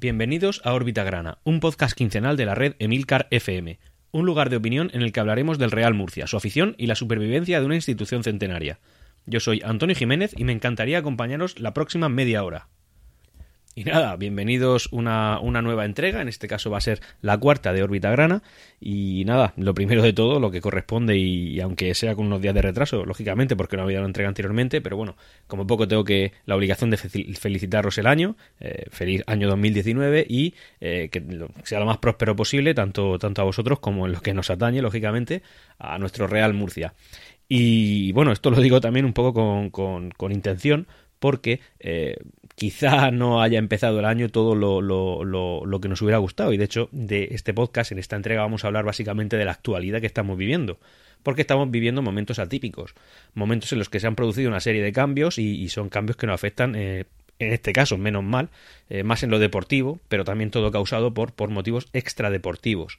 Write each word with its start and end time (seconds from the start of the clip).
Bienvenidos 0.00 0.62
a 0.64 0.72
Órbita 0.72 1.04
Grana, 1.04 1.40
un 1.44 1.60
podcast 1.60 1.94
quincenal 1.94 2.38
de 2.38 2.46
la 2.46 2.54
red 2.54 2.74
Emilcar 2.78 3.28
FM, 3.30 3.78
un 4.12 4.24
lugar 4.24 4.48
de 4.48 4.56
opinión 4.56 4.90
en 4.94 5.02
el 5.02 5.12
que 5.12 5.20
hablaremos 5.20 5.58
del 5.58 5.70
Real 5.70 5.92
Murcia, 5.92 6.26
su 6.26 6.38
afición 6.38 6.74
y 6.78 6.86
la 6.86 6.94
supervivencia 6.94 7.60
de 7.60 7.66
una 7.66 7.74
institución 7.74 8.24
centenaria. 8.24 8.78
Yo 9.26 9.40
soy 9.40 9.60
Antonio 9.62 9.94
Jiménez 9.94 10.32
y 10.34 10.44
me 10.44 10.52
encantaría 10.52 10.96
acompañaros 10.96 11.60
la 11.60 11.74
próxima 11.74 12.08
media 12.08 12.42
hora. 12.44 12.68
Y 13.80 13.84
nada, 13.84 14.14
bienvenidos 14.16 14.90
una, 14.92 15.40
una 15.40 15.62
nueva 15.62 15.86
entrega, 15.86 16.20
en 16.20 16.28
este 16.28 16.46
caso 16.48 16.70
va 16.70 16.76
a 16.76 16.82
ser 16.82 17.00
la 17.22 17.38
cuarta 17.38 17.72
de 17.72 17.82
órbita 17.82 18.10
grana. 18.10 18.42
Y 18.78 19.24
nada, 19.24 19.54
lo 19.56 19.72
primero 19.72 20.02
de 20.02 20.12
todo, 20.12 20.38
lo 20.38 20.50
que 20.50 20.60
corresponde, 20.60 21.16
y, 21.16 21.58
aunque 21.60 21.94
sea 21.94 22.14
con 22.14 22.26
unos 22.26 22.42
días 22.42 22.52
de 22.52 22.60
retraso, 22.60 23.06
lógicamente, 23.06 23.56
porque 23.56 23.78
no 23.78 23.84
había 23.84 23.96
dado 23.96 24.06
entrega 24.06 24.28
anteriormente, 24.28 24.82
pero 24.82 24.98
bueno, 24.98 25.16
como 25.46 25.66
poco 25.66 25.88
tengo 25.88 26.04
que 26.04 26.34
la 26.44 26.56
obligación 26.56 26.90
de 26.90 26.98
felicitaros 26.98 27.96
el 27.96 28.06
año, 28.06 28.36
eh, 28.60 28.84
feliz 28.90 29.22
año 29.26 29.48
2019 29.48 30.26
y 30.28 30.52
eh, 30.82 31.08
que 31.10 31.22
sea 31.64 31.80
lo 31.80 31.86
más 31.86 31.96
próspero 31.96 32.36
posible, 32.36 32.74
tanto, 32.74 33.18
tanto 33.18 33.40
a 33.40 33.46
vosotros 33.46 33.78
como 33.78 34.04
en 34.04 34.12
lo 34.12 34.20
que 34.20 34.34
nos 34.34 34.50
atañe, 34.50 34.82
lógicamente, 34.82 35.40
a 35.78 35.96
nuestro 35.96 36.26
Real 36.26 36.52
Murcia. 36.52 36.92
Y 37.48 38.12
bueno, 38.12 38.30
esto 38.30 38.50
lo 38.50 38.60
digo 38.60 38.82
también 38.82 39.06
un 39.06 39.14
poco 39.14 39.32
con, 39.32 39.70
con, 39.70 40.10
con 40.10 40.32
intención, 40.32 40.86
porque 41.20 41.60
eh, 41.78 42.16
quizá 42.60 43.10
no 43.10 43.40
haya 43.40 43.58
empezado 43.58 44.00
el 44.00 44.04
año 44.04 44.28
todo 44.28 44.54
lo, 44.54 44.82
lo, 44.82 45.24
lo, 45.24 45.80
que 45.80 45.88
nos 45.88 46.02
hubiera 46.02 46.18
gustado. 46.18 46.52
Y 46.52 46.58
de 46.58 46.66
hecho, 46.66 46.90
de 46.92 47.28
este 47.30 47.54
podcast, 47.54 47.90
en 47.90 47.98
esta 47.98 48.16
entrega, 48.16 48.42
vamos 48.42 48.64
a 48.64 48.66
hablar 48.66 48.84
básicamente 48.84 49.38
de 49.38 49.46
la 49.46 49.52
actualidad 49.52 50.02
que 50.02 50.06
estamos 50.06 50.36
viviendo. 50.36 50.78
Porque 51.22 51.40
estamos 51.40 51.70
viviendo 51.70 52.02
momentos 52.02 52.38
atípicos, 52.38 52.94
momentos 53.32 53.72
en 53.72 53.78
los 53.78 53.88
que 53.88 53.98
se 53.98 54.08
han 54.08 54.14
producido 54.14 54.50
una 54.50 54.60
serie 54.60 54.82
de 54.82 54.92
cambios 54.92 55.38
y, 55.38 55.66
son 55.70 55.88
cambios 55.88 56.18
que 56.18 56.26
nos 56.26 56.34
afectan, 56.34 56.74
eh, 56.76 57.06
en 57.38 57.54
este 57.54 57.72
caso, 57.72 57.96
menos 57.96 58.24
mal, 58.24 58.50
eh, 58.90 59.04
más 59.04 59.22
en 59.22 59.30
lo 59.30 59.38
deportivo, 59.38 59.98
pero 60.10 60.24
también 60.24 60.50
todo 60.50 60.70
causado 60.70 61.14
por, 61.14 61.32
por 61.32 61.48
motivos 61.48 61.88
extradeportivos. 61.94 62.98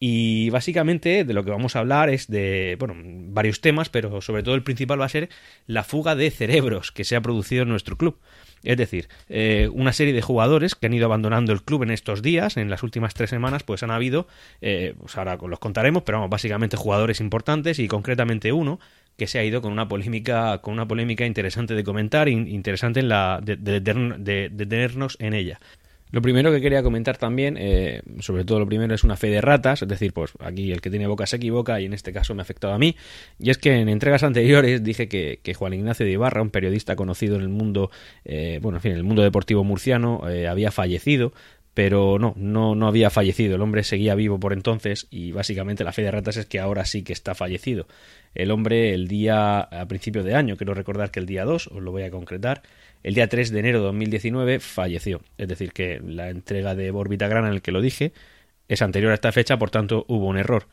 Y 0.00 0.48
básicamente 0.48 1.24
de 1.24 1.34
lo 1.34 1.44
que 1.44 1.50
vamos 1.50 1.76
a 1.76 1.80
hablar 1.80 2.08
es 2.08 2.28
de, 2.28 2.76
bueno, 2.78 2.94
varios 2.96 3.60
temas, 3.60 3.90
pero 3.90 4.22
sobre 4.22 4.42
todo 4.42 4.54
el 4.54 4.62
principal 4.62 4.98
va 4.98 5.04
a 5.04 5.10
ser 5.10 5.28
la 5.66 5.84
fuga 5.84 6.16
de 6.16 6.30
cerebros 6.30 6.90
que 6.90 7.04
se 7.04 7.16
ha 7.16 7.20
producido 7.20 7.64
en 7.64 7.68
nuestro 7.68 7.98
club. 7.98 8.18
Es 8.64 8.76
decir, 8.76 9.08
eh, 9.28 9.68
una 9.72 9.92
serie 9.92 10.12
de 10.12 10.22
jugadores 10.22 10.74
que 10.74 10.86
han 10.86 10.94
ido 10.94 11.06
abandonando 11.06 11.52
el 11.52 11.62
club 11.62 11.82
en 11.82 11.90
estos 11.90 12.22
días, 12.22 12.56
en 12.56 12.70
las 12.70 12.82
últimas 12.82 13.14
tres 13.14 13.30
semanas, 13.30 13.62
pues 13.62 13.82
han 13.82 13.90
habido, 13.90 14.26
eh, 14.60 14.94
pues 14.98 15.16
ahora 15.16 15.36
los 15.36 15.58
contaremos, 15.58 16.02
pero 16.02 16.18
vamos, 16.18 16.30
básicamente 16.30 16.76
jugadores 16.76 17.20
importantes 17.20 17.78
y 17.78 17.88
concretamente 17.88 18.52
uno 18.52 18.80
que 19.16 19.26
se 19.26 19.38
ha 19.38 19.44
ido 19.44 19.62
con 19.62 19.70
una 19.70 19.86
polémica, 19.86 20.58
con 20.58 20.74
una 20.74 20.88
polémica 20.88 21.24
interesante 21.24 21.74
de 21.74 21.84
comentar, 21.84 22.28
interesante 22.28 23.00
en 23.00 23.08
la, 23.08 23.40
de, 23.42 23.56
de, 23.56 23.80
de 23.80 24.66
tenernos 24.66 25.16
en 25.20 25.34
ella. 25.34 25.60
Lo 26.14 26.22
primero 26.22 26.52
que 26.52 26.60
quería 26.60 26.84
comentar 26.84 27.18
también, 27.18 27.56
eh, 27.58 28.00
sobre 28.20 28.44
todo 28.44 28.60
lo 28.60 28.66
primero, 28.66 28.94
es 28.94 29.02
una 29.02 29.16
fe 29.16 29.30
de 29.30 29.40
ratas, 29.40 29.82
es 29.82 29.88
decir, 29.88 30.12
pues 30.12 30.30
aquí 30.38 30.70
el 30.70 30.80
que 30.80 30.88
tiene 30.88 31.08
boca 31.08 31.26
se 31.26 31.38
equivoca 31.38 31.80
y 31.80 31.86
en 31.86 31.92
este 31.92 32.12
caso 32.12 32.36
me 32.36 32.40
ha 32.40 32.44
afectado 32.44 32.72
a 32.72 32.78
mí. 32.78 32.94
Y 33.40 33.50
es 33.50 33.58
que 33.58 33.80
en 33.80 33.88
entregas 33.88 34.22
anteriores 34.22 34.84
dije 34.84 35.08
que, 35.08 35.54
Juan 35.54 35.72
Ignacio 35.72 36.06
de 36.06 36.12
Ibarra, 36.12 36.40
un 36.40 36.50
periodista 36.50 36.94
conocido 36.94 37.34
en 37.34 37.42
el 37.42 37.48
mundo, 37.48 37.90
eh, 38.24 38.60
bueno, 38.62 38.78
en 38.78 38.82
fin, 38.82 38.92
en 38.92 38.98
el 38.98 39.02
mundo 39.02 39.22
deportivo 39.22 39.64
murciano, 39.64 40.30
eh, 40.30 40.46
había 40.46 40.70
fallecido, 40.70 41.32
pero 41.74 42.20
no, 42.20 42.32
no, 42.36 42.76
no 42.76 42.86
había 42.86 43.10
fallecido. 43.10 43.56
El 43.56 43.62
hombre 43.62 43.82
seguía 43.82 44.14
vivo 44.14 44.38
por 44.38 44.52
entonces 44.52 45.08
y 45.10 45.32
básicamente 45.32 45.82
la 45.82 45.92
fe 45.92 46.02
de 46.02 46.12
ratas 46.12 46.36
es 46.36 46.46
que 46.46 46.60
ahora 46.60 46.84
sí 46.84 47.02
que 47.02 47.12
está 47.12 47.34
fallecido. 47.34 47.88
El 48.36 48.52
hombre 48.52 48.94
el 48.94 49.08
día 49.08 49.58
a 49.60 49.88
principio 49.88 50.22
de 50.22 50.36
año, 50.36 50.56
quiero 50.56 50.74
recordar 50.74 51.10
que 51.10 51.18
el 51.18 51.26
día 51.26 51.44
2, 51.44 51.66
os 51.66 51.82
lo 51.82 51.90
voy 51.90 52.04
a 52.04 52.10
concretar, 52.12 52.62
el 53.04 53.14
día 53.14 53.28
3 53.28 53.52
de 53.52 53.60
enero 53.60 53.78
de 53.78 53.84
2019 53.84 54.60
falleció. 54.60 55.20
Es 55.38 55.46
decir, 55.46 55.72
que 55.72 56.00
la 56.04 56.30
entrega 56.30 56.74
de 56.74 56.90
Borbita 56.90 57.28
Grana 57.28 57.48
en 57.48 57.54
el 57.54 57.62
que 57.62 57.70
lo 57.70 57.80
dije 57.80 58.12
es 58.66 58.82
anterior 58.82 59.12
a 59.12 59.14
esta 59.14 59.30
fecha, 59.30 59.58
por 59.58 59.70
tanto 59.70 60.06
hubo 60.08 60.26
un 60.26 60.38
error. 60.38 60.66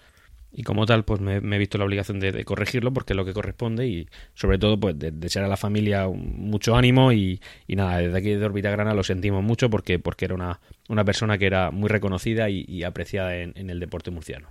Y 0.53 0.63
como 0.63 0.85
tal, 0.85 1.05
pues 1.05 1.21
me, 1.21 1.37
he 1.37 1.59
visto 1.59 1.77
la 1.77 1.85
obligación 1.85 2.19
de, 2.19 2.43
corregirlo 2.45 2.91
porque 2.93 3.13
es 3.13 3.17
lo 3.17 3.25
que 3.25 3.33
corresponde 3.33 3.87
y 3.87 4.07
sobre 4.33 4.57
todo 4.57 4.79
pues 4.79 4.97
de 4.97 5.11
desear 5.11 5.45
a 5.45 5.47
la 5.47 5.57
familia 5.57 6.07
mucho 6.07 6.75
ánimo 6.75 7.11
y, 7.13 7.41
nada, 7.67 7.99
desde 7.99 8.17
aquí 8.17 8.29
de 8.33 8.45
Orbita 8.45 8.71
Grana 8.71 8.93
lo 8.93 9.03
sentimos 9.03 9.43
mucho 9.43 9.69
porque, 9.69 9.99
porque 9.99 10.25
era 10.25 10.35
una, 10.35 10.59
una 10.89 11.05
persona 11.05 11.37
que 11.37 11.45
era 11.45 11.71
muy 11.71 11.89
reconocida 11.89 12.49
y, 12.49 12.83
apreciada 12.83 13.35
en 13.37 13.69
el 13.69 13.79
deporte 13.79 14.11
murciano. 14.11 14.49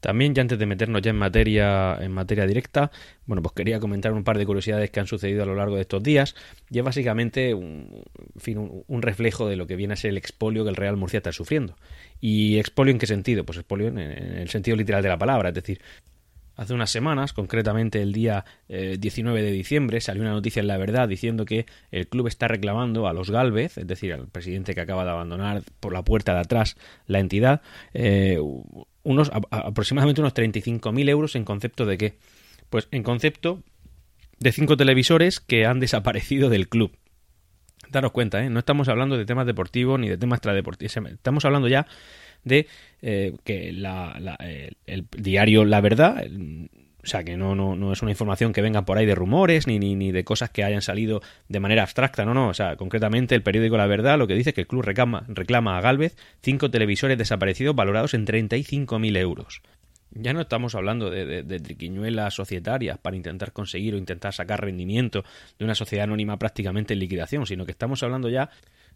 También, 0.00 0.34
ya 0.34 0.42
antes 0.42 0.58
de 0.58 0.66
meternos 0.66 1.02
ya 1.02 1.10
en 1.10 1.16
materia, 1.16 1.98
en 2.00 2.12
materia 2.12 2.46
directa, 2.46 2.90
bueno, 3.26 3.42
pues 3.42 3.54
quería 3.54 3.80
comentar 3.80 4.12
un 4.12 4.24
par 4.24 4.38
de 4.38 4.46
curiosidades 4.46 4.90
que 4.90 5.00
han 5.00 5.06
sucedido 5.06 5.42
a 5.42 5.46
lo 5.46 5.54
largo 5.54 5.76
de 5.76 5.82
estos 5.82 6.02
días. 6.02 6.34
Y 6.70 6.78
es 6.78 6.84
básicamente 6.84 7.54
un, 7.54 8.04
un, 8.86 9.02
reflejo 9.02 9.48
de 9.48 9.56
lo 9.56 9.66
que 9.66 9.76
viene 9.76 9.94
a 9.94 9.96
ser 9.96 10.10
el 10.10 10.18
expolio 10.18 10.64
que 10.64 10.70
el 10.70 10.76
Real 10.76 10.96
Murcia 10.96 11.18
está 11.18 11.32
sufriendo. 11.32 11.76
¿Y 12.20 12.58
expolio 12.58 12.92
en 12.92 12.98
qué 12.98 13.06
sentido? 13.06 13.44
Pues 13.44 13.58
expolio 13.58 13.88
en, 13.88 13.98
el 13.98 14.48
sentido 14.48 14.76
literal 14.76 15.02
de 15.02 15.08
la 15.08 15.18
palabra, 15.18 15.50
es 15.50 15.54
decir, 15.54 15.80
Hace 16.56 16.72
unas 16.72 16.90
semanas, 16.90 17.32
concretamente 17.32 18.00
el 18.00 18.12
día 18.12 18.44
19 18.68 19.40
eh, 19.40 19.42
de 19.42 19.50
diciembre, 19.50 20.00
salió 20.00 20.22
una 20.22 20.30
noticia 20.30 20.60
en 20.60 20.68
La 20.68 20.76
Verdad 20.76 21.08
diciendo 21.08 21.44
que 21.44 21.66
el 21.90 22.06
club 22.06 22.28
está 22.28 22.46
reclamando 22.46 23.08
a 23.08 23.12
los 23.12 23.30
Galvez, 23.30 23.76
es 23.76 23.88
decir, 23.88 24.12
al 24.12 24.28
presidente 24.28 24.72
que 24.72 24.80
acaba 24.80 25.04
de 25.04 25.10
abandonar 25.10 25.62
por 25.80 25.92
la 25.92 26.04
puerta 26.04 26.32
de 26.32 26.40
atrás 26.40 26.76
la 27.08 27.18
entidad, 27.18 27.60
eh, 27.92 28.38
unos 29.04 29.30
aproximadamente 29.50 30.20
unos 30.20 30.34
35.000 30.34 31.08
euros 31.08 31.36
en 31.36 31.44
concepto 31.44 31.86
de 31.86 31.98
qué? 31.98 32.14
Pues 32.70 32.88
en 32.90 33.02
concepto 33.02 33.62
de 34.40 34.52
cinco 34.52 34.76
televisores 34.76 35.40
que 35.40 35.66
han 35.66 35.80
desaparecido 35.80 36.48
del 36.50 36.68
club. 36.68 36.92
Daros 37.90 38.12
cuenta, 38.12 38.42
¿eh? 38.42 38.50
no 38.50 38.58
estamos 38.58 38.88
hablando 38.88 39.16
de 39.16 39.24
temas 39.24 39.46
deportivos 39.46 40.00
ni 40.00 40.08
de 40.08 40.16
temas 40.16 40.38
extradeportivos. 40.38 40.96
Estamos 40.96 41.44
hablando 41.44 41.68
ya 41.68 41.86
de 42.42 42.66
eh, 43.02 43.36
que 43.44 43.72
la, 43.72 44.36
el, 44.86 45.06
diario 45.16 45.64
La 45.64 45.80
Verdad, 45.80 46.24
o 47.04 47.06
sea, 47.06 47.22
que 47.22 47.36
no, 47.36 47.54
no, 47.54 47.76
no 47.76 47.92
es 47.92 48.00
una 48.00 48.10
información 48.10 48.54
que 48.54 48.62
venga 48.62 48.86
por 48.86 48.96
ahí 48.96 49.04
de 49.04 49.14
rumores 49.14 49.66
ni, 49.66 49.78
ni, 49.78 49.94
ni, 49.94 50.10
de 50.10 50.24
cosas 50.24 50.48
que 50.48 50.64
hayan 50.64 50.80
salido 50.80 51.20
de 51.48 51.60
manera 51.60 51.82
abstracta, 51.82 52.24
no, 52.24 52.32
no. 52.32 52.48
O 52.48 52.54
sea, 52.54 52.76
concretamente 52.76 53.34
el 53.34 53.42
periódico 53.42 53.76
La 53.76 53.86
Verdad 53.86 54.18
lo 54.18 54.26
que 54.26 54.34
dice 54.34 54.50
es 54.50 54.54
que 54.54 54.62
el 54.62 54.66
club 54.66 54.82
reclama, 54.82 55.24
reclama 55.28 55.76
a 55.76 55.82
Galvez 55.82 56.16
cinco 56.40 56.70
televisores 56.70 57.18
desaparecidos 57.18 57.76
valorados 57.76 58.14
en 58.14 58.26
35.000 58.26 59.18
euros. 59.18 59.60
Ya 60.12 60.32
no 60.32 60.40
estamos 60.40 60.74
hablando 60.74 61.10
de, 61.10 61.42
de, 61.42 61.60
triquiñuelas 61.60 62.34
societarias 62.34 62.98
para 62.98 63.16
intentar 63.16 63.52
conseguir 63.52 63.94
o 63.94 63.98
intentar 63.98 64.32
sacar 64.32 64.62
rendimiento 64.62 65.24
de 65.58 65.64
una 65.64 65.74
sociedad 65.74 66.04
anónima 66.04 66.38
prácticamente 66.38 66.94
en 66.94 67.00
liquidación, 67.00 67.46
sino 67.46 67.66
que 67.66 67.72
estamos 67.72 68.02
hablando 68.02 68.28
ya 68.28 68.48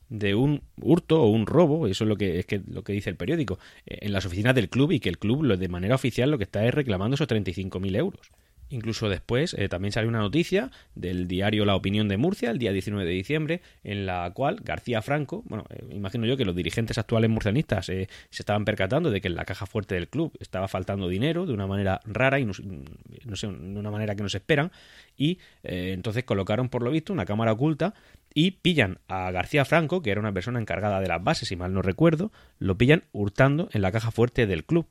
de 0.08 0.34
un 0.34 0.62
hurto 0.80 1.22
o 1.22 1.28
un 1.28 1.46
robo, 1.46 1.86
eso 1.86 2.04
es 2.04 2.08
lo 2.08 2.16
que 2.16 2.38
es 2.38 2.46
que 2.46 2.62
lo 2.66 2.82
que 2.82 2.92
dice 2.92 3.10
el 3.10 3.16
periódico, 3.16 3.58
eh, 3.86 3.98
en 4.02 4.12
las 4.12 4.26
oficinas 4.26 4.54
del 4.54 4.68
club 4.68 4.92
y 4.92 5.00
que 5.00 5.08
el 5.08 5.18
club 5.18 5.56
de 5.56 5.68
manera 5.68 5.94
oficial 5.94 6.30
lo 6.30 6.38
que 6.38 6.44
está 6.44 6.66
es 6.66 6.74
reclamando 6.74 7.14
esos 7.14 7.28
35.000 7.28 7.96
euros. 7.96 8.30
Incluso 8.70 9.08
después 9.08 9.54
eh, 9.54 9.68
también 9.68 9.92
salió 9.92 10.08
una 10.08 10.18
noticia 10.18 10.70
del 10.94 11.26
diario 11.26 11.64
La 11.64 11.74
Opinión 11.74 12.08
de 12.08 12.16
Murcia, 12.16 12.50
el 12.50 12.58
día 12.58 12.72
19 12.72 13.06
de 13.06 13.14
diciembre, 13.14 13.62
en 13.82 14.06
la 14.06 14.30
cual 14.34 14.60
García 14.62 15.00
Franco, 15.00 15.42
bueno, 15.46 15.64
eh, 15.70 15.84
imagino 15.90 16.26
yo 16.26 16.36
que 16.36 16.44
los 16.44 16.54
dirigentes 16.54 16.98
actuales 16.98 17.30
murcianistas 17.30 17.86
se 17.86 18.08
estaban 18.30 18.64
percatando 18.64 19.10
de 19.10 19.20
que 19.20 19.28
en 19.28 19.36
la 19.36 19.44
caja 19.44 19.66
fuerte 19.66 19.94
del 19.94 20.08
club 20.08 20.32
estaba 20.40 20.68
faltando 20.68 21.08
dinero 21.08 21.46
de 21.46 21.54
una 21.54 21.66
manera 21.66 22.00
rara 22.04 22.38
y 22.40 22.44
no, 22.44 22.52
sé, 22.54 22.62
de 22.62 23.78
una 23.78 23.90
manera 23.90 24.14
que 24.14 24.22
no 24.22 24.28
se 24.28 24.38
esperan, 24.38 24.70
y 25.16 25.38
entonces 25.62 26.24
colocaron 26.24 26.68
por 26.68 26.82
lo 26.82 26.90
visto 26.90 27.12
una 27.12 27.24
cámara 27.24 27.52
oculta 27.52 27.94
y 28.34 28.52
pillan 28.52 28.98
a 29.08 29.30
García 29.30 29.64
Franco, 29.64 30.02
que 30.02 30.10
era 30.10 30.20
una 30.20 30.32
persona 30.32 30.60
encargada 30.60 31.00
de 31.00 31.08
las 31.08 31.22
bases, 31.22 31.48
si 31.48 31.56
mal 31.56 31.72
no 31.72 31.82
recuerdo, 31.82 32.30
lo 32.58 32.76
pillan 32.76 33.04
hurtando 33.12 33.68
en 33.72 33.82
la 33.82 33.92
caja 33.92 34.10
fuerte 34.10 34.46
del 34.46 34.64
club. 34.64 34.86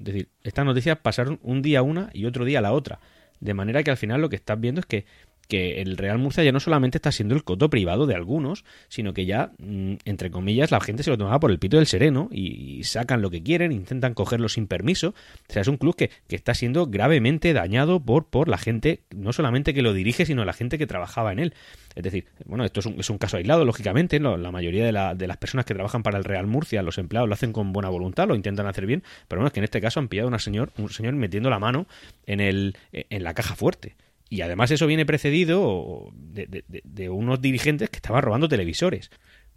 Es 0.00 0.04
decir, 0.06 0.28
estas 0.42 0.64
noticias 0.64 0.98
pasaron 0.98 1.38
un 1.42 1.60
día 1.60 1.82
una 1.82 2.10
y 2.14 2.24
otro 2.24 2.44
día 2.44 2.60
la 2.60 2.72
otra. 2.72 3.00
De 3.38 3.54
manera 3.54 3.82
que 3.82 3.90
al 3.90 3.96
final 3.98 4.20
lo 4.20 4.30
que 4.30 4.36
estás 4.36 4.58
viendo 4.58 4.80
es 4.80 4.86
que 4.86 5.04
que 5.50 5.82
el 5.82 5.98
Real 5.98 6.16
Murcia 6.16 6.44
ya 6.44 6.52
no 6.52 6.60
solamente 6.60 6.96
está 6.96 7.12
siendo 7.12 7.34
el 7.34 7.44
coto 7.44 7.68
privado 7.68 8.06
de 8.06 8.14
algunos, 8.14 8.64
sino 8.88 9.12
que 9.12 9.26
ya, 9.26 9.50
mm, 9.58 9.94
entre 10.06 10.30
comillas, 10.30 10.70
la 10.70 10.80
gente 10.80 11.02
se 11.02 11.10
lo 11.10 11.18
tomaba 11.18 11.40
por 11.40 11.50
el 11.50 11.58
pito 11.58 11.76
del 11.76 11.86
sereno 11.86 12.28
y, 12.32 12.82
sacan 12.84 13.20
lo 13.20 13.30
que 13.30 13.42
quieren, 13.42 13.72
intentan 13.72 14.14
cogerlo 14.14 14.48
sin 14.48 14.66
permiso. 14.66 15.08
O 15.48 15.52
sea, 15.52 15.60
es 15.60 15.68
un 15.68 15.76
club 15.76 15.96
que, 15.96 16.10
está 16.30 16.54
siendo 16.54 16.86
gravemente 16.86 17.52
dañado 17.52 18.00
por, 18.00 18.26
por 18.26 18.48
la 18.48 18.56
gente, 18.56 19.00
no 19.14 19.32
solamente 19.32 19.74
que 19.74 19.82
lo 19.82 19.92
dirige, 19.92 20.24
sino 20.24 20.44
la 20.44 20.52
gente 20.52 20.78
que 20.78 20.86
trabajaba 20.86 21.32
en 21.32 21.40
él. 21.40 21.54
Es 21.94 22.04
decir, 22.04 22.26
bueno, 22.46 22.64
esto 22.64 22.80
es 22.80 22.86
un, 22.86 23.00
es 23.00 23.10
un 23.10 23.18
caso 23.18 23.36
aislado, 23.36 23.64
lógicamente, 23.64 24.20
la 24.20 24.50
mayoría 24.52 24.84
de, 24.84 25.16
de, 25.16 25.26
las 25.26 25.36
personas 25.36 25.66
que 25.66 25.74
trabajan 25.74 26.02
para 26.02 26.16
el 26.16 26.24
Real 26.24 26.46
Murcia, 26.46 26.82
los 26.82 26.98
empleados, 26.98 27.28
lo 27.28 27.34
hacen 27.34 27.52
con 27.52 27.72
buena 27.72 27.88
voluntad, 27.88 28.28
lo 28.28 28.36
intentan 28.36 28.66
hacer 28.66 28.86
bien, 28.86 29.02
pero 29.28 29.40
bueno, 29.40 29.48
es 29.48 29.52
que 29.52 29.60
en 29.60 29.64
este 29.64 29.80
caso 29.80 29.98
han 29.98 30.08
pillado 30.08 30.28
a 30.28 30.30
una 30.30 30.38
señor, 30.38 30.70
un 30.78 30.88
señor 30.88 31.14
metiendo 31.14 31.50
la 31.50 31.58
mano 31.58 31.86
en, 32.26 32.40
el, 32.40 32.76
en 32.92 33.24
la 33.24 33.34
caja 33.34 33.56
fuerte. 33.56 33.96
Y 34.30 34.42
además 34.42 34.70
eso 34.70 34.86
viene 34.86 35.04
precedido 35.04 36.08
de, 36.14 37.08
unos 37.10 37.40
dirigentes 37.42 37.90
que 37.90 37.96
estaban 37.96 38.22
robando 38.22 38.48
televisores. 38.48 39.10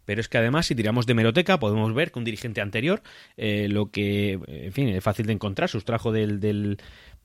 Pero 0.03 0.19
es 0.19 0.27
que 0.27 0.39
además, 0.39 0.65
si 0.65 0.75
tiramos 0.75 1.05
de 1.05 1.13
meroteca, 1.13 1.59
podemos 1.59 1.93
ver 1.93 2.11
que 2.11 2.19
un 2.19 2.25
dirigente 2.25 2.59
anterior, 2.59 3.03
eh, 3.37 3.67
lo 3.69 3.91
que, 3.91 4.39
en 4.47 4.73
fin, 4.73 4.89
es 4.89 5.03
fácil 5.03 5.27
de 5.27 5.33
encontrar, 5.33 5.69
sustrajo 5.69 6.11
del, 6.11 6.39
del, 6.39 6.77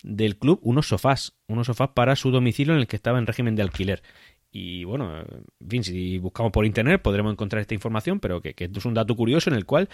del 0.02 0.36
club 0.36 0.60
unos 0.62 0.88
sofás, 0.88 1.32
unos 1.48 1.66
sofás 1.66 1.88
para 1.94 2.14
su 2.16 2.30
domicilio 2.30 2.74
en 2.74 2.80
el 2.80 2.86
que 2.86 2.96
estaba 2.96 3.18
en 3.18 3.26
régimen 3.26 3.56
de 3.56 3.62
alquiler. 3.62 4.02
Y 4.50 4.84
bueno, 4.84 5.18
en 5.18 5.68
fin, 5.68 5.84
si 5.84 6.18
buscamos 6.18 6.52
por 6.52 6.64
internet 6.64 7.02
podremos 7.02 7.32
encontrar 7.32 7.60
esta 7.60 7.74
información, 7.74 8.18
pero 8.18 8.40
que, 8.40 8.54
esto 8.56 8.78
es 8.78 8.84
un 8.86 8.94
dato 8.94 9.14
curioso 9.14 9.50
en 9.50 9.56
el 9.56 9.66
cual, 9.66 9.90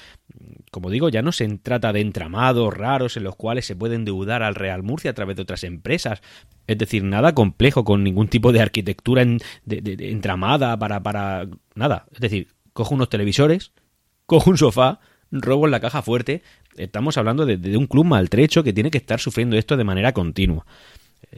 como 0.70 0.90
digo, 0.90 1.08
ya 1.08 1.22
no 1.22 1.32
se 1.32 1.48
trata 1.58 1.92
de 1.92 2.00
entramados 2.00 2.72
raros 2.72 3.16
en 3.16 3.24
los 3.24 3.34
cuales 3.34 3.66
se 3.66 3.74
puede 3.74 3.96
endeudar 3.96 4.44
al 4.44 4.54
Real 4.54 4.84
Murcia 4.84 5.10
a 5.10 5.14
través 5.14 5.36
de 5.36 5.42
otras 5.42 5.64
empresas. 5.64 6.22
Es 6.68 6.78
decir, 6.78 7.02
nada 7.02 7.34
complejo, 7.34 7.84
con 7.84 8.04
ningún 8.04 8.28
tipo 8.28 8.52
de 8.52 8.60
arquitectura 8.60 9.24
de, 9.64 9.96
entramada 10.10 10.78
para, 10.78 11.02
para. 11.02 11.48
nada. 11.74 12.06
Es 12.12 12.20
decir, 12.20 12.48
cojo 12.72 12.94
unos 12.94 13.08
televisores, 13.08 13.72
cojo 14.26 14.50
un 14.50 14.58
sofá, 14.58 15.00
robo 15.32 15.64
en 15.64 15.72
la 15.72 15.80
caja 15.80 16.00
fuerte. 16.02 16.42
Estamos 16.76 17.18
hablando 17.18 17.44
de, 17.44 17.76
un 17.76 17.86
club 17.86 18.04
maltrecho 18.04 18.62
que 18.62 18.72
tiene 18.72 18.90
que 18.90 18.98
estar 18.98 19.18
sufriendo 19.18 19.56
esto 19.56 19.76
de 19.76 19.84
manera 19.84 20.12
continua. 20.12 20.64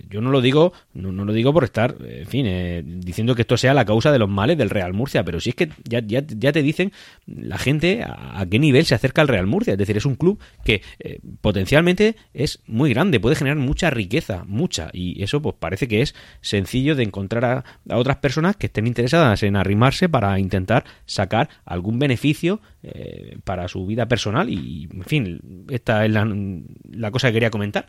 Yo 0.09 0.21
no 0.21 0.31
lo 0.31 0.41
digo, 0.41 0.73
no, 0.95 1.25
lo 1.25 1.33
digo 1.33 1.53
por 1.53 1.65
estar, 1.65 1.97
en 2.01 2.27
fin, 2.27 2.47
eh, 2.47 2.83
diciendo 2.85 3.35
que 3.35 3.43
esto 3.43 3.57
sea 3.57 3.75
la 3.75 3.85
causa 3.85 4.13
de 4.13 4.19
los 4.19 4.29
males 4.29 4.59
del 4.59 4.71
Real 4.71 4.93
Murcia, 4.93 5.25
pero 5.25 5.41
si 5.41 5.51
es 5.51 5.57
que 5.57 5.71
ya, 5.85 6.01
ya, 6.01 6.23
ya 6.27 6.53
te 6.53 6.63
dicen 6.63 6.93
la 7.27 7.59
gente 7.59 8.03
a, 8.03 8.45
qué 8.51 8.59
nivel 8.59 8.85
se 8.85 8.95
acerca 8.95 9.23
al 9.23 9.29
Real 9.29 9.47
Murcia. 9.47 9.73
Es 9.73 9.79
decir, 9.79 9.97
es 9.97 10.07
un 10.07 10.17
club 10.17 10.39
que 10.65 10.83
eh, 10.99 11.21
potencialmente 11.41 12.17
es 12.35 12.61
muy 12.67 12.91
grande, 12.91 13.21
puede 13.21 13.37
generar 13.37 13.59
mucha 13.59 13.91
riqueza, 13.91 14.45
mucha, 14.47 14.91
y 14.93 15.23
eso 15.23 15.41
pues 15.43 15.55
parece 15.59 15.89
que 15.89 16.03
es 16.03 16.15
sencillo 16.41 16.95
de 16.95 17.03
encontrar 17.03 17.45
a, 17.45 17.65
otras 17.97 18.17
personas 18.17 18.57
que 18.57 18.67
estén 18.67 18.87
interesadas 18.87 19.43
en 19.43 19.57
arrimarse 19.57 20.09
para 20.09 20.39
intentar 20.39 20.85
sacar 21.07 21.49
algún 21.65 21.99
beneficio 21.99 22.61
eh, 22.83 23.39
para 23.45 23.69
su 23.69 23.87
vida 23.87 24.07
personal 24.07 24.49
y, 24.51 24.89
en 24.93 25.05
fin, 25.05 25.65
esta 25.71 26.05
es 26.05 26.13
la 26.13 27.11
cosa 27.11 27.29
que 27.29 27.35
quería 27.35 27.51
comentar. 27.51 27.87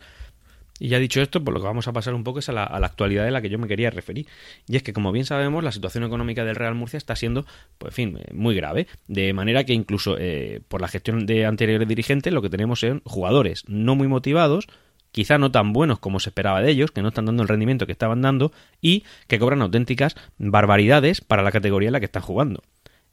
Y 0.78 0.88
ya 0.88 0.98
dicho 0.98 1.20
esto, 1.20 1.42
pues 1.42 1.52
lo 1.54 1.60
que 1.60 1.66
vamos 1.66 1.88
a 1.88 1.92
pasar 1.92 2.14
un 2.14 2.24
poco 2.24 2.38
es 2.38 2.48
a 2.48 2.52
la, 2.52 2.64
actualidad 2.64 3.24
de 3.24 3.30
la 3.30 3.42
que 3.42 3.48
yo 3.48 3.58
me 3.58 3.68
quería 3.68 3.90
referir. 3.90 4.26
Y 4.66 4.76
es 4.76 4.82
que, 4.82 4.92
como 4.92 5.12
bien 5.12 5.24
sabemos, 5.24 5.64
la 5.64 5.72
situación 5.72 6.04
económica 6.04 6.44
del 6.44 6.56
Real 6.56 6.74
Murcia 6.74 6.96
está 6.96 7.16
siendo, 7.16 7.44
pues, 7.78 7.92
en 7.92 7.94
fin, 7.94 8.18
eh, 8.18 8.34
muy 8.34 8.54
grave. 8.54 8.86
De 9.06 9.32
manera 9.32 9.64
que 9.64 9.72
incluso 9.72 10.16
eh, 10.18 10.60
por 10.68 10.80
la 10.80 10.88
gestión 10.88 11.26
de 11.26 11.46
anteriores 11.46 11.88
dirigentes, 11.88 12.32
lo 12.32 12.42
que 12.42 12.50
tenemos 12.50 12.80
son 12.80 13.02
jugadores 13.04 13.64
no 13.66 13.96
muy 13.96 14.08
motivados, 14.08 14.68
quizá 15.10 15.38
no 15.38 15.50
tan 15.50 15.72
buenos 15.72 15.98
como 15.98 16.20
se 16.20 16.30
esperaba 16.30 16.62
de 16.62 16.70
ellos, 16.70 16.90
que 16.90 17.02
no 17.02 17.08
están 17.08 17.26
dando 17.26 17.42
el 17.42 17.48
rendimiento 17.48 17.86
que 17.86 17.92
estaban 17.92 18.22
dando 18.22 18.52
y 18.80 19.04
que 19.26 19.38
cobran 19.38 19.62
auténticas 19.62 20.14
barbaridades 20.38 21.20
para 21.20 21.42
la 21.42 21.52
categoría 21.52 21.88
en 21.88 21.94
la 21.94 22.00
que 22.00 22.06
están 22.06 22.22
jugando. 22.22 22.62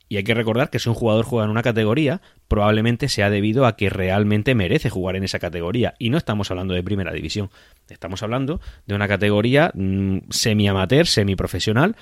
Y 0.07 0.17
hay 0.17 0.23
que 0.23 0.33
recordar 0.33 0.69
que 0.69 0.79
si 0.79 0.89
un 0.89 0.95
jugador 0.95 1.25
juega 1.25 1.45
en 1.45 1.51
una 1.51 1.63
categoría, 1.63 2.21
probablemente 2.47 3.09
sea 3.09 3.29
debido 3.29 3.65
a 3.65 3.75
que 3.75 3.89
realmente 3.89 4.53
merece 4.53 4.89
jugar 4.89 5.15
en 5.15 5.23
esa 5.23 5.39
categoría. 5.39 5.95
Y 5.97 6.09
no 6.09 6.17
estamos 6.17 6.51
hablando 6.51 6.73
de 6.73 6.83
primera 6.83 7.11
división. 7.11 7.49
Estamos 7.89 8.21
hablando 8.21 8.61
de 8.85 8.95
una 8.95 9.07
categoría 9.07 9.71
mm, 9.73 10.19
semi-amateur, 10.29 11.07
semi-profesional, 11.07 11.95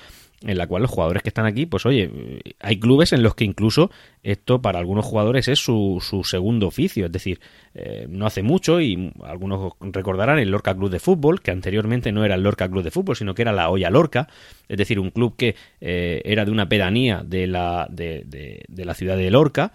en 0.46 0.58
la 0.58 0.68
cual 0.68 0.82
los 0.82 0.92
jugadores 0.92 1.24
que 1.24 1.30
están 1.30 1.46
aquí, 1.46 1.66
pues 1.66 1.86
oye, 1.86 2.42
hay 2.60 2.80
clubes 2.80 3.14
en 3.14 3.24
los 3.24 3.36
que 3.36 3.46
incluso 3.46 3.92
esto 4.24 4.62
para 4.62 4.80
algunos 4.80 5.06
jugadores 5.06 5.48
es 5.48 5.60
su, 5.60 6.00
su 6.02 6.24
segundo 6.24 6.68
oficio, 6.68 7.06
es 7.06 7.12
decir, 7.12 7.40
eh, 7.74 8.06
no 8.10 8.26
hace 8.26 8.44
mucho 8.44 8.82
y 8.82 9.14
algunos 9.24 9.74
recordarán 9.80 10.40
el 10.40 10.50
Lorca 10.50 10.76
Club 10.76 10.90
de 10.90 11.00
Fútbol, 11.00 11.42
que 11.42 11.52
anteriormente 11.52 12.12
no 12.12 12.26
era 12.26 12.36
el 12.36 12.44
Lorca 12.44 12.70
Club 12.70 12.84
de 12.84 12.92
Fútbol, 12.92 13.16
sino 13.16 13.34
que 13.34 13.42
era 13.42 13.54
la 13.54 13.70
Olla 13.70 13.90
Lorca, 13.90 14.28
es 14.68 14.78
decir, 14.78 15.00
un 15.00 15.12
club 15.12 15.36
que 15.38 15.56
eh, 15.80 16.22
era 16.26 16.46
de 16.46 16.52
una 16.52 16.68
pedanía 16.68 17.24
de 17.26 17.48
la, 17.48 17.88
de, 17.90 18.24
de 18.68 18.86
la 18.86 18.94
ciudad 18.94 19.18
de 19.18 19.32
Lorca, 19.32 19.72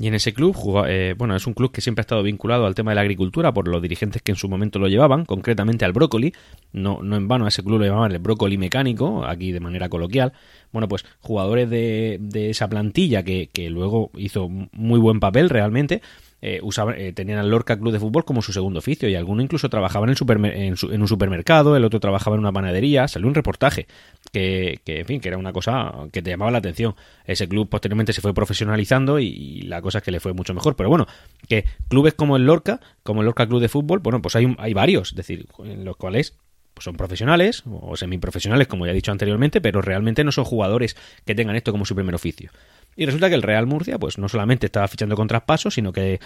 y 0.00 0.06
en 0.06 0.14
ese 0.14 0.32
club, 0.32 0.56
eh, 0.88 1.14
bueno, 1.18 1.36
es 1.36 1.46
un 1.46 1.52
club 1.52 1.72
que 1.72 1.82
siempre 1.82 2.00
ha 2.00 2.04
estado 2.04 2.22
vinculado 2.22 2.64
al 2.64 2.74
tema 2.74 2.92
de 2.92 2.94
la 2.94 3.02
agricultura 3.02 3.52
por 3.52 3.68
los 3.68 3.82
dirigentes 3.82 4.22
que 4.22 4.32
en 4.32 4.36
su 4.36 4.48
momento 4.48 4.78
lo 4.78 4.88
llevaban, 4.88 5.26
concretamente 5.26 5.84
al 5.84 5.92
brócoli. 5.92 6.32
No, 6.72 7.02
no 7.02 7.16
en 7.16 7.28
vano 7.28 7.44
a 7.44 7.48
ese 7.48 7.62
club 7.62 7.80
lo 7.80 7.84
llamaban 7.84 8.12
el 8.12 8.18
brócoli 8.18 8.56
mecánico, 8.56 9.26
aquí 9.26 9.52
de 9.52 9.60
manera 9.60 9.90
coloquial. 9.90 10.32
Bueno, 10.72 10.88
pues 10.88 11.04
jugadores 11.20 11.68
de, 11.68 12.16
de 12.18 12.48
esa 12.48 12.66
plantilla 12.68 13.22
que, 13.24 13.50
que 13.52 13.68
luego 13.68 14.10
hizo 14.16 14.48
muy 14.48 14.98
buen 14.98 15.20
papel 15.20 15.50
realmente 15.50 16.00
eh, 16.42 16.60
eh, 16.96 17.12
tenían 17.12 17.38
al 17.38 17.50
Lorca 17.50 17.78
Club 17.78 17.92
de 17.92 18.00
Fútbol 18.00 18.24
como 18.24 18.42
su 18.42 18.52
segundo 18.52 18.78
oficio 18.78 19.08
y 19.08 19.14
alguno 19.14 19.42
incluso 19.42 19.68
trabajaba 19.68 20.06
en, 20.06 20.14
en, 20.44 21.02
un 21.02 21.08
supermercado, 21.08 21.76
el 21.76 21.84
otro 21.84 22.00
trabajaba 22.00 22.36
en 22.36 22.40
una 22.40 22.52
panadería. 22.52 23.08
Salió 23.08 23.28
un 23.28 23.34
reportaje 23.34 23.86
que, 24.32 24.80
en 24.86 25.06
fin, 25.06 25.20
que 25.20 25.28
era 25.28 25.38
una 25.38 25.52
cosa 25.52 25.92
que 26.12 26.22
te 26.22 26.30
llamaba 26.30 26.50
la 26.50 26.58
atención. 26.58 26.94
Ese 27.24 27.48
club 27.48 27.68
posteriormente 27.68 28.12
se 28.12 28.20
fue 28.20 28.34
profesionalizando 28.34 29.18
y, 29.18 29.62
la 29.62 29.82
cosa 29.82 29.98
es 29.98 30.04
que 30.04 30.10
le 30.10 30.20
fue 30.20 30.32
mucho 30.32 30.54
mejor. 30.54 30.76
Pero 30.76 30.88
bueno, 30.88 31.06
que 31.48 31.64
clubes 31.88 32.14
como 32.14 32.36
el 32.36 32.46
Lorca, 32.46 32.80
como 33.02 33.20
el 33.20 33.26
Lorca 33.26 33.46
Club 33.46 33.60
de 33.60 33.68
Fútbol, 33.68 33.98
bueno, 34.00 34.22
pues 34.22 34.36
hay, 34.36 34.54
hay 34.58 34.74
varios, 34.74 35.10
es 35.10 35.16
decir, 35.16 35.46
en 35.64 35.84
los 35.84 35.96
cuales 35.96 36.36
pues 36.74 36.84
son 36.84 36.96
profesionales 36.96 37.62
o 37.70 37.96
semiprofesionales, 37.96 38.66
como 38.66 38.86
ya 38.86 38.92
he 38.92 38.94
dicho 38.94 39.12
anteriormente, 39.12 39.60
pero 39.60 39.82
realmente 39.82 40.24
no 40.24 40.32
son 40.32 40.44
jugadores 40.44 40.96
que 41.24 41.34
tengan 41.34 41.56
esto 41.56 41.72
como 41.72 41.84
su 41.84 41.94
primer 41.94 42.14
oficio. 42.14 42.50
Y 42.96 43.06
resulta 43.06 43.28
que 43.28 43.34
el 43.34 43.42
Real 43.42 43.66
Murcia, 43.66 43.98
pues 43.98 44.18
no 44.18 44.28
solamente 44.28 44.66
estaba 44.66 44.88
fichando 44.88 45.16
con 45.16 45.28
traspasos, 45.28 45.74
sino 45.74 45.92
que, 45.92 46.20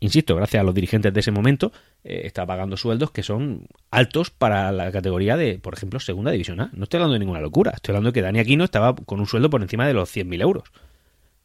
insisto, 0.00 0.36
gracias 0.36 0.60
a 0.60 0.64
los 0.64 0.74
dirigentes 0.74 1.12
de 1.12 1.20
ese 1.20 1.30
momento, 1.30 1.72
eh, 2.04 2.22
está 2.24 2.46
pagando 2.46 2.76
sueldos 2.76 3.10
que 3.10 3.22
son 3.22 3.66
altos 3.90 4.30
para 4.30 4.72
la 4.72 4.90
categoría 4.92 5.36
de, 5.36 5.58
por 5.58 5.74
ejemplo, 5.74 6.00
Segunda 6.00 6.30
División 6.30 6.60
A. 6.60 6.70
No 6.72 6.84
estoy 6.84 6.98
hablando 6.98 7.14
de 7.14 7.20
ninguna 7.20 7.40
locura, 7.40 7.72
estoy 7.74 7.92
hablando 7.92 8.10
de 8.10 8.14
que 8.14 8.22
Dani 8.22 8.38
Aquino 8.38 8.64
estaba 8.64 8.94
con 8.94 9.20
un 9.20 9.26
sueldo 9.26 9.50
por 9.50 9.62
encima 9.62 9.86
de 9.86 9.94
los 9.94 10.14
100.000 10.14 10.40
euros. 10.42 10.64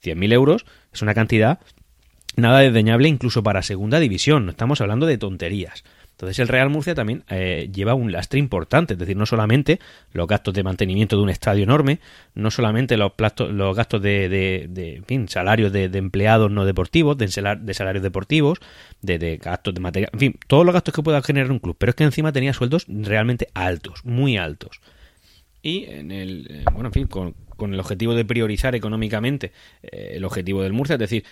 100.000 0.04 0.34
euros 0.34 0.66
es 0.92 1.02
una 1.02 1.14
cantidad 1.14 1.60
nada 2.36 2.60
desdeñable 2.60 3.08
incluso 3.08 3.44
para 3.44 3.62
Segunda 3.62 4.00
División, 4.00 4.46
no 4.46 4.52
estamos 4.52 4.82
hablando 4.82 5.06
de 5.06 5.18
tonterías. 5.18 5.84
Entonces 6.22 6.38
el 6.38 6.50
Real 6.50 6.70
Murcia 6.70 6.94
también 6.94 7.24
eh, 7.30 7.68
lleva 7.74 7.96
un 7.96 8.12
lastre 8.12 8.38
importante, 8.38 8.94
es 8.94 9.00
decir, 9.00 9.18
no 9.18 9.26
solamente 9.26 9.80
los 10.14 10.28
gastos 10.28 10.54
de 10.54 10.62
mantenimiento 10.62 11.16
de 11.18 11.24
un 11.24 11.32
estadio 11.32 11.64
enorme, 11.64 12.00
no 12.36 12.52
solamente 12.52 12.96
los, 12.96 13.14
los 13.50 13.76
gastos 13.76 14.04
de, 14.04 14.30
de, 14.30 15.04
fin, 15.08 15.28
salarios 15.28 15.72
de, 15.72 15.86
empleados 15.86 16.52
no 16.52 16.64
deportivos, 16.64 17.18
de, 17.18 17.28
salarios 17.28 18.04
deportivos, 18.04 18.60
de, 19.02 19.38
gastos 19.38 19.74
de 19.74 19.80
material, 19.82 20.12
en 20.14 20.20
fin, 20.20 20.40
todos 20.46 20.64
los 20.64 20.74
gastos 20.74 20.94
que 20.94 21.02
pueda 21.02 21.24
generar 21.24 21.52
un 21.52 21.58
club, 21.58 21.76
pero 21.80 21.90
es 21.90 21.96
que 21.96 22.04
encima 22.04 22.32
tenía 22.32 22.54
sueldos 22.54 22.86
realmente 22.88 23.48
altos, 23.56 24.06
muy 24.06 24.38
altos. 24.38 24.80
Y 25.64 25.86
en 25.86 26.12
el, 26.12 26.48
eh, 26.52 26.64
bueno, 26.72 26.90
en 26.90 26.94
fin, 26.94 27.08
con, 27.08 27.34
el 27.74 27.80
objetivo 27.80 28.14
de 28.14 28.26
priorizar 28.26 28.76
económicamente 28.76 29.54
eh, 29.82 30.12
el 30.14 30.26
objetivo 30.26 30.62
del 30.62 30.74
Murcia, 30.74 30.94
es 30.94 31.00
decir, 31.00 31.26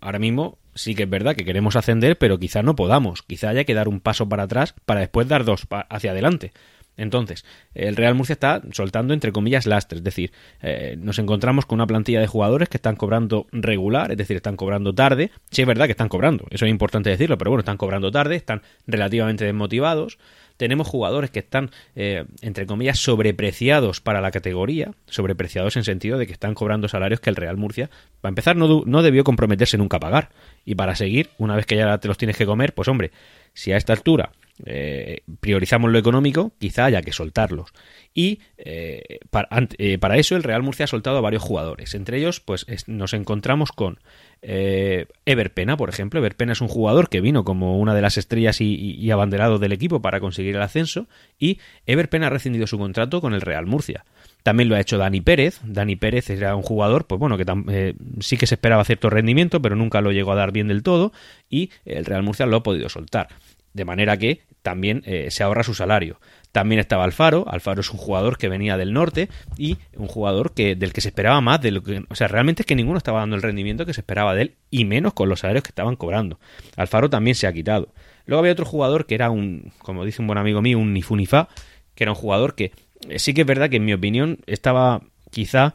ahora 0.00 0.18
mismo 0.18 0.58
sí 0.74 0.94
que 0.94 1.04
es 1.04 1.10
verdad 1.10 1.36
que 1.36 1.44
queremos 1.44 1.76
ascender, 1.76 2.18
pero 2.18 2.38
quizá 2.38 2.62
no 2.62 2.76
podamos, 2.76 3.22
quizá 3.22 3.50
haya 3.50 3.64
que 3.64 3.74
dar 3.74 3.88
un 3.88 4.00
paso 4.00 4.28
para 4.28 4.44
atrás 4.44 4.74
para 4.86 5.00
después 5.00 5.28
dar 5.28 5.44
dos 5.44 5.66
hacia 5.88 6.12
adelante. 6.12 6.52
Entonces, 6.96 7.44
el 7.74 7.96
Real 7.96 8.14
Murcia 8.14 8.34
está 8.34 8.60
soltando 8.72 9.14
entre 9.14 9.32
comillas 9.32 9.66
lastres, 9.66 10.00
es 10.00 10.04
decir, 10.04 10.32
eh, 10.60 10.96
nos 10.98 11.18
encontramos 11.18 11.64
con 11.64 11.76
una 11.78 11.86
plantilla 11.86 12.20
de 12.20 12.26
jugadores 12.26 12.68
que 12.68 12.76
están 12.76 12.96
cobrando 12.96 13.46
regular, 13.50 14.10
es 14.10 14.18
decir, 14.18 14.36
están 14.36 14.56
cobrando 14.56 14.94
tarde. 14.94 15.30
Sí 15.50 15.62
es 15.62 15.68
verdad 15.68 15.86
que 15.86 15.92
están 15.92 16.08
cobrando, 16.08 16.44
eso 16.50 16.66
es 16.66 16.70
importante 16.70 17.08
decirlo, 17.08 17.38
pero 17.38 17.50
bueno, 17.50 17.60
están 17.60 17.78
cobrando 17.78 18.10
tarde, 18.10 18.36
están 18.36 18.62
relativamente 18.86 19.44
desmotivados 19.44 20.18
tenemos 20.56 20.86
jugadores 20.86 21.30
que 21.30 21.40
están, 21.40 21.70
eh, 21.94 22.24
entre 22.40 22.66
comillas, 22.66 22.98
sobrepreciados 22.98 24.00
para 24.00 24.20
la 24.20 24.30
categoría, 24.30 24.92
sobrepreciados 25.06 25.76
en 25.76 25.84
sentido 25.84 26.18
de 26.18 26.26
que 26.26 26.32
están 26.32 26.54
cobrando 26.54 26.88
salarios 26.88 27.20
que 27.20 27.30
el 27.30 27.36
Real 27.36 27.56
Murcia, 27.56 27.90
para 28.20 28.30
empezar, 28.30 28.56
no, 28.56 28.82
no 28.86 29.02
debió 29.02 29.24
comprometerse 29.24 29.78
nunca 29.78 29.98
a 29.98 30.00
pagar. 30.00 30.30
Y 30.64 30.74
para 30.74 30.94
seguir, 30.94 31.30
una 31.38 31.56
vez 31.56 31.66
que 31.66 31.76
ya 31.76 31.98
te 31.98 32.08
los 32.08 32.18
tienes 32.18 32.36
que 32.36 32.46
comer, 32.46 32.74
pues 32.74 32.88
hombre, 32.88 33.10
si 33.54 33.72
a 33.72 33.76
esta 33.76 33.92
altura 33.92 34.32
eh, 34.64 35.22
priorizamos 35.40 35.90
lo 35.90 35.98
económico, 35.98 36.52
quizá 36.58 36.84
haya 36.84 37.02
que 37.02 37.12
soltarlos. 37.12 37.72
Y 38.14 38.40
eh, 38.58 39.18
para, 39.30 40.16
eso 40.16 40.36
el 40.36 40.42
Real 40.42 40.62
Murcia 40.62 40.84
ha 40.84 40.88
soltado 40.88 41.18
a 41.18 41.22
varios 41.22 41.42
jugadores. 41.42 41.94
Entre 41.94 42.18
ellos, 42.18 42.40
pues 42.40 42.66
nos 42.86 43.12
encontramos 43.14 43.72
con 43.72 43.98
eh, 44.42 45.06
Everpena, 45.24 45.76
por 45.76 45.88
ejemplo. 45.88 46.18
Everpena 46.18 46.52
es 46.52 46.60
un 46.60 46.68
jugador 46.68 47.08
que 47.08 47.20
vino 47.20 47.44
como 47.44 47.78
una 47.78 47.94
de 47.94 48.02
las 48.02 48.18
estrellas 48.18 48.60
y, 48.60 49.10
abanderado 49.10 49.58
del 49.58 49.72
equipo 49.72 50.02
para 50.02 50.20
conseguir 50.20 50.56
el 50.56 50.62
ascenso. 50.62 51.06
Y 51.38 51.58
Everpena 51.86 52.26
ha 52.26 52.30
rescindido 52.30 52.66
su 52.66 52.78
contrato 52.78 53.20
con 53.20 53.34
el 53.34 53.40
Real 53.40 53.66
Murcia. 53.66 54.04
También 54.42 54.68
lo 54.68 54.74
ha 54.74 54.80
hecho 54.80 54.98
Dani 54.98 55.20
Pérez. 55.20 55.60
Dani 55.62 55.94
Pérez 55.94 56.28
era 56.28 56.56
un 56.56 56.62
jugador, 56.62 57.06
pues 57.06 57.18
bueno, 57.20 57.38
que 57.38 57.44
eh, 57.70 57.94
sí 58.20 58.36
que 58.36 58.48
se 58.48 58.56
esperaba 58.56 58.84
cierto 58.84 59.08
rendimiento, 59.08 59.62
pero 59.62 59.76
nunca 59.76 60.00
lo 60.00 60.10
llegó 60.10 60.32
a 60.32 60.36
dar 60.36 60.52
bien 60.52 60.68
del 60.68 60.82
todo. 60.82 61.12
Y 61.48 61.70
el 61.84 62.04
Real 62.04 62.24
Murcia 62.24 62.46
lo 62.46 62.56
ha 62.56 62.62
podido 62.62 62.88
soltar. 62.88 63.28
De 63.72 63.84
manera 63.84 64.16
que 64.16 64.42
también 64.62 65.02
eh, 65.06 65.30
se 65.30 65.44
ahorra 65.44 65.62
su 65.62 65.74
salario. 65.74 66.20
También 66.52 66.78
estaba 66.78 67.04
Alfaro. 67.04 67.46
Alfaro 67.48 67.80
es 67.80 67.90
un 67.90 67.98
jugador 67.98 68.38
que 68.38 68.48
venía 68.48 68.76
del 68.76 68.92
norte 68.92 69.28
y 69.56 69.78
un 69.96 70.06
jugador 70.06 70.52
que, 70.52 70.76
del 70.76 70.92
que 70.92 71.00
se 71.00 71.08
esperaba 71.08 71.40
más 71.40 71.60
de 71.60 71.70
lo 71.70 71.82
que. 71.82 72.04
O 72.08 72.14
sea, 72.14 72.28
realmente 72.28 72.62
es 72.62 72.66
que 72.66 72.76
ninguno 72.76 72.98
estaba 72.98 73.20
dando 73.20 73.36
el 73.36 73.42
rendimiento 73.42 73.86
que 73.86 73.94
se 73.94 74.02
esperaba 74.02 74.34
de 74.34 74.42
él 74.42 74.54
y 74.70 74.84
menos 74.84 75.14
con 75.14 75.28
los 75.28 75.40
salarios 75.40 75.64
que 75.64 75.70
estaban 75.70 75.96
cobrando. 75.96 76.38
Alfaro 76.76 77.10
también 77.10 77.34
se 77.34 77.46
ha 77.46 77.52
quitado. 77.52 77.88
Luego 78.26 78.40
había 78.40 78.52
otro 78.52 78.66
jugador 78.66 79.06
que 79.06 79.14
era 79.14 79.30
un, 79.30 79.72
como 79.78 80.04
dice 80.04 80.20
un 80.20 80.28
buen 80.28 80.38
amigo 80.38 80.62
mío, 80.62 80.78
un 80.78 80.92
Nifunifa, 80.92 81.48
que 81.94 82.04
era 82.04 82.12
un 82.12 82.16
jugador 82.16 82.54
que 82.54 82.72
eh, 83.08 83.18
sí 83.18 83.34
que 83.34 83.40
es 83.40 83.46
verdad 83.46 83.70
que 83.70 83.76
en 83.76 83.84
mi 83.84 83.92
opinión 83.92 84.38
estaba 84.46 85.02
quizá 85.30 85.74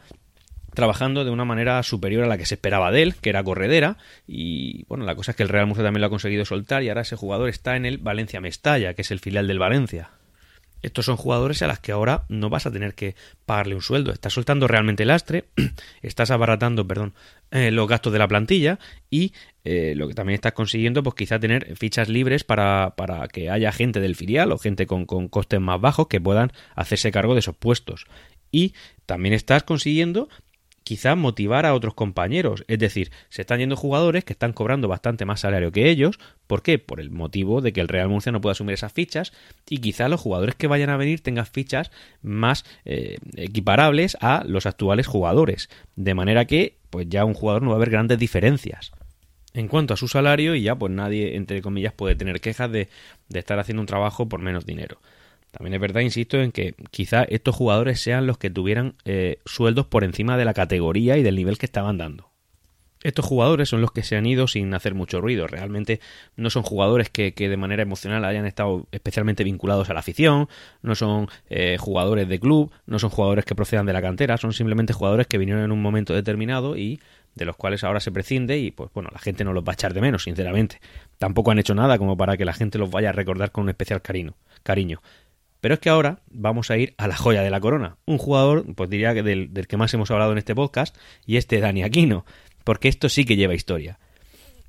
trabajando 0.74 1.26
de 1.26 1.32
una 1.32 1.44
manera 1.44 1.82
superior 1.82 2.24
a 2.24 2.28
la 2.28 2.38
que 2.38 2.46
se 2.46 2.54
esperaba 2.54 2.92
de 2.92 3.02
él, 3.02 3.16
que 3.16 3.30
era 3.30 3.44
corredera, 3.44 3.98
y 4.28 4.86
bueno, 4.86 5.06
la 5.06 5.16
cosa 5.16 5.32
es 5.32 5.38
que 5.38 5.42
el 5.42 5.50
Real 5.50 5.66
Murcia 5.66 5.84
también 5.84 6.02
lo 6.02 6.08
ha 6.08 6.12
conseguido 6.12 6.46
soltar 6.46 6.84
y 6.84 6.90
ahora 6.90 7.02
ese 7.02 7.16
jugador 7.16 7.50
está 7.50 7.76
en 7.76 7.88
el 7.88 7.98
Valencia 7.98 8.42
Mestalla, 8.42 8.94
que 8.94 9.02
es 9.02 9.10
el 9.10 9.20
filial 9.20 9.48
del 9.48 9.58
Valencia. 9.58 10.12
Estos 10.82 11.06
son 11.06 11.18
jugadores 11.18 11.62
a 11.62 11.68
las 11.68 11.80
que 11.80 11.92
ahora 11.92 12.26
no 12.30 12.50
vas 12.50 12.66
a 12.66 12.72
tener 12.72 12.94
que 12.94 13.16
pagarle 13.46 13.76
un 13.76 13.82
sueldo. 13.82 14.12
Estás 14.12 14.34
soltando 14.34 14.68
realmente 14.68 15.04
el 15.04 15.08
lastre, 15.08 15.46
estás 16.02 16.32
abaratando, 16.32 16.88
perdón, 16.88 17.14
eh, 17.52 17.72
los 17.72 17.88
gastos 17.88 18.14
de 18.14 18.20
la 18.20 18.28
plantilla 18.28 18.80
y 19.10 19.34
eh, 19.64 19.94
lo 19.96 20.08
que 20.08 20.14
también 20.14 20.36
estás 20.36 20.54
consiguiendo, 20.54 21.04
pues 21.04 21.16
quizá 21.16 21.40
tener 21.40 21.76
fichas 21.76 22.10
libres 22.10 22.44
para, 22.44 22.94
para 22.96 23.28
que 23.28 23.50
haya 23.50 23.72
gente 23.72 24.00
del 24.00 24.16
filial 24.16 24.52
o 24.52 24.58
gente 24.58 24.86
con, 24.86 25.06
con 25.06 25.28
costes 25.28 25.60
más 25.60 25.80
bajos 25.82 26.08
que 26.08 26.22
puedan 26.22 26.52
hacerse 26.76 27.12
cargo 27.12 27.34
de 27.34 27.40
esos 27.40 27.56
puestos. 27.56 28.06
Y 28.52 28.74
también 29.06 29.34
estás 29.34 29.64
consiguiendo 29.64 30.30
quizá 30.88 31.16
motivar 31.16 31.66
a 31.66 31.74
otros 31.74 31.96
compañeros. 31.96 32.64
Es 32.70 32.80
decir, 32.80 33.12
se 33.28 33.42
están 33.42 33.60
yendo 33.60 33.76
jugadores 33.76 34.24
que 34.24 34.32
están 34.32 34.54
cobrando 34.54 34.88
bastante 34.88 35.26
más 35.26 35.42
salario 35.42 35.74
que 35.74 35.90
ellos. 35.90 36.18
¿Por 36.48 36.62
qué? 36.62 36.80
Por 36.80 37.02
el 37.02 37.12
motivo 37.12 37.60
de 37.60 37.74
que 37.74 37.82
el 37.82 37.90
Real 37.90 38.08
Murcia 38.08 38.32
no 38.32 38.40
pueda 38.40 38.54
asumir 38.54 38.76
esas 38.76 38.94
fichas 38.94 39.34
y 39.70 39.80
quizá 39.80 40.08
los 40.08 40.22
jugadores 40.22 40.56
que 40.56 40.68
vayan 40.68 40.90
a 40.90 40.96
venir 40.96 41.20
tengan 41.20 41.46
fichas 41.46 41.92
más 42.22 42.64
eh, 42.86 43.18
equiparables 43.36 44.16
a 44.22 44.46
los 44.48 44.66
actuales 44.66 45.08
jugadores. 45.08 45.70
De 45.98 46.14
manera 46.14 46.46
que, 46.46 46.78
pues 46.90 47.10
ya 47.10 47.26
un 47.26 47.34
jugador 47.34 47.64
no 47.64 47.72
va 47.72 47.74
a 47.74 47.80
haber 47.80 47.90
grandes 47.90 48.18
diferencias 48.18 48.94
en 49.54 49.68
cuanto 49.68 49.94
a 49.94 49.98
su 49.98 50.08
salario 50.08 50.56
y 50.56 50.62
ya 50.62 50.76
pues 50.76 50.94
nadie, 50.94 51.36
entre 51.36 51.62
comillas, 51.62 51.92
puede 51.92 52.16
tener 52.16 52.40
quejas 52.40 52.72
de, 52.72 52.88
de 53.28 53.40
estar 53.40 53.60
haciendo 53.60 53.82
un 53.82 53.88
trabajo 53.88 54.30
por 54.30 54.40
menos 54.40 54.66
dinero. 54.66 55.02
También 55.52 55.74
es 55.74 55.82
verdad, 55.82 56.02
insisto, 56.02 56.38
en 56.38 56.52
que 56.52 56.76
quizá 56.92 57.24
estos 57.24 57.56
jugadores 57.56 58.00
sean 58.00 58.28
los 58.28 58.38
que 58.38 58.50
tuvieran 58.50 58.96
eh, 59.06 59.40
sueldos 59.46 59.88
por 59.88 60.04
encima 60.04 60.38
de 60.38 60.46
la 60.46 60.54
categoría 60.54 61.18
y 61.18 61.24
del 61.24 61.36
nivel 61.36 61.58
que 61.58 61.66
estaban 61.66 61.98
dando. 61.98 62.32
Estos 63.04 63.26
jugadores 63.26 63.70
son 63.70 63.82
los 63.82 63.92
que 63.92 64.02
se 64.02 64.18
han 64.18 64.26
ido 64.26 64.48
sin 64.48 64.74
hacer 64.74 64.96
mucho 64.96 65.22
ruido. 65.22 65.46
Realmente 65.48 66.00
no 66.36 66.50
son 66.50 66.64
jugadores 66.64 67.10
que, 67.10 67.32
de 67.32 67.58
manera 67.58 67.84
emocional 67.84 68.26
hayan 68.26 68.46
estado 68.46 68.88
especialmente 68.92 69.44
vinculados 69.44 69.90
a 69.90 69.94
la 69.94 70.00
afición, 70.00 70.50
no 70.82 70.96
son 70.96 71.28
eh, 71.50 71.78
jugadores 71.80 72.28
de 72.28 72.40
club, 72.40 72.72
no 72.88 72.98
son 72.98 73.12
jugadores 73.12 73.46
que 73.46 73.56
procedan 73.56 73.86
de 73.86 73.94
la 73.94 74.02
cantera, 74.02 74.38
son 74.38 74.52
simplemente 74.52 74.94
jugadores 74.94 75.28
que 75.28 75.38
vinieron 75.38 75.64
en 75.64 75.72
un 75.72 75.82
momento 75.82 76.14
determinado 76.14 76.76
y 76.76 77.00
de 77.36 77.46
los 77.46 77.56
cuales 77.56 77.84
ahora 77.84 78.00
se 78.00 78.12
prescinde 78.12 78.58
y 78.58 78.72
pues 78.72 78.90
bueno, 78.94 79.10
la 79.14 79.20
gente 79.20 79.44
no 79.44 79.54
los 79.54 79.64
va 79.64 79.72
a 79.72 79.76
echar 79.76 79.94
de 79.94 80.02
menos, 80.02 80.24
sinceramente. 80.24 80.80
Tampoco 81.20 81.52
han 81.52 81.60
hecho 81.60 81.76
nada 81.76 82.00
como 82.00 82.18
para 82.18 82.36
que 82.36 82.46
la 82.46 82.54
gente 82.54 82.80
los 82.80 82.90
vaya 82.90 83.10
a 83.10 83.14
recordar 83.14 83.52
con 83.52 83.66
un 83.66 83.70
especial 83.70 84.02
cariño. 84.02 84.34
cariño. 84.64 85.02
Pero 85.62 85.76
es 85.76 85.80
que 85.80 85.90
ahora 85.90 86.20
vamos 86.30 86.72
a 86.72 86.78
ir 86.78 86.94
a 86.98 87.08
la 87.08 87.16
joya 87.16 87.42
de 87.42 87.50
la 87.50 87.60
corona. 87.60 87.98
Un 88.06 88.18
jugador, 88.18 88.66
pues 88.76 88.90
diría 88.90 89.14
que 89.14 89.24
del, 89.24 89.52
que 89.68 89.78
más 89.78 89.94
hemos 89.94 90.12
hablado 90.12 90.32
en 90.32 90.38
este 90.38 90.56
podcast, 90.56 90.96
y 91.26 91.38
este 91.38 91.60
Dani 91.60 91.84
Aquino, 91.84 92.26
porque 92.64 92.88
esto 92.88 93.10
sí 93.10 93.26
que 93.26 93.36
lleva 93.36 93.56
historia. 93.56 94.00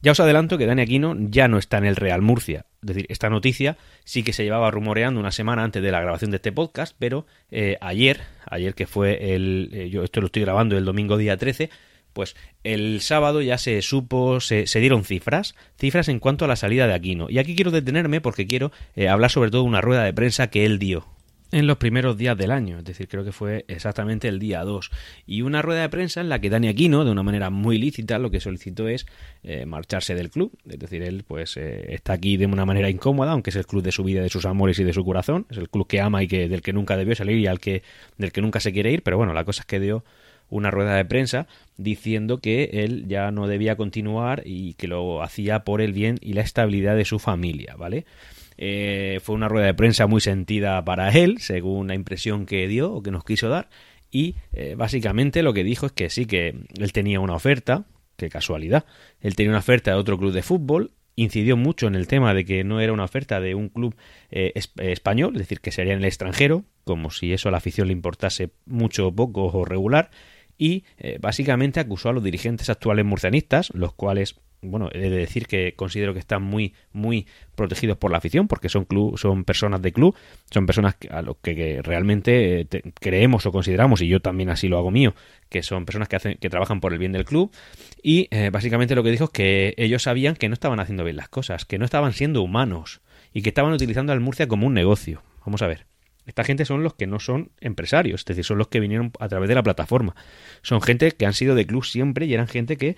Ya 0.01 0.13
os 0.13 0.21
adelanto 0.21 0.59
que 0.59 0.67
Dani 0.67 0.83
Aquino 0.83 1.17
ya 1.19 1.49
no 1.49 1.59
está 1.59 1.79
en 1.79 1.85
el 1.85 1.97
Real 1.97 2.23
Murcia. 2.23 2.67
Es 2.83 2.89
decir, 2.89 3.07
esta 3.09 3.29
noticia 3.31 3.77
sí 4.05 4.23
que 4.23 4.33
se 4.33 4.45
llevaba 4.45 4.71
rumoreando 4.71 5.19
una 5.19 5.33
semana 5.33 5.65
antes 5.65 5.83
de 5.83 5.91
la 5.91 6.01
grabación 6.01 6.31
de 6.31 6.37
este 6.37 6.53
podcast, 6.53 6.95
pero 6.99 7.27
eh, 7.51 7.77
ayer, 7.81 8.21
ayer 8.47 8.75
que 8.75 8.87
fue 8.87 9.35
el. 9.35 9.71
Eh, 9.73 9.91
yo 9.91 10.05
esto 10.05 10.21
lo 10.21 10.27
estoy 10.27 10.43
grabando 10.43 10.79
el 10.79 10.85
domingo 10.85 11.17
día 11.17 11.37
13, 11.37 11.71
pues 12.19 12.35
el 12.65 13.01
sábado 13.01 13.43
ya 13.43 13.59
se 13.59 13.81
supo, 13.81 14.41
se, 14.41 14.65
dieron 14.81 15.05
cifras, 15.05 15.55
cifras 15.79 16.09
en 16.09 16.19
cuanto 16.19 16.45
a 16.45 16.49
la 16.49 16.57
salida 16.57 16.89
de 16.89 16.95
Aquino. 16.95 17.31
Y 17.31 17.39
aquí 17.39 17.55
quiero 17.55 17.71
detenerme 17.71 18.21
porque 18.21 18.49
quiero 18.49 18.73
eh, 18.97 19.09
hablar 19.09 19.31
sobre 19.31 19.53
todo 19.53 19.63
de 19.63 19.69
una 19.69 19.81
rueda 19.81 20.03
de 20.03 20.13
prensa 20.13 20.51
que 20.51 20.67
él 20.67 20.81
dio 20.81 21.07
en 21.53 21.69
los 21.69 21.77
primeros 21.77 22.17
días 22.17 22.37
del 22.37 22.51
año, 22.51 22.79
es 22.79 22.85
decir, 22.85 23.07
creo 23.07 23.25
que 23.25 23.31
fue 23.31 23.65
exactamente 23.69 24.27
el 24.27 24.41
día 24.41 24.65
2, 24.65 24.91
y 25.27 25.43
una 25.43 25.63
rueda 25.63 25.83
de 25.83 25.89
prensa 25.89 26.21
en 26.21 26.29
la 26.29 26.41
que 26.41 26.51
Dani 26.51 26.67
Aquino, 26.67 27.05
de 27.05 27.13
una 27.13 27.23
manera 27.23 27.51
muy 27.51 27.79
lícita, 27.79 28.19
lo 28.19 28.33
que 28.33 28.41
solicitó 28.41 28.89
es 28.89 29.07
eh, 29.45 29.65
marcharse 29.65 30.17
del 30.17 30.29
club, 30.29 30.51
es 30.69 30.79
decir, 30.79 31.05
él 31.05 31.25
pues 31.25 31.57
eh, 31.57 31.95
está 31.95 32.15
aquí 32.15 32.37
de 32.37 32.47
una 32.47 32.67
manera 32.67 32.91
incómoda, 32.91 33.31
aunque 33.31 33.51
es 33.51 33.57
el 33.57 33.67
club 33.67 33.85
de 33.85 33.93
su 33.93 34.03
vida, 34.03 34.23
de 34.23 34.29
sus 34.29 34.45
amores 34.45 34.81
y 34.81 34.85
de 34.85 34.93
su 34.93 35.05
corazón, 35.05 35.47
es 35.51 35.57
el 35.57 35.71
club 35.71 35.87
que 35.87 36.01
ama 36.01 36.23
y 36.25 36.27
que 36.27 36.49
del 36.49 36.63
que 36.63 36.73
nunca 36.73 36.97
debió 36.97 37.15
salir 37.15 37.39
y 37.39 37.47
al 37.47 37.61
que 37.61 37.85
del 38.17 38.33
que 38.33 38.43
nunca 38.43 38.59
se 38.59 38.73
quiere 38.73 38.91
ir, 38.91 39.05
pero 39.05 39.17
bueno, 39.17 39.33
la 39.33 39.45
cosa 39.45 39.63
es 39.63 39.67
que 39.67 39.79
dio 39.79 40.05
una 40.51 40.71
rueda 40.71 40.97
de 40.97 41.05
prensa 41.05 41.47
diciendo 41.77 42.39
que 42.39 42.71
él 42.73 43.07
ya 43.09 43.31
no 43.31 43.47
debía 43.47 43.77
continuar 43.77 44.43
y 44.45 44.75
que 44.75 44.89
lo 44.89 45.23
hacía 45.23 45.65
por 45.65 45.81
el 45.81 45.93
bien 45.93 46.19
y 46.21 46.33
la 46.33 46.43
estabilidad 46.43 46.97
de 46.97 47.05
su 47.05 47.19
familia, 47.19 47.77
¿vale? 47.77 48.05
Eh, 48.57 49.21
fue 49.23 49.37
una 49.37 49.49
rueda 49.49 49.67
de 49.67 49.75
prensa 49.75 50.07
muy 50.09 50.21
sentida 50.21 50.85
para 50.85 51.11
él, 51.11 51.39
según 51.39 51.89
la 51.89 51.95
impresión 51.95 52.45
que 52.45 52.67
dio 52.67 52.93
o 52.93 53.03
que 53.03 53.13
nos 53.13 53.25
quiso 53.25 53.49
dar, 53.49 53.69
y 54.11 54.35
eh, 54.53 54.75
básicamente 54.77 55.43
lo 55.43 55.55
que 55.55 55.65
dijo 55.65 55.87
es 55.87 55.93
que 55.93 56.11
sí, 56.11 56.27
que 56.27 56.57
él 56.77 56.93
tenía 56.93 57.21
una 57.21 57.35
oferta, 57.35 57.85
qué 58.17 58.29
casualidad, 58.29 58.85
él 59.21 59.37
tenía 59.37 59.51
una 59.51 59.61
oferta 59.61 59.93
de 59.93 59.97
otro 59.97 60.19
club 60.19 60.33
de 60.33 60.43
fútbol, 60.43 60.93
incidió 61.15 61.57
mucho 61.57 61.87
en 61.87 61.95
el 61.95 62.07
tema 62.07 62.33
de 62.33 62.45
que 62.45 62.65
no 62.65 62.81
era 62.81 62.93
una 62.93 63.05
oferta 63.05 63.41
de 63.41 63.55
un 63.55 63.69
club 63.69 63.95
eh, 64.31 64.53
español, 64.77 65.35
es 65.35 65.41
decir, 65.41 65.61
que 65.61 65.73
sería 65.73 65.93
en 65.93 66.01
el 66.01 66.05
extranjero, 66.05 66.65
como 66.85 67.11
si 67.11 67.33
eso 67.33 67.49
a 67.49 67.53
la 67.53 67.59
afición 67.59 67.89
le 67.89 67.93
importase 67.93 68.51
mucho 68.67 69.13
poco 69.13 69.47
o 69.47 69.65
regular, 69.65 70.11
y 70.59 70.85
eh, 70.99 71.19
básicamente 71.21 71.81
acusó 71.81 72.11
a 72.11 72.13
los 72.13 72.23
dirigentes 72.23 72.69
actuales 72.69 73.05
murcianistas, 73.05 73.71
los 73.75 73.95
cuales 73.95 74.37
bueno, 74.61 74.89
he 74.93 74.99
de 74.99 75.11
decir 75.11 75.47
que 75.47 75.75
considero 75.77 76.13
que 76.13 76.19
están 76.19 76.43
muy, 76.43 76.75
muy 76.93 77.27
protegidos 77.55 77.97
por 77.97 78.11
la 78.11 78.19
afición, 78.19 78.49
porque 78.49 78.69
son 78.69 78.85
club, 78.85 79.17
son 79.17 79.45
personas 79.45 79.81
de 79.83 79.93
club, 79.93 80.17
son 80.51 80.67
personas 80.67 80.97
a 81.11 81.23
los 81.23 81.37
que, 81.37 81.81
realmente 81.83 82.61
eh, 82.61 82.67
creemos 83.01 83.47
o 83.47 83.53
consideramos, 83.53 84.01
y 84.03 84.09
yo 84.09 84.21
también 84.21 84.51
así 84.51 84.69
lo 84.69 84.79
hago 84.79 84.91
mío, 84.91 85.15
que 85.49 85.63
son 85.63 85.85
personas 85.85 86.09
que 86.09 86.17
hacen, 86.17 86.39
que 86.41 86.51
trabajan 86.51 86.81
por 86.81 86.93
el 86.93 86.99
bien 86.99 87.13
del 87.13 87.25
club, 87.25 87.53
y 88.03 88.27
eh, 88.31 88.51
básicamente 88.51 88.95
lo 88.95 89.05
que 89.05 89.11
dijo 89.11 89.25
es 89.25 89.31
que 89.31 89.75
ellos 89.77 90.03
sabían 90.03 90.35
que 90.35 90.49
no 90.49 90.55
estaban 90.55 90.81
haciendo 90.81 91.05
bien 91.05 91.17
las 91.17 91.29
cosas, 91.29 91.65
que 91.65 91.79
no 91.79 91.85
estaban 91.85 92.13
siendo 92.13 92.43
humanos, 92.43 93.01
y 93.33 93.43
que 93.43 93.51
estaban 93.51 93.73
utilizando 93.73 94.13
al 94.13 94.21
Murcia 94.21 94.49
como 94.49 94.67
un 94.67 94.75
negocio. 94.75 95.23
Vamos 95.45 95.63
a 95.63 95.67
ver. 95.67 95.88
Esta 96.29 96.45
gente 96.45 96.67
son 96.67 96.83
los 96.83 96.93
que 96.93 97.07
no 97.07 97.21
son 97.21 97.51
empresarios, 97.59 98.21
es 98.21 98.27
decir, 98.27 98.45
son 98.45 98.59
los 98.59 98.69
que 98.69 98.81
vinieron 98.81 99.13
a 99.19 99.29
través 99.29 99.49
de 99.49 99.55
la 99.55 99.63
plataforma. 99.63 100.15
Son 100.61 100.83
gente 100.83 101.11
que 101.13 101.25
han 101.25 101.33
sido 101.33 101.55
de 101.55 101.67
club 101.67 101.87
siempre 101.87 102.27
y 102.27 102.35
eran 102.35 102.47
gente 102.47 102.77
que 102.77 102.97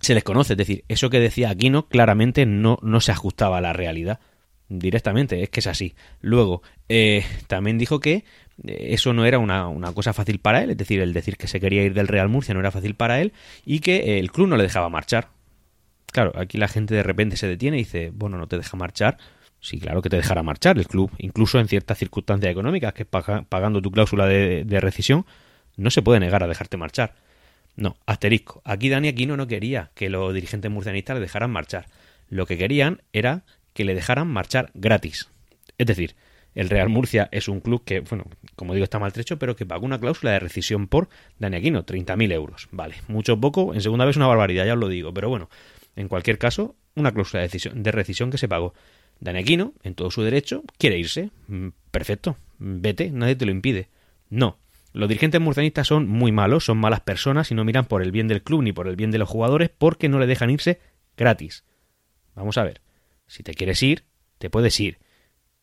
se 0.00 0.14
les 0.14 0.22
conoce. 0.22 0.52
Es 0.52 0.56
decir, 0.56 0.84
eso 0.86 1.10
que 1.10 1.18
decía 1.18 1.50
Aquino 1.50 1.88
claramente 1.88 2.46
no, 2.46 2.78
no 2.82 3.00
se 3.00 3.10
ajustaba 3.10 3.58
a 3.58 3.60
la 3.60 3.72
realidad 3.72 4.20
directamente, 4.68 5.42
es 5.42 5.50
que 5.50 5.58
es 5.58 5.66
así. 5.66 5.96
Luego, 6.20 6.62
eh, 6.88 7.24
también 7.48 7.78
dijo 7.78 7.98
que 7.98 8.24
eh, 8.64 8.86
eso 8.90 9.12
no 9.12 9.24
era 9.24 9.40
una, 9.40 9.66
una, 9.66 9.92
cosa 9.92 10.12
fácil 10.12 10.38
para 10.38 10.62
él, 10.62 10.70
es 10.70 10.76
decir, 10.76 11.00
el 11.00 11.12
decir 11.12 11.36
que 11.36 11.48
se 11.48 11.58
quería 11.58 11.82
ir 11.82 11.94
del 11.94 12.06
Real 12.06 12.28
Murcia 12.28 12.54
no 12.54 12.60
era 12.60 12.70
fácil 12.70 12.94
para 12.94 13.20
él 13.20 13.32
y 13.64 13.80
que 13.80 14.20
el 14.20 14.30
club 14.30 14.46
no 14.46 14.56
le 14.56 14.62
dejaba 14.62 14.88
marchar. 14.88 15.30
Claro, 16.12 16.32
aquí 16.36 16.58
la 16.58 16.68
gente 16.68 16.94
de 16.94 17.02
repente 17.02 17.36
se 17.36 17.48
detiene 17.48 17.76
y 17.76 17.80
dice, 17.80 18.12
bueno, 18.14 18.38
no 18.38 18.46
te 18.46 18.56
deja 18.56 18.76
marchar, 18.76 19.18
Sí, 19.66 19.80
claro 19.80 20.00
que 20.00 20.08
te 20.08 20.14
dejará 20.14 20.44
marchar 20.44 20.78
el 20.78 20.86
club, 20.86 21.10
incluso 21.18 21.58
en 21.58 21.66
ciertas 21.66 21.98
circunstancias 21.98 22.52
económicas, 22.52 22.92
que 22.92 23.04
pagando 23.04 23.82
tu 23.82 23.90
cláusula 23.90 24.24
de, 24.24 24.80
rescisión, 24.80 25.26
no 25.76 25.90
se 25.90 26.02
puede 26.02 26.20
negar 26.20 26.44
a 26.44 26.46
dejarte 26.46 26.76
marchar. 26.76 27.16
No, 27.74 27.96
asterisco. 28.06 28.62
Aquí 28.64 28.88
Dani 28.88 29.08
Aquino 29.08 29.36
no 29.36 29.48
quería 29.48 29.90
que 29.96 30.08
los 30.08 30.32
dirigentes 30.32 30.70
murcianistas 30.70 31.16
le 31.16 31.20
dejaran 31.20 31.50
marchar. 31.50 31.86
Lo 32.28 32.46
que 32.46 32.56
querían 32.56 33.02
era 33.12 33.42
que 33.72 33.84
le 33.84 33.96
dejaran 33.96 34.28
marchar 34.28 34.70
gratis. 34.74 35.30
Es 35.78 35.88
decir, 35.88 36.14
el 36.54 36.68
Real 36.70 36.88
Murcia 36.88 37.28
es 37.32 37.48
un 37.48 37.58
club 37.58 37.82
que, 37.84 37.98
bueno, 37.98 38.26
como 38.54 38.72
digo, 38.72 38.84
está 38.84 39.00
maltrecho, 39.00 39.36
pero 39.40 39.56
que 39.56 39.66
pagó 39.66 39.84
una 39.84 39.98
cláusula 39.98 40.30
de 40.30 40.38
rescisión 40.38 40.86
por 40.86 41.08
Dani 41.40 41.56
Aquino, 41.56 41.84
30.000 41.84 42.32
euros. 42.32 42.68
Vale, 42.70 42.94
mucho 43.08 43.40
poco, 43.40 43.74
en 43.74 43.80
segunda 43.80 44.04
vez 44.04 44.16
una 44.16 44.28
barbaridad, 44.28 44.64
ya 44.64 44.74
os 44.74 44.78
lo 44.78 44.86
digo, 44.86 45.12
pero 45.12 45.28
bueno, 45.28 45.50
en 45.96 46.06
cualquier 46.06 46.38
caso, 46.38 46.76
una 46.94 47.10
cláusula 47.10 47.42
de, 47.42 47.72
de 47.74 47.90
rescisión 47.90 48.30
que 48.30 48.38
se 48.38 48.46
pagó. 48.46 48.72
Danequino, 49.20 49.72
en 49.82 49.94
todo 49.94 50.10
su 50.10 50.22
derecho, 50.22 50.62
quiere 50.78 50.98
irse. 50.98 51.30
Mm, 51.48 51.68
perfecto, 51.90 52.36
vete, 52.58 53.10
nadie 53.10 53.36
te 53.36 53.46
lo 53.46 53.52
impide. 53.52 53.88
No, 54.28 54.58
los 54.92 55.08
dirigentes 55.08 55.40
murcianistas 55.40 55.86
son 55.86 56.08
muy 56.08 56.32
malos, 56.32 56.64
son 56.64 56.78
malas 56.78 57.00
personas 57.00 57.50
y 57.50 57.54
no 57.54 57.64
miran 57.64 57.84
por 57.84 58.02
el 58.02 58.12
bien 58.12 58.28
del 58.28 58.42
club 58.42 58.62
ni 58.62 58.72
por 58.72 58.88
el 58.88 58.96
bien 58.96 59.10
de 59.10 59.18
los 59.18 59.28
jugadores 59.28 59.68
porque 59.68 60.08
no 60.08 60.18
le 60.18 60.26
dejan 60.26 60.50
irse 60.50 60.80
gratis. 61.16 61.64
Vamos 62.34 62.56
a 62.58 62.64
ver, 62.64 62.80
si 63.26 63.42
te 63.42 63.54
quieres 63.54 63.82
ir, 63.82 64.04
te 64.38 64.50
puedes 64.50 64.78
ir. 64.80 64.98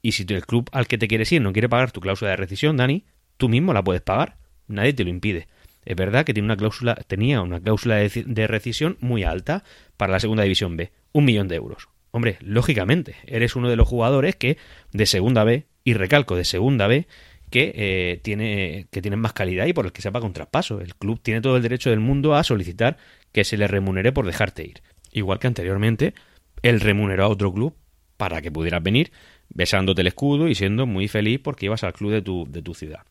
Y 0.03 0.11
si 0.11 0.23
el 0.27 0.45
club 0.45 0.69
al 0.71 0.87
que 0.87 0.97
te 0.97 1.07
quieres 1.07 1.31
ir 1.31 1.41
no 1.41 1.53
quiere 1.53 1.67
pagar 1.67 1.91
tu 1.91 1.99
cláusula 1.99 2.31
de 2.31 2.37
rescisión, 2.37 2.77
Dani, 2.77 3.05
tú 3.37 3.49
mismo 3.49 3.73
la 3.73 3.83
puedes 3.83 4.01
pagar. 4.01 4.37
Nadie 4.67 4.93
te 4.93 5.03
lo 5.03 5.09
impide. 5.09 5.47
Es 5.85 5.95
verdad 5.95 6.25
que 6.25 6.33
tiene 6.33 6.45
una 6.45 6.57
cláusula, 6.57 6.95
tenía 6.95 7.41
una 7.41 7.59
cláusula 7.59 7.95
de, 7.95 8.23
de 8.25 8.47
rescisión 8.47 8.97
muy 8.99 9.23
alta 9.23 9.63
para 9.97 10.11
la 10.11 10.19
segunda 10.19 10.43
división 10.43 10.77
B, 10.77 10.91
un 11.11 11.25
millón 11.25 11.47
de 11.47 11.55
euros. 11.55 11.89
Hombre, 12.15 12.37
lógicamente, 12.41 13.15
eres 13.25 13.55
uno 13.55 13.69
de 13.71 13.75
los 13.75 13.87
jugadores 13.87 14.35
que 14.35 14.57
de 14.91 15.07
segunda 15.07 15.43
B, 15.43 15.65
y 15.83 15.95
recalco 15.95 16.35
de 16.35 16.45
segunda 16.45 16.85
B, 16.85 17.07
que, 17.49 17.73
eh, 17.75 18.19
tiene, 18.21 18.85
que 18.91 19.01
tienen 19.01 19.19
más 19.19 19.33
calidad 19.33 19.65
y 19.65 19.73
por 19.73 19.87
el 19.87 19.91
que 19.91 20.03
se 20.03 20.11
paga 20.11 20.27
un 20.27 20.33
traspaso. 20.33 20.79
El 20.79 20.93
club 20.93 21.19
tiene 21.23 21.41
todo 21.41 21.57
el 21.57 21.63
derecho 21.63 21.89
del 21.89 21.99
mundo 21.99 22.35
a 22.35 22.43
solicitar 22.43 22.97
que 23.31 23.43
se 23.43 23.57
le 23.57 23.67
remunere 23.67 24.11
por 24.11 24.27
dejarte 24.27 24.63
ir. 24.63 24.83
Igual 25.11 25.39
que 25.39 25.47
anteriormente, 25.47 26.13
él 26.61 26.81
remuneró 26.81 27.23
a 27.23 27.29
otro 27.29 27.51
club 27.51 27.75
para 28.15 28.43
que 28.43 28.51
pudieras 28.51 28.83
venir 28.83 29.11
besándote 29.49 30.01
el 30.01 30.07
escudo 30.07 30.47
y 30.47 30.53
siendo 30.53 30.85
muy 30.85 31.07
feliz 31.07 31.39
porque 31.43 31.65
ibas 31.65 31.83
al 31.83 31.93
club 31.93 32.11
de 32.11 32.21
tu, 32.21 32.45
de 32.47 32.61
tu 32.61 32.75
ciudad. 32.75 33.01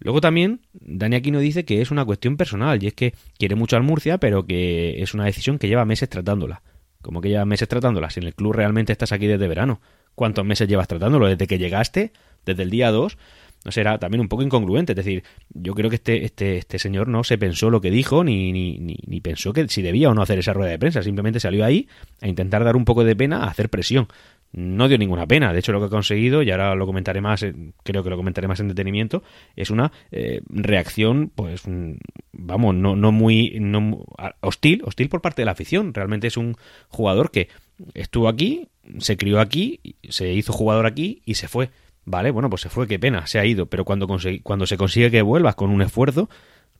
Luego 0.00 0.20
también, 0.20 0.62
Dani 0.72 1.14
Aquino 1.14 1.38
dice 1.38 1.64
que 1.64 1.80
es 1.80 1.92
una 1.92 2.04
cuestión 2.04 2.36
personal 2.36 2.82
y 2.82 2.88
es 2.88 2.94
que 2.94 3.14
quiere 3.38 3.54
mucho 3.54 3.76
al 3.76 3.84
Murcia, 3.84 4.18
pero 4.18 4.44
que 4.44 5.00
es 5.00 5.14
una 5.14 5.26
decisión 5.26 5.56
que 5.60 5.68
lleva 5.68 5.84
meses 5.84 6.08
tratándola. 6.08 6.62
Como 7.02 7.20
que 7.20 7.28
lleva 7.28 7.44
meses 7.44 7.68
tratándola, 7.68 8.10
si 8.10 8.20
en 8.20 8.26
el 8.26 8.34
club 8.34 8.52
realmente 8.52 8.92
estás 8.92 9.12
aquí 9.12 9.26
desde 9.26 9.48
verano. 9.48 9.80
cuántos 10.14 10.44
meses 10.44 10.68
llevas 10.68 10.88
tratándolo, 10.88 11.26
desde 11.26 11.46
que 11.46 11.58
llegaste, 11.58 12.12
desde 12.44 12.62
el 12.62 12.70
día 12.70 12.90
2, 12.90 13.16
no 13.64 13.72
será 13.72 13.98
también 13.98 14.20
un 14.20 14.28
poco 14.28 14.42
incongruente. 14.42 14.92
Es 14.92 14.96
decir, 14.96 15.22
yo 15.50 15.74
creo 15.74 15.90
que 15.90 15.96
este, 15.96 16.24
este, 16.24 16.58
este 16.58 16.78
señor 16.78 17.08
no 17.08 17.24
se 17.24 17.36
pensó 17.36 17.70
lo 17.70 17.80
que 17.80 17.90
dijo, 17.90 18.24
ni, 18.24 18.52
ni, 18.52 18.78
ni, 18.78 19.20
pensó 19.20 19.52
que 19.52 19.68
si 19.68 19.82
debía 19.82 20.08
o 20.08 20.14
no 20.14 20.22
hacer 20.22 20.38
esa 20.38 20.52
rueda 20.52 20.70
de 20.70 20.78
prensa. 20.78 21.02
Simplemente 21.02 21.40
salió 21.40 21.64
ahí 21.64 21.88
a 22.22 22.28
intentar 22.28 22.64
dar 22.64 22.76
un 22.76 22.84
poco 22.84 23.04
de 23.04 23.14
pena, 23.14 23.44
a 23.44 23.48
hacer 23.48 23.68
presión. 23.68 24.08
No 24.52 24.88
dio 24.88 24.98
ninguna 24.98 25.26
pena. 25.26 25.52
De 25.52 25.60
hecho, 25.60 25.72
lo 25.72 25.80
que 25.80 25.86
ha 25.86 25.90
conseguido, 25.90 26.42
y 26.42 26.50
ahora 26.50 26.74
lo 26.74 26.86
comentaré 26.86 27.20
más, 27.20 27.42
eh, 27.42 27.54
creo 27.84 28.02
que 28.02 28.10
lo 28.10 28.16
comentaré 28.16 28.48
más 28.48 28.60
en 28.60 28.68
detenimiento, 28.68 29.22
es 29.54 29.70
una 29.70 29.92
eh, 30.10 30.40
reacción, 30.48 31.30
pues, 31.34 31.66
mm, 31.66 31.92
vamos, 32.32 32.74
no, 32.74 32.96
no 32.96 33.12
muy 33.12 33.58
no, 33.60 34.04
hostil, 34.40 34.82
hostil 34.84 35.08
por 35.08 35.22
parte 35.22 35.42
de 35.42 35.46
la 35.46 35.52
afición. 35.52 35.94
Realmente 35.94 36.26
es 36.26 36.36
un 36.36 36.56
jugador 36.88 37.30
que 37.30 37.48
estuvo 37.94 38.28
aquí, 38.28 38.68
se 38.98 39.16
crió 39.16 39.40
aquí, 39.40 39.80
se 40.08 40.32
hizo 40.32 40.52
jugador 40.52 40.86
aquí 40.86 41.22
y 41.24 41.34
se 41.34 41.48
fue. 41.48 41.70
Vale, 42.04 42.30
bueno, 42.30 42.50
pues 42.50 42.62
se 42.62 42.70
fue, 42.70 42.88
qué 42.88 42.98
pena, 42.98 43.26
se 43.26 43.38
ha 43.38 43.44
ido, 43.44 43.66
pero 43.66 43.84
cuando, 43.84 44.08
cuando 44.42 44.66
se 44.66 44.76
consigue 44.76 45.10
que 45.10 45.22
vuelvas 45.22 45.54
con 45.54 45.70
un 45.70 45.82
esfuerzo, 45.82 46.28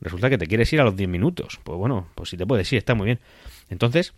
resulta 0.01 0.29
que 0.29 0.37
te 0.37 0.47
quieres 0.47 0.73
ir 0.73 0.81
a 0.81 0.83
los 0.83 0.95
10 0.95 1.09
minutos. 1.09 1.59
Pues 1.63 1.77
bueno, 1.77 2.07
pues 2.15 2.29
si 2.29 2.37
te 2.37 2.45
puedes 2.45 2.71
ir, 2.73 2.79
está 2.79 2.95
muy 2.95 3.05
bien. 3.05 3.19
Entonces, 3.69 4.13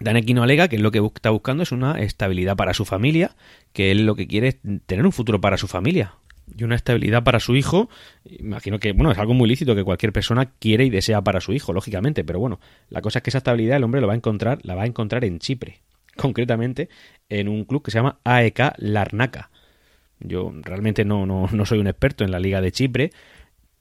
Danequino 0.00 0.42
alega 0.42 0.68
que 0.68 0.78
lo 0.78 0.90
que 0.90 0.98
está 0.98 1.30
buscando 1.30 1.62
es 1.62 1.72
una 1.72 2.00
estabilidad 2.00 2.56
para 2.56 2.74
su 2.74 2.84
familia, 2.84 3.36
que 3.72 3.90
él 3.90 4.06
lo 4.06 4.14
que 4.14 4.26
quiere 4.26 4.48
es 4.48 4.56
tener 4.86 5.04
un 5.04 5.12
futuro 5.12 5.40
para 5.40 5.58
su 5.58 5.68
familia 5.68 6.14
y 6.56 6.64
una 6.64 6.74
estabilidad 6.74 7.22
para 7.22 7.38
su 7.38 7.54
hijo. 7.54 7.88
Imagino 8.24 8.78
que, 8.78 8.92
bueno, 8.92 9.12
es 9.12 9.18
algo 9.18 9.34
muy 9.34 9.48
lícito 9.48 9.74
que 9.74 9.84
cualquier 9.84 10.12
persona 10.12 10.52
quiere 10.58 10.84
y 10.84 10.90
desea 10.90 11.22
para 11.22 11.40
su 11.40 11.52
hijo, 11.52 11.72
lógicamente, 11.72 12.24
pero 12.24 12.40
bueno, 12.40 12.60
la 12.88 13.02
cosa 13.02 13.18
es 13.18 13.22
que 13.22 13.30
esa 13.30 13.38
estabilidad 13.38 13.76
el 13.76 13.84
hombre 13.84 14.00
lo 14.00 14.06
va 14.06 14.14
a 14.14 14.16
encontrar, 14.16 14.58
la 14.62 14.74
va 14.74 14.82
a 14.82 14.86
encontrar 14.86 15.24
en 15.24 15.38
Chipre, 15.38 15.80
concretamente 16.16 16.88
en 17.28 17.48
un 17.48 17.64
club 17.64 17.82
que 17.82 17.90
se 17.90 17.98
llama 17.98 18.18
AEK 18.24 18.74
Larnaca. 18.78 19.50
Yo 20.18 20.52
realmente 20.62 21.04
no, 21.04 21.24
no, 21.24 21.48
no 21.52 21.66
soy 21.66 21.78
un 21.78 21.86
experto 21.86 22.24
en 22.24 22.30
la 22.30 22.40
Liga 22.40 22.60
de 22.60 22.72
Chipre, 22.72 23.10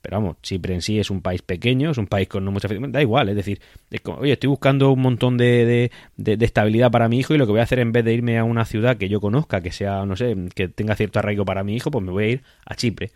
pero 0.01 0.17
vamos, 0.17 0.37
Chipre 0.41 0.73
en 0.73 0.81
sí 0.81 0.99
es 0.99 1.09
un 1.09 1.21
país 1.21 1.41
pequeño, 1.41 1.91
es 1.91 1.97
un 1.97 2.07
país 2.07 2.27
con 2.27 2.45
no 2.45 2.51
mucha 2.51 2.67
Da 2.69 3.01
igual, 3.01 3.29
es 3.29 3.35
decir, 3.35 3.59
oye, 4.05 4.33
estoy 4.33 4.49
buscando 4.49 4.91
un 4.91 5.01
montón 5.01 5.37
de, 5.37 5.91
de, 6.15 6.45
estabilidad 6.45 6.91
para 6.91 7.09
mi 7.09 7.19
hijo 7.19 7.35
y 7.35 7.37
lo 7.37 7.45
que 7.45 7.51
voy 7.51 7.59
a 7.59 7.63
hacer 7.63 7.79
en 7.79 7.91
vez 7.91 8.05
de 8.05 8.13
irme 8.13 8.37
a 8.37 8.43
una 8.43 8.65
ciudad 8.65 8.97
que 8.97 9.09
yo 9.09 9.19
conozca, 9.19 9.61
que 9.61 9.71
sea, 9.71 10.05
no 10.05 10.15
sé, 10.15 10.35
que 10.55 10.69
tenga 10.69 10.95
cierto 10.95 11.19
arraigo 11.19 11.43
para 11.45 11.63
mi 11.63 11.75
hijo, 11.75 11.91
pues 11.91 12.03
me 12.03 12.11
voy 12.11 12.23
a 12.23 12.27
ir 12.27 12.43
a 12.65 12.75
Chipre. 12.75 13.11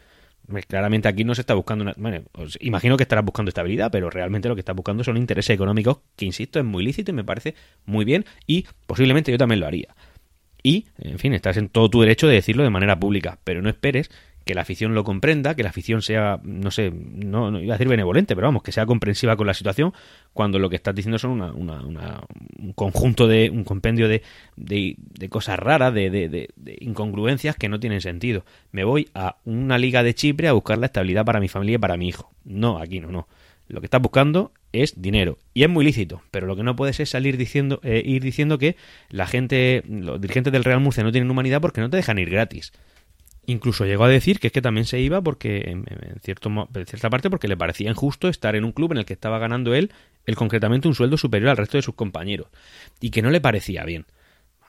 Claramente 0.68 1.08
aquí 1.08 1.24
no 1.24 1.36
se 1.36 1.42
está 1.42 1.54
buscando 1.54 1.84
una... 1.84 1.94
Bueno, 1.96 2.22
imagino 2.60 2.98
que 2.98 3.04
estarás 3.04 3.24
buscando 3.24 3.48
estabilidad, 3.48 3.90
pero 3.92 4.10
realmente 4.10 4.50
lo 4.50 4.56
que 4.56 4.62
estás 4.62 4.76
buscando 4.76 5.04
son 5.04 5.16
intereses 5.16 5.54
económicos, 5.54 6.00
que 6.18 6.26
insisto, 6.26 6.60
es 6.60 6.66
muy 6.66 6.84
lícito 6.84 7.12
y 7.12 7.14
me 7.14 7.24
parece 7.24 7.56
muy 7.86 8.04
bien 8.04 8.26
y 8.46 8.66
posiblemente 8.86 9.32
yo 9.32 9.38
también 9.38 9.62
lo 9.62 9.68
haría. 9.68 9.96
Y, 10.62 10.88
en 10.98 11.20
fin, 11.20 11.34
estás 11.34 11.58
en 11.58 11.70
todo 11.70 11.90
tu 11.90 12.02
derecho 12.02 12.28
de 12.28 12.36
decirlo 12.36 12.64
de 12.64 12.70
manera 12.70 13.00
pública, 13.00 13.38
pero 13.44 13.62
no 13.62 13.70
esperes 13.70 14.10
que 14.46 14.54
la 14.54 14.62
afición 14.62 14.94
lo 14.94 15.04
comprenda, 15.04 15.56
que 15.56 15.64
la 15.64 15.70
afición 15.70 16.02
sea, 16.02 16.40
no 16.44 16.72
sé, 16.72 16.92
no, 16.92 17.60
iba 17.62 17.74
a 17.74 17.78
decir 17.78 17.88
benevolente, 17.88 18.36
pero 18.36 18.48
vamos, 18.48 18.64
que 18.64 18.72
sea 18.72 18.86
comprensiva 18.86 19.36
con 19.38 19.48
la 19.48 19.54
situación, 19.54 19.94
cuando 20.34 20.60
lo 20.60 20.70
que 20.70 20.76
estás 20.76 20.94
diciendo 20.94 21.18
son 21.18 21.32
una, 21.32 21.52
una, 21.52 22.22
un 22.60 22.74
conjunto 22.74 23.28
de, 23.28 23.50
un 23.50 23.64
compendio 23.64 24.08
de, 24.08 24.24
de, 24.56 25.30
cosas 25.30 25.60
raras, 25.60 25.94
de, 25.94 26.10
de, 26.10 26.78
incongruencias 26.80 27.56
que 27.56 27.70
no 27.70 27.80
tienen 27.80 28.02
sentido. 28.02 28.44
Me 28.72 28.84
voy 28.84 29.10
a 29.14 29.38
una 29.46 29.78
liga 29.78 30.04
de 30.04 30.14
Chipre 30.14 30.48
a 30.48 30.54
buscar 30.54 30.78
la 30.78 30.88
estabilidad 30.88 31.26
para 31.26 31.40
mi 31.40 31.48
familia 31.48 31.76
y 31.76 31.80
para 31.80 31.98
mi 31.98 32.10
hijo. 32.10 32.32
No, 32.44 32.80
aquí 32.80 33.00
no, 33.00 33.12
no. 33.12 33.28
Lo 33.68 33.80
que 33.80 33.88
estás 33.88 34.02
buscando 34.02 34.52
es 34.74 35.02
dinero. 35.02 35.38
Y 35.54 35.64
es 35.64 35.70
muy 35.70 35.86
lícito, 35.86 36.22
pero 36.32 36.48
lo 36.48 36.56
que 36.56 36.64
no 36.64 36.76
puedes 36.76 37.00
es 37.00 37.10
salir 37.10 37.38
diciendo, 37.38 37.80
eh, 37.84 38.02
ir 38.04 38.22
diciendo 38.22 38.58
que 38.58 38.76
la 39.10 39.26
gente, 39.26 39.84
los 39.88 40.20
dirigentes 40.20 40.52
del 40.52 40.64
Real 40.64 40.82
Murcia 40.82 41.04
no 41.04 41.12
tienen 41.12 41.32
humanidad 41.32 41.62
porque 41.62 41.80
no 41.80 41.90
te 41.90 41.98
dejan 41.98 42.20
ir 42.20 42.30
gratis. 42.30 42.74
Incluso 43.46 43.86
llegó 43.86 44.06
a 44.06 44.10
decir 44.10 44.40
que 44.40 44.48
es 44.48 44.54
que 44.54 44.62
también 44.62 44.86
se 44.86 45.00
iba 45.00 45.22
porque, 45.22 45.70
en, 45.70 45.86
cierto, 46.22 46.50
cierta 46.86 47.10
parte, 47.10 47.30
porque 47.30 47.50
le 47.50 47.58
parecía 47.58 47.90
injusto 47.90 48.30
estar 48.30 48.56
en 48.56 48.64
un 48.64 48.72
club 48.72 48.94
en 48.94 49.00
el 49.00 49.06
que 49.06 49.14
estaba 49.14 49.38
ganando 49.38 49.76
él, 49.76 49.92
él 50.26 50.36
concretamente, 50.36 50.88
un 50.88 50.96
sueldo 50.96 51.18
superior 51.18 51.50
al 51.50 51.58
resto 51.58 51.78
de 51.78 51.82
sus 51.82 51.96
compañeros. 51.96 52.48
Y 53.02 53.10
que 53.10 53.22
no 53.22 53.32
le 53.32 53.42
parecía 53.42 53.84
bien. 53.84 54.06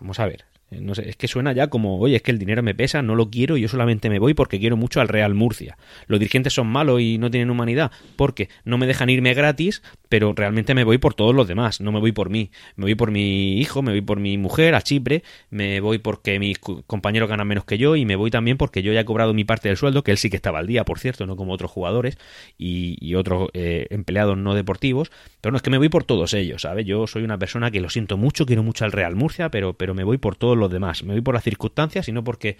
Vamos 0.01 0.19
a 0.19 0.27
ver, 0.27 0.45
no 0.81 0.95
sé, 0.95 1.09
es 1.09 1.17
que 1.17 1.29
suena 1.29 1.53
ya 1.53 1.69
como, 1.69 1.99
oye, 1.99 2.17
es 2.17 2.23
que 2.23 2.31
el 2.31 2.39
dinero 2.39 2.63
me 2.63 2.75
pesa, 2.75 3.03
no 3.03 3.15
lo 3.15 3.31
quiero, 3.31 3.57
yo 3.57 3.69
solamente 3.69 4.09
me 4.11 4.19
voy 4.19 4.35
porque 4.35 4.59
quiero 4.59 4.77
mucho 4.77 5.01
al 5.01 5.09
Real 5.09 5.35
Murcia. 5.35 5.77
Los 6.07 6.21
dirigentes 6.21 6.53
son 6.53 6.67
malos 6.67 7.01
y 7.01 7.19
no 7.19 7.31
tienen 7.31 7.51
humanidad 7.51 7.91
porque 8.17 8.49
no 8.65 8.79
me 8.79 8.87
dejan 8.87 9.11
irme 9.11 9.35
gratis, 9.35 9.83
pero 10.09 10.33
realmente 10.35 10.75
me 10.75 10.85
voy 10.85 10.99
por 10.99 11.15
todos 11.15 11.35
los 11.35 11.49
demás, 11.49 11.81
no 11.81 11.93
me 11.93 12.01
voy 12.01 12.13
por 12.13 12.31
mí. 12.31 12.51
Me 12.77 12.85
voy 12.85 12.95
por 12.95 13.11
mi 13.11 13.59
hijo, 13.59 13.83
me 13.83 13.93
voy 13.93 14.01
por 14.01 14.21
mi 14.21 14.39
mujer 14.39 14.75
a 14.75 14.83
Chipre, 14.83 15.23
me 15.51 15.81
voy 15.81 15.99
porque 15.99 16.39
mis 16.39 16.59
compañeros 16.59 17.29
ganan 17.29 17.47
menos 17.47 17.65
que 17.65 17.79
yo 17.79 17.97
y 17.97 18.05
me 18.05 18.17
voy 18.17 18.31
también 18.31 18.57
porque 18.57 18.83
yo 18.83 18.93
ya 18.93 19.01
he 19.01 19.05
cobrado 19.05 19.35
mi 19.35 19.45
parte 19.45 19.69
del 19.69 19.77
sueldo, 19.77 20.05
que 20.05 20.11
él 20.11 20.19
sí 20.19 20.31
que 20.31 20.37
estaba 20.37 20.59
al 20.59 20.67
día, 20.67 20.85
por 20.85 20.99
cierto, 20.99 21.27
no 21.27 21.37
como 21.37 21.53
otros 21.53 21.71
jugadores 21.71 22.19
y, 22.59 23.15
otros 23.15 23.49
eh, 23.55 23.87
empleados 23.91 24.37
no 24.37 24.55
deportivos. 24.55 25.13
Pero 25.41 25.53
no, 25.53 25.57
es 25.57 25.63
que 25.63 25.71
me 25.71 25.79
voy 25.79 25.89
por 25.89 26.05
todos 26.05 26.35
ellos, 26.35 26.63
¿sabes? 26.63 26.87
Yo 26.87 27.07
soy 27.07 27.23
una 27.23 27.39
persona 27.39 27.71
que 27.71 27.81
lo 27.81 27.91
siento 27.91 28.17
mucho, 28.17 28.47
quiero 28.47 28.63
mucho 28.63 28.85
al 28.85 28.93
Real 28.93 29.15
Murcia, 29.15 29.51
pero, 29.51 29.75
pero 29.75 29.95
me 29.95 30.05
voy 30.05 30.19
por 30.19 30.37
todos 30.37 30.57
los 30.57 30.64
demás. 30.71 31.03
Me 31.03 31.13
voy 31.13 31.23
por 31.23 31.35
las 31.35 31.45
circunstancias 31.45 32.09
y 32.09 32.13
no 32.13 32.25
porque 32.25 32.57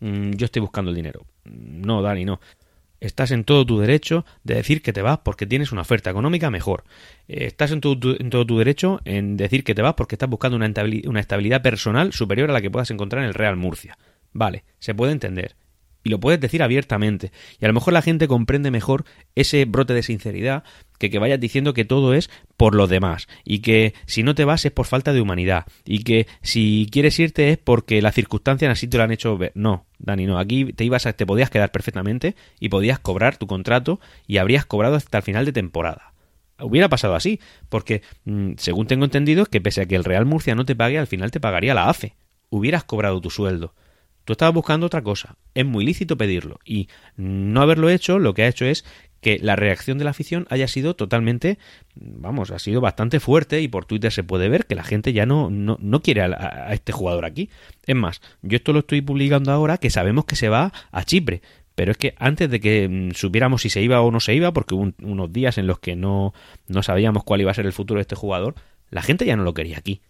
mm, 0.00 0.32
yo 0.32 0.46
estoy 0.46 0.60
buscando 0.60 0.90
el 0.90 0.96
dinero. 0.96 1.26
No, 1.44 2.02
Dani, 2.02 2.24
no. 2.24 2.40
Estás 3.00 3.32
en 3.32 3.44
todo 3.44 3.66
tu 3.66 3.78
derecho 3.78 4.24
de 4.44 4.54
decir 4.54 4.80
que 4.80 4.92
te 4.92 5.02
vas 5.02 5.18
porque 5.18 5.46
tienes 5.46 5.72
una 5.72 5.82
oferta 5.82 6.10
económica 6.10 6.50
mejor. 6.50 6.84
Eh, 7.28 7.44
estás 7.46 7.70
en, 7.70 7.80
todo 7.80 7.96
tu 7.98 8.58
derecho 8.58 9.00
en 9.04 9.36
decir 9.36 9.62
que 9.62 9.74
te 9.74 9.82
vas 9.82 9.94
porque 9.94 10.14
estás 10.14 10.30
buscando 10.30 10.56
una 10.56 11.20
estabilidad 11.20 11.60
personal 11.60 12.12
superior 12.12 12.50
a 12.50 12.54
la 12.54 12.62
que 12.62 12.70
puedas 12.70 12.90
encontrar 12.90 13.22
en 13.22 13.28
el 13.28 13.34
Real 13.34 13.56
Murcia. 13.56 13.98
Vale, 14.32 14.64
se 14.78 14.94
puede 14.94 15.12
entender 15.12 15.54
y 16.04 16.10
lo 16.10 16.20
puedes 16.20 16.40
decir 16.40 16.62
abiertamente. 16.62 17.32
Y 17.58 17.64
a 17.64 17.68
lo 17.68 17.74
mejor 17.74 17.94
la 17.94 18.02
gente 18.02 18.28
comprende 18.28 18.70
mejor 18.70 19.04
ese 19.34 19.64
brote 19.64 19.94
de 19.94 20.02
sinceridad 20.02 20.62
que 20.98 21.10
que 21.10 21.18
vayas 21.18 21.40
diciendo 21.40 21.74
que 21.74 21.84
todo 21.84 22.14
es 22.14 22.30
por 22.56 22.74
los 22.74 22.88
demás 22.88 23.26
y 23.44 23.58
que 23.58 23.94
si 24.06 24.22
no 24.22 24.34
te 24.34 24.44
vas 24.44 24.64
es 24.64 24.70
por 24.70 24.86
falta 24.86 25.12
de 25.12 25.20
humanidad 25.20 25.66
y 25.84 26.04
que 26.04 26.28
si 26.40 26.86
quieres 26.92 27.18
irte 27.18 27.50
es 27.50 27.58
porque 27.58 28.00
las 28.00 28.14
circunstancias 28.14 28.70
así 28.70 28.86
te 28.86 28.98
lo 28.98 29.02
han 29.02 29.10
hecho 29.10 29.36
ver. 29.36 29.52
No, 29.54 29.86
Dani, 29.98 30.26
no. 30.26 30.38
Aquí 30.38 30.72
te 30.72 30.84
ibas 30.84 31.06
a, 31.06 31.14
te 31.14 31.26
podías 31.26 31.50
quedar 31.50 31.72
perfectamente 31.72 32.36
y 32.60 32.68
podías 32.68 32.98
cobrar 32.98 33.38
tu 33.38 33.46
contrato 33.46 33.98
y 34.26 34.36
habrías 34.36 34.66
cobrado 34.66 34.94
hasta 34.94 35.18
el 35.18 35.24
final 35.24 35.44
de 35.46 35.52
temporada. 35.52 36.12
Hubiera 36.60 36.88
pasado 36.88 37.16
así, 37.16 37.40
porque 37.68 38.02
mm, 38.24 38.52
según 38.58 38.86
tengo 38.86 39.04
entendido 39.04 39.42
es 39.42 39.48
que 39.48 39.60
pese 39.60 39.80
a 39.80 39.86
que 39.86 39.96
el 39.96 40.04
Real 40.04 40.24
Murcia 40.24 40.54
no 40.54 40.64
te 40.64 40.76
pague, 40.76 40.98
al 40.98 41.08
final 41.08 41.30
te 41.30 41.40
pagaría 41.40 41.74
la 41.74 41.88
AFE. 41.88 42.14
Hubieras 42.50 42.84
cobrado 42.84 43.20
tu 43.20 43.30
sueldo. 43.30 43.74
Tú 44.24 44.32
estabas 44.32 44.54
buscando 44.54 44.86
otra 44.86 45.02
cosa. 45.02 45.36
Es 45.54 45.66
muy 45.66 45.84
lícito 45.84 46.16
pedirlo. 46.16 46.58
Y 46.64 46.88
no 47.16 47.60
haberlo 47.60 47.90
hecho, 47.90 48.18
lo 48.18 48.34
que 48.34 48.42
ha 48.42 48.48
hecho 48.48 48.64
es 48.64 48.84
que 49.20 49.38
la 49.40 49.56
reacción 49.56 49.96
de 49.96 50.04
la 50.04 50.10
afición 50.10 50.46
haya 50.50 50.68
sido 50.68 50.94
totalmente, 50.94 51.58
vamos, 51.94 52.50
ha 52.50 52.58
sido 52.58 52.82
bastante 52.82 53.20
fuerte 53.20 53.62
y 53.62 53.68
por 53.68 53.86
Twitter 53.86 54.12
se 54.12 54.22
puede 54.22 54.50
ver 54.50 54.66
que 54.66 54.74
la 54.74 54.84
gente 54.84 55.14
ya 55.14 55.24
no, 55.24 55.48
no, 55.50 56.02
quiere 56.02 56.22
a, 56.22 56.68
este 56.72 56.92
jugador 56.92 57.24
aquí. 57.24 57.48
Es 57.86 57.96
más, 57.96 58.20
yo 58.42 58.56
esto 58.56 58.74
lo 58.74 58.80
estoy 58.80 59.00
publicando 59.00 59.50
ahora 59.50 59.78
que 59.78 59.88
sabemos 59.88 60.26
que 60.26 60.36
se 60.36 60.48
va 60.48 60.72
a 60.92 61.04
Chipre. 61.04 61.40
Pero 61.74 61.90
es 61.90 61.96
que 61.96 62.14
antes 62.18 62.48
de 62.50 62.60
que 62.60 62.88
mm, 62.88 63.14
supiéramos 63.14 63.62
si 63.62 63.70
se 63.70 63.82
iba 63.82 64.00
o 64.00 64.10
no 64.10 64.20
se 64.20 64.34
iba, 64.34 64.52
porque 64.52 64.74
hubo 64.74 64.92
unos 65.02 65.32
días 65.32 65.58
en 65.58 65.66
los 65.66 65.80
que 65.80 65.96
no, 65.96 66.34
no 66.68 66.82
sabíamos 66.82 67.24
cuál 67.24 67.40
iba 67.40 67.50
a 67.50 67.54
ser 67.54 67.66
el 67.66 67.72
futuro 67.72 67.98
de 67.98 68.02
este 68.02 68.14
jugador, 68.14 68.54
la 68.90 69.02
gente 69.02 69.26
ya 69.26 69.36
no 69.36 69.42
lo 69.42 69.54
quería 69.54 69.78
aquí 69.78 70.02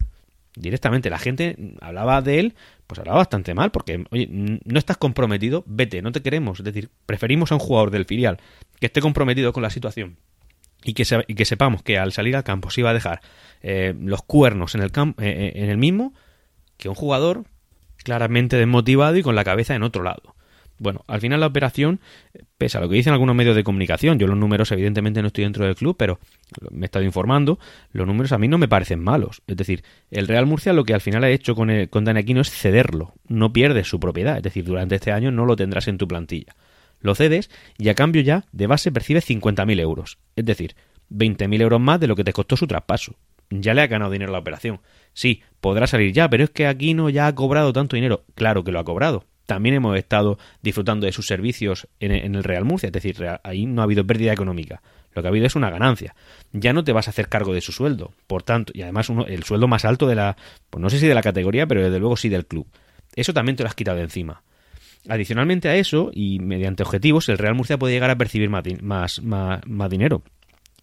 directamente 0.56 1.10
la 1.10 1.18
gente 1.18 1.56
hablaba 1.80 2.22
de 2.22 2.40
él, 2.40 2.54
pues 2.86 2.98
hablaba 2.98 3.18
bastante 3.18 3.54
mal, 3.54 3.70
porque, 3.70 4.04
oye, 4.10 4.28
no 4.30 4.78
estás 4.78 4.96
comprometido, 4.96 5.64
vete, 5.66 6.02
no 6.02 6.12
te 6.12 6.22
queremos. 6.22 6.60
Es 6.60 6.64
decir, 6.64 6.90
preferimos 7.06 7.52
a 7.52 7.56
un 7.56 7.60
jugador 7.60 7.90
del 7.90 8.04
filial 8.04 8.38
que 8.78 8.86
esté 8.86 9.00
comprometido 9.00 9.52
con 9.52 9.62
la 9.62 9.70
situación 9.70 10.16
y 10.84 10.94
que, 10.94 11.04
y 11.26 11.34
que 11.34 11.44
sepamos 11.44 11.82
que 11.82 11.98
al 11.98 12.12
salir 12.12 12.36
al 12.36 12.44
campo 12.44 12.70
se 12.70 12.82
iba 12.82 12.90
a 12.90 12.94
dejar 12.94 13.20
eh, 13.62 13.94
los 13.98 14.22
cuernos 14.22 14.74
en 14.74 14.82
el, 14.82 14.92
campo, 14.92 15.22
eh, 15.22 15.28
eh, 15.28 15.62
en 15.62 15.70
el 15.70 15.78
mismo 15.78 16.12
que 16.76 16.88
un 16.88 16.94
jugador 16.94 17.44
claramente 17.96 18.56
desmotivado 18.56 19.16
y 19.16 19.22
con 19.22 19.34
la 19.34 19.44
cabeza 19.44 19.74
en 19.74 19.82
otro 19.82 20.02
lado. 20.02 20.34
Bueno, 20.84 21.02
al 21.06 21.18
final 21.18 21.40
la 21.40 21.46
operación, 21.46 21.98
pese 22.58 22.76
a 22.76 22.80
lo 22.82 22.90
que 22.90 22.96
dicen 22.96 23.14
algunos 23.14 23.34
medios 23.34 23.56
de 23.56 23.64
comunicación, 23.64 24.18
yo 24.18 24.26
los 24.26 24.36
números 24.36 24.70
evidentemente 24.70 25.22
no 25.22 25.28
estoy 25.28 25.44
dentro 25.44 25.64
del 25.64 25.76
club, 25.76 25.96
pero 25.98 26.20
me 26.70 26.82
he 26.82 26.84
estado 26.84 27.06
informando, 27.06 27.58
los 27.92 28.06
números 28.06 28.32
a 28.32 28.38
mí 28.38 28.48
no 28.48 28.58
me 28.58 28.68
parecen 28.68 29.02
malos. 29.02 29.40
Es 29.46 29.56
decir, 29.56 29.82
el 30.10 30.28
Real 30.28 30.44
Murcia 30.44 30.74
lo 30.74 30.84
que 30.84 30.92
al 30.92 31.00
final 31.00 31.24
ha 31.24 31.30
hecho 31.30 31.54
con, 31.54 31.70
el, 31.70 31.88
con 31.88 32.04
Dani 32.04 32.20
Aquino 32.20 32.42
es 32.42 32.50
cederlo, 32.50 33.14
no 33.26 33.50
pierdes 33.50 33.88
su 33.88 33.98
propiedad, 33.98 34.36
es 34.36 34.42
decir, 34.42 34.62
durante 34.62 34.96
este 34.96 35.10
año 35.10 35.30
no 35.30 35.46
lo 35.46 35.56
tendrás 35.56 35.88
en 35.88 35.96
tu 35.96 36.06
plantilla. 36.06 36.54
Lo 37.00 37.14
cedes 37.14 37.50
y 37.78 37.88
a 37.88 37.94
cambio 37.94 38.20
ya 38.20 38.44
de 38.52 38.66
base 38.66 38.92
percibes 38.92 39.26
50.000 39.26 39.80
euros, 39.80 40.18
es 40.36 40.44
decir, 40.44 40.76
20.000 41.10 41.62
euros 41.62 41.80
más 41.80 41.98
de 41.98 42.08
lo 42.08 42.14
que 42.14 42.24
te 42.24 42.34
costó 42.34 42.58
su 42.58 42.66
traspaso. 42.66 43.16
Ya 43.48 43.72
le 43.72 43.80
ha 43.80 43.86
ganado 43.86 44.10
dinero 44.10 44.32
la 44.32 44.38
operación. 44.38 44.80
Sí, 45.14 45.42
podrá 45.62 45.86
salir 45.86 46.12
ya, 46.12 46.28
pero 46.28 46.44
es 46.44 46.50
que 46.50 46.66
Aquino 46.66 47.08
ya 47.08 47.26
ha 47.26 47.34
cobrado 47.34 47.72
tanto 47.72 47.96
dinero. 47.96 48.24
Claro 48.34 48.64
que 48.64 48.72
lo 48.72 48.80
ha 48.80 48.84
cobrado, 48.84 49.24
también 49.46 49.74
hemos 49.74 49.96
estado 49.96 50.38
disfrutando 50.62 51.06
de 51.06 51.12
sus 51.12 51.26
servicios 51.26 51.88
en, 52.00 52.34
el 52.34 52.44
Real 52.44 52.64
Murcia, 52.64 52.88
es 52.88 52.92
decir, 52.92 53.16
ahí 53.42 53.66
no 53.66 53.82
ha 53.82 53.84
habido 53.84 54.06
pérdida 54.06 54.32
económica, 54.32 54.82
lo 55.14 55.22
que 55.22 55.28
ha 55.28 55.30
habido 55.30 55.46
es 55.46 55.54
una 55.54 55.70
ganancia. 55.70 56.14
Ya 56.52 56.72
no 56.72 56.84
te 56.84 56.92
vas 56.92 57.06
a 57.06 57.10
hacer 57.10 57.28
cargo 57.28 57.54
de 57.54 57.60
su 57.60 57.72
sueldo, 57.72 58.12
por 58.26 58.42
tanto, 58.42 58.72
y 58.74 58.82
además 58.82 59.08
uno, 59.08 59.26
el 59.26 59.44
sueldo 59.44 59.68
más 59.68 59.84
alto 59.84 60.06
de 60.06 60.14
la, 60.16 60.36
pues 60.70 60.82
no 60.82 60.90
sé 60.90 60.98
si 60.98 61.06
de 61.06 61.14
la 61.14 61.22
categoría, 61.22 61.66
pero 61.66 61.82
desde 61.82 61.98
luego 61.98 62.16
sí 62.16 62.28
del 62.28 62.46
club. 62.46 62.66
Eso 63.14 63.32
también 63.32 63.56
te 63.56 63.62
lo 63.62 63.68
has 63.68 63.74
quitado 63.74 63.96
de 63.96 64.04
encima. 64.04 64.42
Adicionalmente 65.08 65.68
a 65.68 65.76
eso, 65.76 66.10
y 66.14 66.38
mediante 66.38 66.82
objetivos, 66.82 67.28
el 67.28 67.36
Real 67.36 67.54
Murcia 67.54 67.78
puede 67.78 67.92
llegar 67.92 68.10
a 68.10 68.16
percibir 68.16 68.48
más, 68.48 69.20
dinero. 69.90 70.22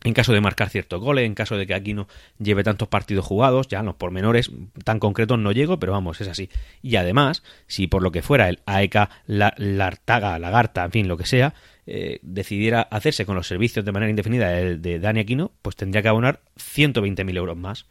En 0.03 0.13
caso 0.13 0.33
de 0.33 0.41
marcar 0.41 0.69
ciertos 0.69 0.99
goles, 0.99 1.25
en 1.25 1.35
caso 1.35 1.57
de 1.57 1.67
que 1.67 1.75
aquí 1.75 1.93
no 1.93 2.07
lleve 2.39 2.63
tantos 2.63 2.87
partidos 2.87 3.23
jugados, 3.23 3.67
ya 3.67 3.83
los 3.83 3.95
pormenores 3.95 4.51
tan 4.83 4.99
concretos 4.99 5.37
no 5.37 5.51
llego, 5.51 5.77
pero 5.79 5.91
vamos, 5.91 6.19
es 6.21 6.27
así. 6.27 6.49
Y 6.81 6.95
además, 6.95 7.43
si 7.67 7.85
por 7.85 8.01
lo 8.01 8.11
que 8.11 8.23
fuera 8.23 8.49
el 8.49 8.59
AEK, 8.65 9.09
la, 9.27 9.53
Lartaga, 9.57 10.39
Lagarta, 10.39 10.83
en 10.83 10.91
fin, 10.91 11.07
lo 11.07 11.17
que 11.17 11.25
sea, 11.27 11.53
eh, 11.85 12.19
decidiera 12.23 12.81
hacerse 12.81 13.25
con 13.27 13.35
los 13.35 13.47
servicios 13.47 13.85
de 13.85 13.91
manera 13.91 14.09
indefinida 14.09 14.49
de, 14.49 14.77
de 14.77 14.99
Dani 14.99 15.19
Aquino, 15.19 15.51
pues 15.61 15.75
tendría 15.75 16.01
que 16.01 16.07
abonar 16.07 16.41
120.000 16.57 17.37
euros 17.37 17.57
más. 17.57 17.85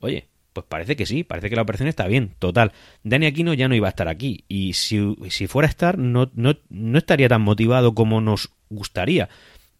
Oye, 0.00 0.28
pues 0.54 0.66
parece 0.68 0.96
que 0.96 1.04
sí, 1.04 1.24
parece 1.24 1.50
que 1.50 1.56
la 1.56 1.62
operación 1.62 1.88
está 1.88 2.06
bien. 2.06 2.34
Total, 2.38 2.72
Dani 3.02 3.26
Aquino 3.26 3.52
ya 3.54 3.68
no 3.68 3.74
iba 3.74 3.88
a 3.88 3.90
estar 3.90 4.08
aquí. 4.08 4.44
Y 4.48 4.72
si, 4.74 5.16
si 5.28 5.46
fuera 5.48 5.66
a 5.66 5.70
estar, 5.70 5.98
no, 5.98 6.30
no, 6.34 6.56
no, 6.70 6.96
estaría 6.96 7.28
tan 7.28 7.42
motivado 7.42 7.94
como 7.94 8.20
nos 8.20 8.52
gustaría. 8.70 9.28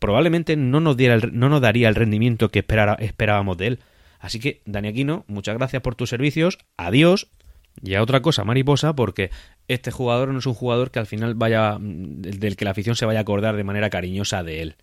Probablemente 0.05 0.55
no 0.55 0.81
nos, 0.81 0.99
diera 0.99 1.17
no 1.33 1.49
nos 1.49 1.63
daría 1.63 1.89
el 1.89 1.95
rendimiento 1.95 2.51
que 2.51 2.59
esperábamos 2.99 3.57
de 3.57 3.67
él. 3.69 3.79
Así 4.21 4.39
que, 4.39 4.61
Dani 4.67 4.89
Aquino, 4.89 5.25
muchas 5.29 5.57
gracias 5.57 5.81
por 5.81 5.95
tus 5.95 6.11
servicios. 6.11 6.59
Adiós. 6.77 7.31
Y 7.83 7.95
a 7.95 8.03
otra 8.03 8.21
cosa, 8.21 8.45
mariposa, 8.45 8.95
porque 8.95 9.31
este 9.67 9.91
jugador 9.91 10.29
no 10.29 10.41
es 10.41 10.45
un 10.45 10.53
jugador 10.53 10.91
que 10.91 10.99
al 10.99 11.07
final 11.07 11.35
vaya. 11.35 11.79
del 11.81 12.55
que 12.55 12.67
la 12.67 12.73
afición 12.73 12.97
se 12.97 13.07
vaya 13.07 13.21
a 13.21 13.23
acordar 13.23 13.57
de 13.57 13.65
manera 13.65 13.89
cariñosa 13.89 14.43
de 14.43 14.61
él. 14.61 14.77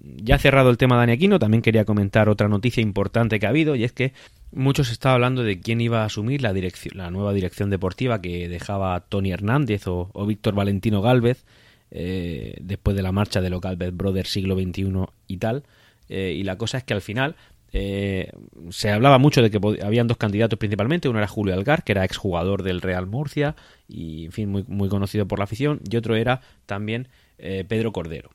Ya 0.00 0.38
cerrado 0.38 0.70
el 0.70 0.76
tema 0.76 0.96
de 0.96 1.02
Dani 1.02 1.12
Aquino, 1.12 1.38
también 1.38 1.62
quería 1.62 1.84
comentar 1.84 2.28
otra 2.28 2.48
noticia 2.48 2.82
importante 2.82 3.38
que 3.38 3.46
ha 3.46 3.50
habido, 3.50 3.76
y 3.76 3.84
es 3.84 3.92
que 3.92 4.12
muchos 4.50 4.90
estaban 4.90 5.14
hablando 5.14 5.44
de 5.44 5.60
quién 5.60 5.80
iba 5.80 6.02
a 6.02 6.06
asumir 6.06 6.42
la, 6.42 6.52
dirección, 6.52 6.98
la 6.98 7.12
nueva 7.12 7.32
dirección 7.32 7.70
deportiva 7.70 8.20
que 8.20 8.48
dejaba 8.48 8.98
Tony 9.02 9.30
Hernández 9.30 9.86
o, 9.86 10.10
Víctor 10.26 10.56
Valentino 10.56 11.00
Galvez 11.00 11.44
eh, 11.90 12.56
después 12.60 12.96
de 12.96 13.02
la 13.02 13.12
marcha 13.12 13.40
de 13.40 13.50
los 13.50 13.60
Galvez 13.60 13.94
Brothers 13.94 14.30
siglo 14.30 14.54
XXI 14.54 14.92
y 15.26 15.36
tal. 15.38 15.64
Eh, 16.08 16.34
y 16.36 16.42
la 16.42 16.56
cosa 16.56 16.78
es 16.78 16.84
que 16.84 16.94
al 16.94 17.00
final 17.00 17.36
eh, 17.72 18.32
se 18.70 18.90
hablaba 18.90 19.18
mucho 19.18 19.42
de 19.42 19.50
que 19.50 19.60
habían 19.82 20.06
dos 20.06 20.16
candidatos 20.16 20.58
principalmente. 20.58 21.08
Uno 21.08 21.18
era 21.18 21.28
Julio 21.28 21.54
Algar, 21.54 21.84
que 21.84 21.92
era 21.92 22.04
exjugador 22.04 22.62
del 22.62 22.80
Real 22.80 23.06
Murcia 23.06 23.56
y, 23.88 24.26
en 24.26 24.32
fin, 24.32 24.48
muy, 24.48 24.64
muy 24.66 24.88
conocido 24.88 25.26
por 25.26 25.38
la 25.38 25.44
afición. 25.44 25.80
Y 25.88 25.96
otro 25.96 26.16
era 26.16 26.40
también 26.66 27.08
Pedro 27.36 27.90
Cordero. 27.92 28.30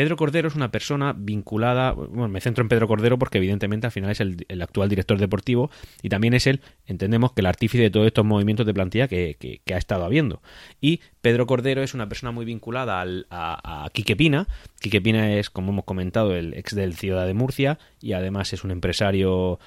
Pedro 0.00 0.16
Cordero 0.16 0.48
es 0.48 0.54
una 0.54 0.70
persona 0.70 1.12
vinculada, 1.14 1.92
bueno, 1.92 2.28
me 2.28 2.40
centro 2.40 2.62
en 2.62 2.70
Pedro 2.70 2.88
Cordero 2.88 3.18
porque 3.18 3.36
evidentemente 3.36 3.86
al 3.86 3.92
final 3.92 4.10
es 4.10 4.20
el, 4.20 4.46
actual 4.62 4.88
director 4.88 5.18
deportivo 5.18 5.70
y 6.00 6.08
también 6.08 6.32
es 6.32 6.46
él, 6.46 6.62
entendemos 6.86 7.32
que 7.32 7.42
el 7.42 7.46
artífice 7.46 7.82
de 7.82 7.90
todos 7.90 8.06
estos 8.06 8.24
movimientos 8.24 8.64
de 8.64 8.72
plantilla 8.72 9.08
que, 9.08 9.60
ha 9.70 9.76
estado 9.76 10.06
habiendo. 10.06 10.40
Y 10.80 11.02
Pedro 11.20 11.46
Cordero 11.46 11.82
es 11.82 11.92
una 11.92 12.08
persona 12.08 12.32
muy 12.32 12.46
vinculada 12.46 13.02
al, 13.02 13.26
a, 13.28 13.84
a 13.84 13.90
Quique 13.90 14.16
Pina. 14.16 14.48
Quique 14.80 15.02
Pina 15.02 15.34
es, 15.34 15.50
como 15.50 15.70
hemos 15.70 15.84
comentado, 15.84 16.34
el 16.34 16.54
ex 16.54 16.74
del 16.74 16.94
Ciudad 16.94 17.26
de 17.26 17.34
Murcia 17.34 17.78
y 18.00 18.14
además 18.14 18.54
es 18.54 18.64
un 18.64 18.70
empresario 18.70 19.58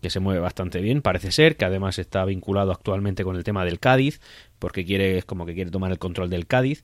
que 0.00 0.10
se 0.10 0.18
mueve 0.18 0.40
bastante 0.40 0.80
bien, 0.80 1.02
parece 1.02 1.30
ser, 1.30 1.56
que 1.56 1.64
además 1.64 2.00
está 2.00 2.24
vinculado 2.24 2.72
actualmente 2.72 3.22
con 3.22 3.36
el 3.36 3.44
tema 3.44 3.64
del 3.64 3.78
Cádiz, 3.78 4.20
porque 4.58 4.84
quiere, 4.84 5.18
es 5.18 5.24
como 5.24 5.46
que 5.46 5.54
quiere 5.54 5.70
tomar 5.70 5.92
el 5.92 5.98
control 5.98 6.30
del 6.30 6.48
Cádiz 6.48 6.82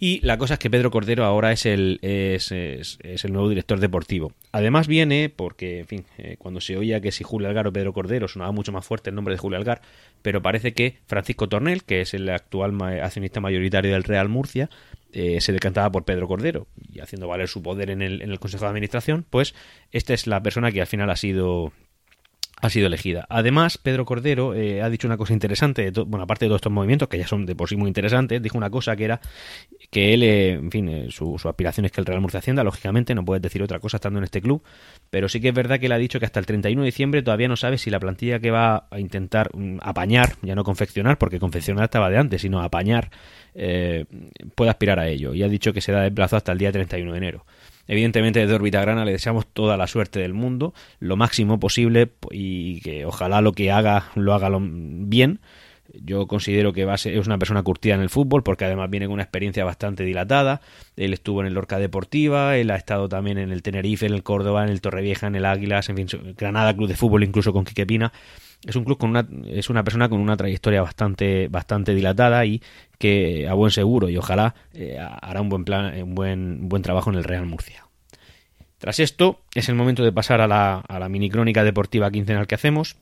y 0.00 0.20
la 0.20 0.38
cosa 0.38 0.54
es 0.54 0.60
que 0.60 0.70
Pedro 0.70 0.90
Cordero 0.90 1.24
ahora 1.24 1.52
es 1.52 1.66
el, 1.66 1.98
es, 2.02 2.50
el 2.52 3.32
nuevo 3.32 3.48
director 3.48 3.80
deportivo. 3.80 4.32
Además 4.52 4.86
viene 4.86 5.28
porque, 5.28 5.80
en 5.80 5.86
fin, 5.86 6.04
eh, 6.18 6.36
cuando 6.38 6.60
se 6.60 6.76
oía 6.76 7.00
que 7.00 7.10
si 7.10 7.24
Julio 7.24 7.48
Algar 7.48 7.66
o 7.66 7.72
Pedro 7.72 7.92
Cordero 7.92 8.28
sonaba 8.28 8.52
mucho 8.52 8.70
más 8.72 8.86
fuerte 8.86 9.10
el 9.10 9.16
nombre 9.16 9.34
de 9.34 9.38
Julio 9.38 9.58
Algar, 9.58 9.82
pero 10.22 10.40
parece 10.40 10.72
que 10.72 10.98
Francisco 11.06 11.48
Tornel, 11.48 11.84
que 11.84 12.00
es 12.00 12.14
el 12.14 12.28
actual 12.28 12.80
accionista 13.02 13.40
mayoritario 13.40 13.92
del 13.92 14.04
Real 14.04 14.28
Murcia, 14.28 14.70
eh, 15.12 15.40
se 15.40 15.52
decantaba 15.52 15.90
por 15.90 16.04
Pedro 16.04 16.28
Cordero 16.28 16.66
y 16.92 17.00
haciendo 17.00 17.26
valer 17.26 17.48
su 17.48 17.62
poder 17.62 17.90
en 17.90 18.02
el, 18.02 18.22
en 18.22 18.30
el 18.30 18.38
Consejo 18.38 18.64
de 18.64 18.70
Administración, 18.70 19.24
pues 19.28 19.54
esta 19.90 20.14
es 20.14 20.26
la 20.26 20.42
persona 20.42 20.70
que 20.70 20.80
al 20.80 20.86
final 20.86 21.10
ha 21.10 21.16
sido 21.16 21.72
ha 22.60 22.70
sido 22.70 22.86
elegida. 22.86 23.26
Además, 23.28 23.78
Pedro 23.78 24.04
Cordero 24.04 24.54
eh, 24.54 24.82
ha 24.82 24.90
dicho 24.90 25.06
una 25.06 25.16
cosa 25.16 25.32
interesante, 25.32 25.90
bueno, 25.90 26.24
aparte 26.24 26.44
de 26.44 26.48
todos 26.48 26.58
estos 26.58 26.72
movimientos, 26.72 27.08
que 27.08 27.18
ya 27.18 27.26
son 27.26 27.46
de 27.46 27.54
por 27.54 27.68
sí 27.68 27.76
muy 27.76 27.88
interesantes, 27.88 28.42
dijo 28.42 28.58
una 28.58 28.70
cosa 28.70 28.96
que 28.96 29.04
era 29.04 29.20
que 29.90 30.14
él, 30.14 30.22
eh, 30.22 30.52
en 30.52 30.70
fin, 30.70 30.88
eh, 30.88 31.06
su, 31.10 31.36
aspiración 31.44 31.86
es 31.86 31.92
que 31.92 32.00
el 32.00 32.06
Real 32.06 32.20
Murcia 32.20 32.38
Hacienda, 32.38 32.64
lógicamente, 32.64 33.14
no 33.14 33.24
puedes 33.24 33.42
decir 33.42 33.62
otra 33.62 33.78
cosa 33.78 33.98
estando 33.98 34.18
en 34.18 34.24
este 34.24 34.40
club, 34.40 34.62
pero 35.10 35.28
sí 35.28 35.40
que 35.40 35.48
es 35.48 35.54
verdad 35.54 35.78
que 35.78 35.86
él 35.86 35.92
ha 35.92 35.98
dicho 35.98 36.18
que 36.18 36.26
hasta 36.26 36.40
el 36.40 36.46
31 36.46 36.82
de 36.82 36.86
diciembre 36.86 37.22
todavía 37.22 37.48
no 37.48 37.56
sabe 37.56 37.78
si 37.78 37.90
la 37.90 38.00
plantilla 38.00 38.40
que 38.40 38.50
va 38.50 38.88
a 38.90 38.98
intentar 38.98 39.50
mm, 39.54 39.78
apañar, 39.82 40.34
ya 40.42 40.54
no 40.54 40.64
confeccionar, 40.64 41.18
porque 41.18 41.38
confeccionar 41.38 41.84
estaba 41.84 42.10
de 42.10 42.18
antes, 42.18 42.42
sino 42.42 42.60
apañar, 42.60 43.10
puede 44.54 44.70
aspirar 44.70 45.00
a 45.00 45.08
ello. 45.08 45.34
Y 45.34 45.42
ha 45.42 45.48
dicho 45.48 45.72
que 45.72 45.80
se 45.80 45.90
da 45.90 46.06
el 46.06 46.12
plazo 46.12 46.36
hasta 46.36 46.52
el 46.52 46.58
día 46.58 46.70
31 46.70 47.10
de 47.10 47.18
enero. 47.18 47.44
Evidentemente 47.88 48.40
desde 48.40 48.54
Orbita 48.54 48.82
Grana 48.82 49.04
le 49.06 49.12
deseamos 49.12 49.46
toda 49.46 49.78
la 49.78 49.86
suerte 49.86 50.20
del 50.20 50.34
mundo, 50.34 50.74
lo 51.00 51.16
máximo 51.16 51.58
posible 51.58 52.10
y 52.30 52.80
que 52.82 53.06
ojalá 53.06 53.40
lo 53.40 53.52
que 53.52 53.72
haga 53.72 54.10
lo 54.14 54.34
haga 54.34 54.50
bien. 54.60 55.40
Yo 55.94 56.26
considero 56.26 56.74
que 56.74 56.84
va 56.84 56.96
es 56.96 57.26
una 57.26 57.38
persona 57.38 57.62
curtida 57.62 57.94
en 57.94 58.02
el 58.02 58.10
fútbol 58.10 58.42
porque 58.42 58.66
además 58.66 58.90
viene 58.90 59.06
con 59.06 59.14
una 59.14 59.22
experiencia 59.22 59.64
bastante 59.64 60.04
dilatada. 60.04 60.60
Él 60.96 61.14
estuvo 61.14 61.40
en 61.40 61.46
el 61.46 61.54
Lorca 61.54 61.78
Deportiva, 61.78 62.58
él 62.58 62.70
ha 62.70 62.76
estado 62.76 63.08
también 63.08 63.38
en 63.38 63.50
el 63.50 63.62
Tenerife, 63.62 64.04
en 64.04 64.12
el 64.12 64.22
Córdoba, 64.22 64.64
en 64.64 64.68
el 64.68 64.82
Torrevieja, 64.82 65.26
en 65.26 65.36
el 65.36 65.46
Águilas, 65.46 65.88
en 65.88 65.96
fin, 65.96 66.06
Granada 66.36 66.74
Club 66.76 66.88
de 66.88 66.94
Fútbol, 66.96 67.24
incluso 67.24 67.54
con 67.54 67.64
Quique 67.64 67.86
Pina 67.86 68.12
es 68.66 68.76
un 68.76 68.84
club 68.84 68.98
con 68.98 69.10
una 69.10 69.26
es 69.46 69.70
una 69.70 69.84
persona 69.84 70.08
con 70.08 70.20
una 70.20 70.36
trayectoria 70.36 70.82
bastante 70.82 71.48
bastante 71.48 71.94
dilatada 71.94 72.44
y 72.44 72.62
que 72.98 73.46
a 73.48 73.54
buen 73.54 73.70
seguro 73.70 74.08
y 74.08 74.16
ojalá 74.16 74.54
eh, 74.74 74.98
hará 74.98 75.40
un 75.40 75.48
buen 75.48 75.64
plan 75.64 76.02
un 76.02 76.14
buen 76.14 76.68
buen 76.68 76.82
trabajo 76.82 77.10
en 77.10 77.16
el 77.16 77.24
Real 77.24 77.46
Murcia. 77.46 77.86
Tras 78.78 79.00
esto 79.00 79.40
es 79.54 79.68
el 79.68 79.74
momento 79.74 80.04
de 80.04 80.12
pasar 80.12 80.40
a 80.40 80.46
la, 80.46 80.78
a 80.78 80.98
la 80.98 81.08
mini 81.08 81.30
crónica 81.30 81.64
deportiva 81.64 82.10
quincenal 82.10 82.46
que 82.46 82.54
hacemos. 82.54 82.96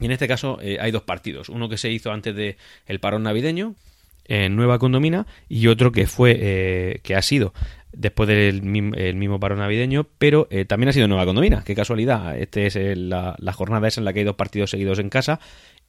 Y 0.00 0.06
en 0.06 0.12
este 0.12 0.26
caso 0.26 0.58
eh, 0.62 0.78
hay 0.80 0.90
dos 0.90 1.02
partidos. 1.02 1.50
Uno 1.50 1.68
que 1.68 1.76
se 1.76 1.90
hizo 1.90 2.12
antes 2.12 2.34
de 2.34 2.56
el 2.86 2.98
parón 2.98 3.22
navideño 3.22 3.76
en 4.24 4.56
Nueva 4.56 4.78
Condomina 4.78 5.26
y 5.48 5.66
otro 5.66 5.92
que 5.92 6.06
fue 6.06 6.36
eh, 6.40 7.00
que 7.02 7.14
ha 7.14 7.22
sido 7.22 7.52
después 7.92 8.28
del 8.28 8.62
mismo 8.62 9.38
paro 9.40 9.56
navideño, 9.56 10.06
pero 10.18 10.48
eh, 10.50 10.64
también 10.64 10.88
ha 10.88 10.92
sido 10.92 11.08
Nueva 11.08 11.26
Condomina, 11.26 11.62
qué 11.64 11.74
casualidad. 11.74 12.38
Este 12.38 12.66
es 12.66 12.76
la, 12.96 13.36
jornada 13.52 13.88
esa 13.88 14.00
en 14.00 14.04
la 14.04 14.12
que 14.12 14.20
hay 14.20 14.24
dos 14.24 14.36
partidos 14.36 14.70
seguidos 14.70 14.98
en 14.98 15.08
casa 15.08 15.40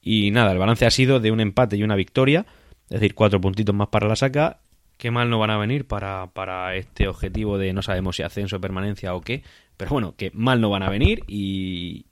y 0.02 0.30
nada, 0.30 0.52
el 0.52 0.58
balance 0.58 0.86
ha 0.86 0.90
sido 0.90 1.20
de 1.20 1.30
un 1.30 1.40
empate 1.40 1.76
y 1.76 1.82
una 1.82 1.96
victoria, 1.96 2.46
es 2.84 3.00
decir, 3.00 3.14
cuatro 3.14 3.40
puntitos 3.40 3.74
más 3.74 3.88
para 3.88 4.08
la 4.08 4.16
saca. 4.16 4.60
Qué 4.98 5.10
mal 5.10 5.28
no 5.28 5.38
van 5.38 5.50
a 5.50 5.58
venir 5.58 5.86
para, 5.86 6.28
para 6.32 6.76
este 6.76 7.08
objetivo 7.08 7.58
de 7.58 7.72
no 7.72 7.82
sabemos 7.82 8.16
si 8.16 8.22
ascenso, 8.22 8.60
permanencia 8.60 9.14
o 9.14 9.20
qué, 9.22 9.42
pero 9.76 9.90
bueno, 9.90 10.14
que 10.16 10.30
mal 10.34 10.60
no 10.60 10.70
van 10.70 10.84
a 10.84 10.90
venir 10.90 11.24
y, 11.26 12.06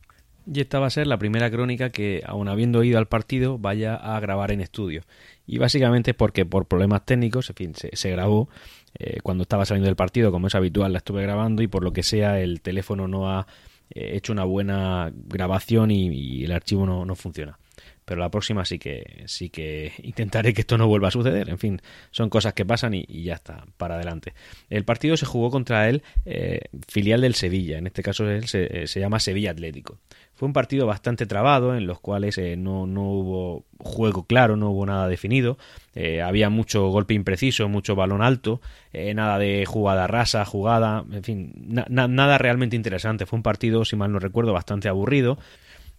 y 0.47 0.61
esta 0.61 0.79
va 0.79 0.87
a 0.87 0.91
ser 0.91 1.07
la 1.07 1.19
primera 1.19 1.51
crónica 1.51 1.91
que, 1.91 2.23
aun 2.27 2.49
habiendo 2.49 2.83
ido 2.85 2.99
al 2.99 3.07
partido, 3.07 3.59
vaya 3.59 3.95
a 3.95 4.19
grabar 4.21 4.51
en 4.51 4.61
estudio. 4.61 5.03
Y 5.47 5.59
básicamente 5.59 6.15
porque 6.15 6.47
por 6.47 6.67
problemas 6.67 7.05
técnicos, 7.05 7.51
en 7.51 7.57
fin, 7.57 7.75
se, 7.75 8.11
grabó 8.11 8.49
eh, 8.99 9.21
cuando 9.23 9.43
estaba 9.43 9.65
saliendo 9.67 9.87
del 9.87 9.97
partido, 9.97 10.33
como 10.33 10.47
es 10.47 10.55
habitual, 10.55 10.93
la 10.93 10.99
estuve 10.99 11.23
grabando 11.23 11.63
y 11.63 11.69
por 11.69 11.83
lo 11.85 11.93
que 11.93 12.03
sea 12.03 12.41
el 12.41 12.61
teléfono 12.61 13.09
no 13.09 13.31
ha 13.31 13.47
eh, 13.91 14.13
hecho 14.15 14.33
una 14.33 14.45
buena 14.45 15.13
grabación 15.15 15.91
y, 15.91 16.45
el 16.45 16.53
archivo 16.53 16.87
no, 16.87 17.05
no 17.05 17.15
funciona 17.15 17.59
pero 18.05 18.21
la 18.21 18.31
próxima 18.31 18.65
sí 18.65 18.79
que 18.79 19.25
sí 19.27 19.49
que 19.51 19.93
intentaré 20.03 20.53
que 20.55 20.63
esto 20.63 20.77
no 20.79 20.89
vuelva 20.89 21.09
a 21.09 21.11
suceder. 21.13 21.49
En 21.49 21.59
fin, 21.59 21.81
son 22.11 22.29
cosas 22.31 22.53
que 22.55 22.67
pasan 22.67 22.95
y, 22.95 23.05
ya 23.23 23.35
está, 23.35 23.65
para 23.77 23.95
adelante. 23.95 24.35
El 24.71 24.85
partido 24.85 25.17
se 25.17 25.27
jugó 25.27 25.51
contra 25.51 25.89
el 25.89 26.03
eh, 26.25 26.63
filial 26.89 27.21
del 27.21 27.35
Sevilla, 27.35 27.79
en 27.79 27.87
este 27.87 28.03
caso 28.03 28.29
él 28.29 28.49
se, 28.49 28.87
llama 29.01 29.21
Sevilla 29.21 29.53
Atlético. 29.53 29.99
Fue 30.35 30.47
un 30.47 30.53
partido 30.53 30.87
bastante 30.87 31.27
trabado, 31.27 31.77
en 31.77 31.87
los 31.87 32.01
cuales 32.01 32.37
eh, 32.39 32.57
no, 32.57 32.87
no, 32.87 33.03
hubo 33.03 33.65
juego 33.79 34.25
claro, 34.27 34.57
no 34.57 34.71
hubo 34.71 34.87
nada 34.87 35.07
definido. 35.07 35.57
Eh, 35.95 36.23
había 36.23 36.51
mucho 36.51 36.89
golpe 36.89 37.15
impreciso, 37.15 37.69
mucho 37.69 37.95
balón 37.95 38.23
alto, 38.23 38.61
nada 38.93 39.39
de 39.39 39.65
jugada 39.67 40.07
rasa, 40.07 40.45
jugada, 40.45 41.05
en 41.13 41.23
fin, 41.23 41.53
nada 41.89 42.39
realmente 42.39 42.77
interesante. 42.77 43.27
Fue 43.27 43.37
un 43.37 43.43
partido, 43.43 43.85
si 43.85 43.95
mal 43.95 44.11
no 44.11 44.19
recuerdo, 44.19 44.53
bastante 44.53 44.89
aburrido 44.89 45.39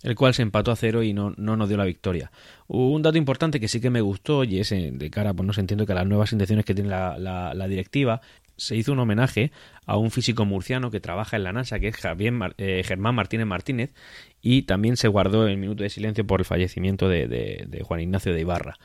el 0.03 0.15
cual 0.15 0.33
se 0.33 0.41
empató 0.41 0.71
a 0.71 0.75
cero 0.75 1.01
y 1.01 1.13
no, 1.13 1.33
no 1.37 1.57
nos 1.57 1.69
dio 1.69 1.77
la 1.77 1.85
victoria. 1.85 2.31
Un 2.67 3.01
dato 3.01 3.17
importante 3.17 3.59
que 3.59 3.67
sí 3.67 3.79
que 3.81 3.89
me 3.89 4.01
gustó, 4.01 4.43
y 4.43 4.59
es 4.59 4.71
eh, 4.71 4.91
de 4.93 5.09
cara, 5.09 5.33
pues 5.33 5.47
no 5.47 5.53
se 5.53 5.61
entiende 5.61 5.85
que 5.85 5.93
las 5.93 6.05
nuevas 6.05 6.31
intenciones 6.33 6.65
que 6.65 6.75
tiene 6.75 6.89
la, 6.89 7.17
la, 7.17 7.67
directiva, 7.67 8.21
se 8.57 8.75
hizo 8.75 8.91
un 8.91 8.99
homenaje 8.99 9.51
a 9.85 9.97
un 9.97 10.11
físico 10.11 10.45
murciano 10.45 10.91
que 10.91 10.99
trabaja 10.99 11.37
en 11.37 11.43
la 11.43 11.53
NASA, 11.53 11.79
que 11.79 11.87
es 11.87 11.97
Javier, 11.97 12.33
eh, 12.57 12.83
Germán 12.85 13.15
Martínez 13.15 13.47
Martínez, 13.47 13.93
y 14.41 14.63
también 14.63 14.97
se 14.97 15.07
guardó 15.07 15.47
el 15.47 15.57
minuto 15.57 15.83
de 15.83 15.89
silencio 15.89 16.27
por 16.27 16.41
el 16.41 16.45
fallecimiento 16.45 17.07
de, 17.07 17.27
de, 17.27 17.83
Juan 17.83 18.01
Ignacio 18.01 18.33
de 18.33 18.41
Ibarra. 18.41 18.77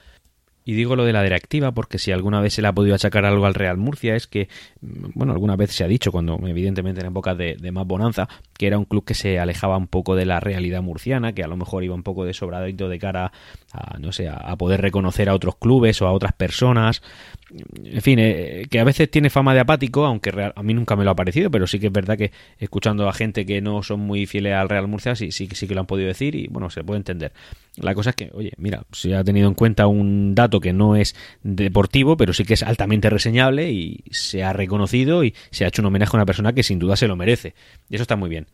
Y 0.68 0.74
digo 0.74 0.96
lo 0.96 1.06
de 1.06 1.14
la 1.14 1.22
directiva 1.22 1.72
porque 1.72 1.96
si 1.96 2.12
alguna 2.12 2.42
vez 2.42 2.52
se 2.52 2.60
le 2.60 2.68
ha 2.68 2.74
podido 2.74 2.94
achacar 2.94 3.24
algo 3.24 3.46
al 3.46 3.54
Real 3.54 3.78
Murcia 3.78 4.14
es 4.14 4.26
que, 4.26 4.50
bueno, 4.82 5.32
alguna 5.32 5.56
vez 5.56 5.70
se 5.72 5.82
ha 5.82 5.88
dicho, 5.88 6.12
cuando 6.12 6.38
evidentemente 6.46 7.00
en 7.00 7.06
épocas 7.06 7.38
de, 7.38 7.56
de 7.56 7.72
más 7.72 7.86
bonanza, 7.86 8.28
que 8.52 8.66
era 8.66 8.76
un 8.76 8.84
club 8.84 9.02
que 9.02 9.14
se 9.14 9.38
alejaba 9.38 9.78
un 9.78 9.86
poco 9.86 10.14
de 10.14 10.26
la 10.26 10.40
realidad 10.40 10.82
murciana, 10.82 11.32
que 11.32 11.42
a 11.42 11.48
lo 11.48 11.56
mejor 11.56 11.84
iba 11.84 11.94
un 11.94 12.02
poco 12.02 12.26
de 12.26 12.34
sobradito 12.34 12.90
de 12.90 12.98
cara 12.98 13.32
a, 13.72 13.98
no 13.98 14.12
sé, 14.12 14.28
a 14.28 14.56
poder 14.56 14.80
reconocer 14.80 15.28
a 15.28 15.34
otros 15.34 15.56
clubes 15.56 16.00
o 16.02 16.06
a 16.06 16.12
otras 16.12 16.32
personas 16.32 17.02
en 17.50 18.02
fin, 18.02 18.18
eh, 18.18 18.66
que 18.70 18.78
a 18.78 18.84
veces 18.84 19.10
tiene 19.10 19.30
fama 19.30 19.54
de 19.54 19.60
apático, 19.60 20.04
aunque 20.04 20.30
a 20.54 20.62
mí 20.62 20.74
nunca 20.74 20.96
me 20.96 21.04
lo 21.04 21.10
ha 21.10 21.16
parecido, 21.16 21.50
pero 21.50 21.66
sí 21.66 21.78
que 21.78 21.86
es 21.86 21.92
verdad 21.92 22.18
que 22.18 22.30
escuchando 22.58 23.08
a 23.08 23.12
gente 23.12 23.46
que 23.46 23.60
no 23.62 23.82
son 23.82 24.00
muy 24.00 24.26
fieles 24.26 24.54
al 24.54 24.68
Real 24.68 24.86
Murcia, 24.86 25.14
sí, 25.14 25.32
sí, 25.32 25.48
sí 25.52 25.66
que 25.66 25.74
lo 25.74 25.80
han 25.80 25.86
podido 25.86 26.08
decir 26.08 26.34
y 26.34 26.48
bueno, 26.48 26.68
se 26.68 26.84
puede 26.84 26.98
entender. 26.98 27.32
La 27.76 27.94
cosa 27.94 28.10
es 28.10 28.16
que, 28.16 28.30
oye, 28.34 28.52
mira, 28.58 28.84
se 28.92 29.14
ha 29.14 29.24
tenido 29.24 29.48
en 29.48 29.54
cuenta 29.54 29.86
un 29.86 30.34
dato 30.34 30.60
que 30.60 30.72
no 30.72 30.96
es 30.96 31.14
deportivo, 31.42 32.16
pero 32.16 32.32
sí 32.32 32.44
que 32.44 32.54
es 32.54 32.62
altamente 32.62 33.08
reseñable 33.08 33.70
y 33.70 34.04
se 34.10 34.42
ha 34.42 34.52
reconocido 34.52 35.24
y 35.24 35.34
se 35.50 35.64
ha 35.64 35.68
hecho 35.68 35.80
un 35.80 35.86
homenaje 35.86 36.16
a 36.16 36.18
una 36.18 36.26
persona 36.26 36.52
que 36.52 36.62
sin 36.62 36.78
duda 36.78 36.96
se 36.96 37.08
lo 37.08 37.16
merece. 37.16 37.54
Y 37.88 37.94
eso 37.94 38.02
está 38.02 38.16
muy 38.16 38.28
bien. 38.28 38.46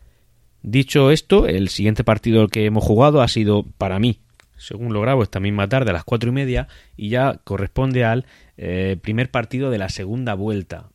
Dicho 0.63 1.11
esto, 1.11 1.47
el 1.47 1.69
siguiente 1.69 2.05
partido 2.05 2.49
que 2.49 2.65
hemos 2.65 2.85
jugado 2.85 3.23
ha 3.23 3.29
sido, 3.29 3.65
para 3.77 3.99
mí, 3.99 4.21
según 4.65 4.93
lo 4.93 5.01
grabo 5.01 5.23
esta 5.23 5.41
misma 5.41 5.69
tarde 5.69 5.91
a 5.91 5.93
las 5.93 6.05
cuatro 6.05 6.31
y 6.31 6.33
media, 6.33 6.69
y 6.97 7.11
ya 7.11 7.41
corresponde 7.45 8.05
al 8.05 8.27
eh, 8.57 8.97
primer 9.01 9.31
partido 9.31 9.71
de 9.71 9.79
la 9.79 9.89
segunda 9.89 10.35
vuelta. 10.35 10.91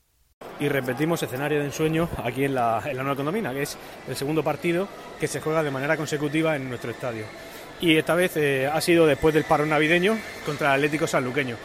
Y 0.60 0.68
repetimos 0.68 1.24
escenario 1.24 1.60
de 1.60 1.66
ensueño 1.66 2.10
aquí 2.24 2.44
en 2.44 2.56
la, 2.56 2.82
en 2.86 2.98
la 2.98 3.04
Nueva 3.04 3.16
Condomina, 3.16 3.54
que 3.54 3.62
es 3.62 3.78
el 4.08 4.16
segundo 4.16 4.44
partido 4.44 4.88
que 5.20 5.28
se 5.28 5.40
juega 5.40 5.64
de 5.64 5.72
manera 5.72 5.96
consecutiva 5.96 6.56
en 6.56 6.68
nuestro 6.68 6.92
estadio. 6.92 7.24
Y 7.82 7.96
esta 7.96 8.16
vez 8.16 8.36
eh, 8.36 8.68
ha 8.68 8.82
sido 8.82 9.06
después 9.06 9.34
del 9.34 9.46
paro 9.46 9.66
navideño 9.66 10.18
contra 10.46 10.70
el 10.70 10.74
Atlético 10.76 11.08
Sanluqueño. 11.08 11.56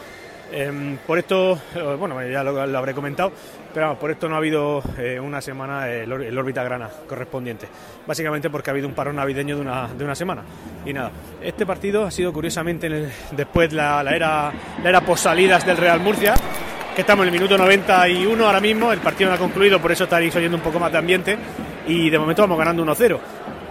Em, 0.51 0.97
por 0.97 1.17
esto, 1.17 1.59
eh, 1.75 1.95
bueno, 1.97 2.23
ya 2.27 2.43
lo, 2.43 2.77
habré 2.77 2.93
comentado, 2.93 3.31
pero 3.73 3.97
por 3.97 4.11
esto 4.11 4.29
no 4.29 4.35
ha 4.35 4.37
habido 4.37 4.81
eh, 4.97 5.19
una 5.19 5.41
semana 5.41 5.89
el, 5.89 6.37
órbita 6.37 6.63
grana 6.63 6.89
correspondiente. 7.07 7.67
Básicamente 8.05 8.49
porque 8.49 8.69
ha 8.69 8.73
habido 8.73 8.87
un 8.87 8.93
paro 8.93 9.11
navideño 9.11 9.55
de 9.55 9.61
una, 9.61 9.87
de 9.87 10.03
una 10.03 10.15
semana. 10.15 10.43
Y 10.85 10.93
nada, 10.93 11.11
este 11.41 11.65
partido 11.65 12.05
ha 12.05 12.11
sido 12.11 12.31
curiosamente 12.31 13.11
después 13.31 13.73
la, 13.73 14.03
la 14.03 14.15
era, 14.15 14.53
la 14.83 14.89
era 14.89 15.01
post-salidas 15.01 15.65
del 15.65 15.77
Real 15.77 15.99
Murcia, 15.99 16.35
que 16.95 17.01
estamos 17.01 17.23
en 17.23 17.33
el 17.33 17.39
minuto 17.39 17.57
91 17.57 18.45
ahora 18.45 18.61
mismo, 18.61 18.93
el 18.93 18.99
partido 18.99 19.29
no 19.29 19.35
ha 19.35 19.39
concluido, 19.39 19.81
por 19.81 19.91
eso 19.91 20.05
estaréis 20.05 20.35
oyendo 20.35 20.55
un 20.55 20.63
poco 20.63 20.79
más 20.79 20.91
de 20.91 20.97
ambiente. 20.97 21.37
Y 21.87 22.09
de 22.09 22.17
momento 22.17 22.41
vamos 22.41 22.57
ganando 22.57 22.85
1-0. 22.85 23.19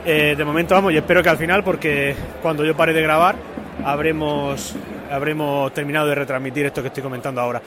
Eh, 0.04 0.34
de 0.36 0.44
momento 0.44 0.74
vamos 0.74 0.92
y 0.92 0.98
espero 0.98 1.22
que 1.22 1.30
al 1.30 1.38
final, 1.38 1.64
porque 1.64 2.14
cuando 2.42 2.64
yo 2.64 2.76
pare 2.76 2.92
de 2.92 3.00
grabar, 3.00 3.36
habremos 3.84 4.76
habremos 5.10 5.72
terminado 5.74 6.06
de 6.06 6.14
retransmitir 6.14 6.66
esto 6.66 6.82
que 6.82 6.88
estoy 6.88 7.02
comentando 7.02 7.40
ahora. 7.40 7.60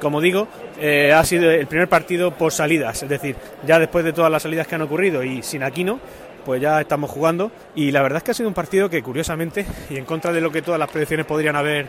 Como 0.00 0.20
digo, 0.20 0.48
eh, 0.80 1.12
ha 1.12 1.24
sido 1.24 1.50
el 1.50 1.66
primer 1.66 1.88
partido 1.88 2.32
por 2.32 2.52
salidas, 2.52 3.02
es 3.02 3.08
decir, 3.08 3.36
ya 3.66 3.78
después 3.78 4.04
de 4.04 4.12
todas 4.12 4.30
las 4.30 4.42
salidas 4.42 4.66
que 4.66 4.74
han 4.74 4.82
ocurrido 4.82 5.22
y 5.22 5.42
sin 5.42 5.62
Aquino, 5.62 6.00
pues 6.44 6.60
ya 6.60 6.80
estamos 6.80 7.10
jugando 7.10 7.50
y 7.74 7.90
la 7.90 8.02
verdad 8.02 8.18
es 8.18 8.22
que 8.22 8.30
ha 8.32 8.34
sido 8.34 8.48
un 8.48 8.54
partido 8.54 8.90
que 8.90 9.02
curiosamente 9.02 9.64
y 9.88 9.96
en 9.96 10.04
contra 10.04 10.32
de 10.32 10.40
lo 10.40 10.50
que 10.50 10.62
todas 10.62 10.78
las 10.78 10.90
predicciones 10.90 11.26
podrían 11.26 11.56
haber 11.56 11.88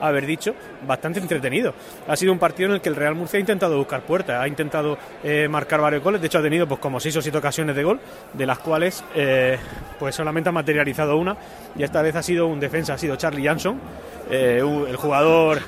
haber 0.00 0.26
dicho, 0.26 0.54
bastante 0.86 1.20
entretenido. 1.20 1.74
Ha 2.08 2.16
sido 2.16 2.32
un 2.32 2.38
partido 2.38 2.68
en 2.68 2.74
el 2.76 2.80
que 2.80 2.88
el 2.88 2.96
Real 2.96 3.14
Murcia 3.14 3.38
ha 3.38 3.40
intentado 3.40 3.76
buscar 3.76 4.02
puertas, 4.02 4.40
ha 4.40 4.48
intentado 4.48 4.98
eh, 5.22 5.48
marcar 5.48 5.80
varios 5.80 6.02
goles, 6.02 6.20
de 6.20 6.26
hecho 6.26 6.38
ha 6.38 6.42
tenido 6.42 6.66
pues 6.66 6.80
como 6.80 7.00
seis 7.00 7.16
o 7.16 7.22
siete 7.22 7.38
ocasiones 7.38 7.76
de 7.76 7.82
gol, 7.82 8.00
de 8.32 8.46
las 8.46 8.58
cuales 8.58 9.04
eh, 9.14 9.58
pues 9.98 10.14
solamente 10.14 10.48
ha 10.48 10.52
materializado 10.52 11.16
una 11.16 11.36
y 11.76 11.82
esta 11.82 12.02
vez 12.02 12.16
ha 12.16 12.22
sido 12.22 12.46
un 12.46 12.60
defensa, 12.60 12.94
ha 12.94 12.98
sido 12.98 13.16
Charlie 13.16 13.44
Jansson, 13.44 13.80
eh, 14.28 14.60
el 14.60 14.96
jugador 14.96 15.60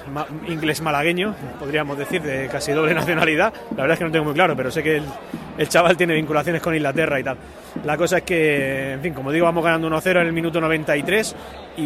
inglés 0.48 0.80
malagueño, 0.80 1.34
podríamos 1.60 1.96
decir, 1.96 2.22
de 2.22 2.48
casi 2.48 2.72
doble 2.72 2.92
nacionalidad. 2.94 3.52
La 3.70 3.82
verdad 3.82 3.92
es 3.92 3.98
que 3.98 4.04
no 4.04 4.10
tengo 4.10 4.24
muy 4.24 4.34
claro, 4.34 4.56
pero 4.56 4.70
sé 4.70 4.82
que 4.82 5.00
el, 5.58 5.68
chaval 5.68 5.96
tiene 5.96 6.14
vinculaciones 6.14 6.60
con 6.60 6.74
Inglaterra 6.74 7.20
y 7.20 7.24
tal. 7.24 7.36
La 7.84 7.96
cosa 7.96 8.18
es 8.18 8.22
que, 8.24 8.92
en 8.94 9.00
fin, 9.00 9.14
como 9.14 9.30
digo, 9.30 9.46
vamos 9.46 9.64
ganando 9.64 9.88
1-0 9.88 10.20
en 10.20 10.26
el 10.26 10.32
minuto 10.32 10.60
93 10.60 11.36
y, 11.76 11.82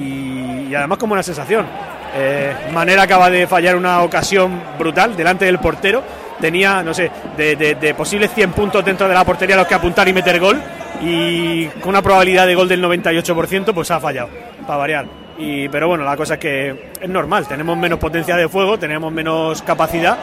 y 0.69 0.75
además 0.75 0.99
como 0.99 1.13
una 1.13 1.23
sensación. 1.23 1.67
Eh, 2.15 2.55
Manera 2.73 3.03
acaba 3.03 3.31
de 3.31 3.47
fallar 3.47 3.77
una 3.77 4.03
ocasión 4.03 4.61
brutal 4.79 5.17
delante 5.17 5.45
del 5.45 5.59
portero. 5.59 6.03
Tenía, 6.41 6.83
no 6.83 6.93
sé, 6.93 7.11
de, 7.37 7.95
posibles 7.97 8.33
100 8.33 8.53
puntos 8.53 8.85
dentro 8.85 9.09
de 9.09 9.15
la 9.15 9.25
portería 9.25 9.55
a 9.55 9.59
los 9.59 9.67
que 9.67 9.75
apuntar 9.75 10.09
y 10.09 10.13
meter 10.13 10.41
gol. 10.41 10.61
Y 11.03 11.67
con 11.67 11.91
una 11.91 12.03
probabilidad 12.03 12.47
de 12.47 12.55
gol 12.55 12.69
del 12.69 12.83
98%, 12.83 13.73
pues 13.73 13.91
ha 13.91 14.01
fallado, 14.01 14.29
para 14.67 14.79
variar. 14.79 15.07
Y, 15.39 15.69
pero 15.69 15.89
bueno, 15.89 16.05
la 16.05 16.17
cosa 16.17 16.35
es 16.35 16.41
que 16.41 16.93
es 17.01 17.09
normal, 17.09 17.49
tenemos 17.49 17.77
menos 17.77 17.99
potencia 17.99 18.37
de 18.37 18.49
fuego, 18.49 18.79
tenemos 18.79 19.11
menos 19.11 19.63
capacidad 19.63 20.17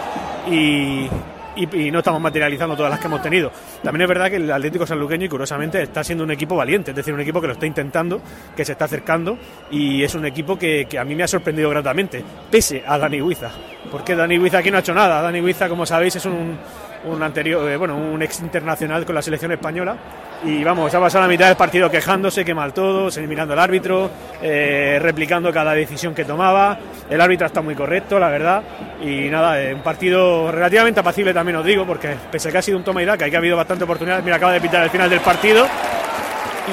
y, 0.50 1.10
y, 1.56 1.92
no 1.92 2.00
estamos 2.00 2.22
materializando 2.22 2.76
todas 2.76 2.92
las 2.92 3.00
que 3.00 3.08
hemos 3.08 3.22
tenido. 3.22 3.52
También 3.84 4.04
es 4.04 4.08
verdad 4.08 4.30
que 4.30 4.38
el 4.38 4.52
Atlético 4.52 4.86
Sanluqueño, 4.86 5.26
y 5.26 5.30
curiosamente, 5.30 5.82
está 5.82 6.04
siendo 6.04 6.24
un 6.24 6.32
equipo 6.32 6.56
valiente, 6.56 6.92
es 6.92 6.98
decir, 6.98 7.14
un 7.14 7.22
equipo 7.22 7.42
que 7.42 7.48
lo 7.48 7.54
está 7.54 7.66
intentando, 7.66 8.22
que 8.56 8.66
se 8.66 8.74
está 8.74 8.86
acercando, 8.86 9.38
y 9.72 10.04
es 10.04 10.16
un 10.16 10.26
equipo 10.26 10.58
que, 10.58 10.88
a 11.00 11.04
mí 11.04 11.16
me 11.16 11.24
ha 11.24 11.28
sorprendido 11.28 11.70
gratamente, 11.70 12.24
pese 12.50 12.84
a 12.86 12.98
Dani 12.98 13.22
Huiza. 13.22 13.52
Porque 13.92 14.16
Dani 14.16 14.38
Huiza 14.38 14.60
aquí 14.60 14.72
no 14.72 14.78
ha 14.78 14.82
hecho 14.82 14.94
nada. 14.94 15.22
Dani 15.22 15.42
Huiza, 15.42 15.68
como 15.68 15.86
sabéis, 15.86 16.16
es 16.16 16.26
un, 16.26 16.58
un 17.06 17.24
anterior, 17.24 17.70
eh, 17.70 17.78
bueno, 17.78 17.96
un 17.96 18.22
ex 18.22 18.42
internacional 18.42 19.06
con 19.06 19.16
la 19.16 19.22
selección 19.22 19.52
española 19.52 19.96
y 20.44 20.64
vamos, 20.64 20.94
ha 20.94 21.00
pasado 21.00 21.24
la 21.24 21.28
mitad 21.28 21.48
del 21.48 21.58
partido 21.58 21.90
quejándose, 21.90 22.46
que 22.46 22.54
mal 22.54 22.74
todo, 22.74 23.10
mirando 23.28 23.54
al 23.54 23.60
árbitro, 23.60 24.10
eh, 24.42 24.98
replicando 25.02 25.52
cada 25.52 25.74
decisión 25.74 26.16
que 26.16 26.24
tomaba. 26.24 26.78
El 27.10 27.20
árbitro 27.20 27.48
está 27.48 27.62
muy 27.62 27.76
correcto, 27.76 28.18
la 28.20 28.30
verdad. 28.30 28.64
Y 29.04 29.30
nada, 29.30 29.62
eh, 29.62 29.74
un 29.74 29.82
partido 29.82 30.50
relativamente 30.52 31.02
apacible 31.02 31.34
también 31.34 31.58
os 31.58 31.66
digo, 31.66 31.86
porque 31.86 32.16
pese 32.32 32.50
a 32.50 32.52
que 32.52 32.58
ha 32.60 32.62
sido 32.62 32.78
un 32.78 32.84
toma 32.84 33.04
y 33.04 33.06
daca, 33.06 33.30
que 33.30 33.36
ha 33.36 33.40
habido 33.40 33.58
bastante 33.58 33.84
oportunidad, 33.84 34.24
mira, 34.24 34.38
acaba 34.38 34.54
de 34.54 34.62
pitar 34.62 34.84
el 34.84 34.90
final 34.90 35.10
del 35.10 35.20
partido. 35.20 35.68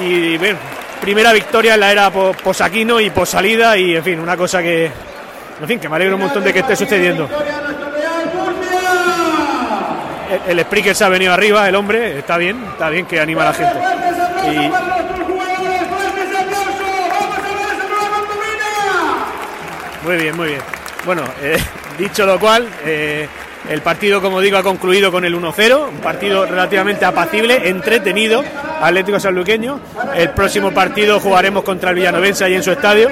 Y 0.01 0.37
bueno, 0.37 0.59
primera 1.01 1.33
victoria 1.33 1.73
en 1.73 1.79
la 1.81 1.91
era 1.91 2.09
posaquino 2.09 3.01
y 3.01 3.09
posalida 3.09 3.77
y 3.77 3.97
en 3.97 4.03
fin, 4.03 4.19
una 4.19 4.37
cosa 4.37 4.61
que, 4.61 4.85
en 4.85 5.67
fin, 5.67 5.79
que 5.79 5.89
me 5.89 5.95
alegro 5.97 6.15
un 6.15 6.21
montón 6.21 6.43
de 6.43 6.53
que 6.53 6.59
esté 6.59 6.75
sucediendo 6.75 7.27
el, 10.47 10.59
Spreaker 10.61 10.95
se 10.95 11.03
ha 11.03 11.09
venido 11.09 11.33
arriba, 11.33 11.67
el 11.67 11.75
hombre, 11.75 12.19
está 12.19 12.37
bien, 12.37 12.63
está 12.71 12.89
bien 12.89 13.05
que 13.05 13.19
anima 13.19 13.43
a 13.43 13.45
la 13.45 13.53
gente. 13.53 13.79
Muy 20.03 20.15
bien, 20.15 20.37
muy 20.37 20.47
bien. 20.47 20.61
Bueno, 21.05 21.23
eh, 21.41 21.57
dicho 21.97 22.25
lo 22.25 22.39
cual, 22.39 22.67
eh, 22.85 23.27
el 23.69 23.81
partido, 23.81 24.21
como 24.21 24.39
digo, 24.39 24.57
ha 24.57 24.63
concluido 24.63 25.11
con 25.11 25.25
el 25.25 25.35
1-0, 25.35 25.89
un 25.89 25.97
partido 25.97 26.45
relativamente 26.45 27.03
apacible, 27.03 27.67
entretenido, 27.67 28.43
Atlético 28.81 29.19
Sanluqueño. 29.19 29.79
El 30.15 30.29
próximo 30.29 30.71
partido 30.71 31.19
jugaremos 31.19 31.63
contra 31.63 31.89
el 31.89 31.97
Villanovense 31.97 32.45
ahí 32.45 32.53
en 32.55 32.63
su 32.63 32.71
estadio, 32.71 33.09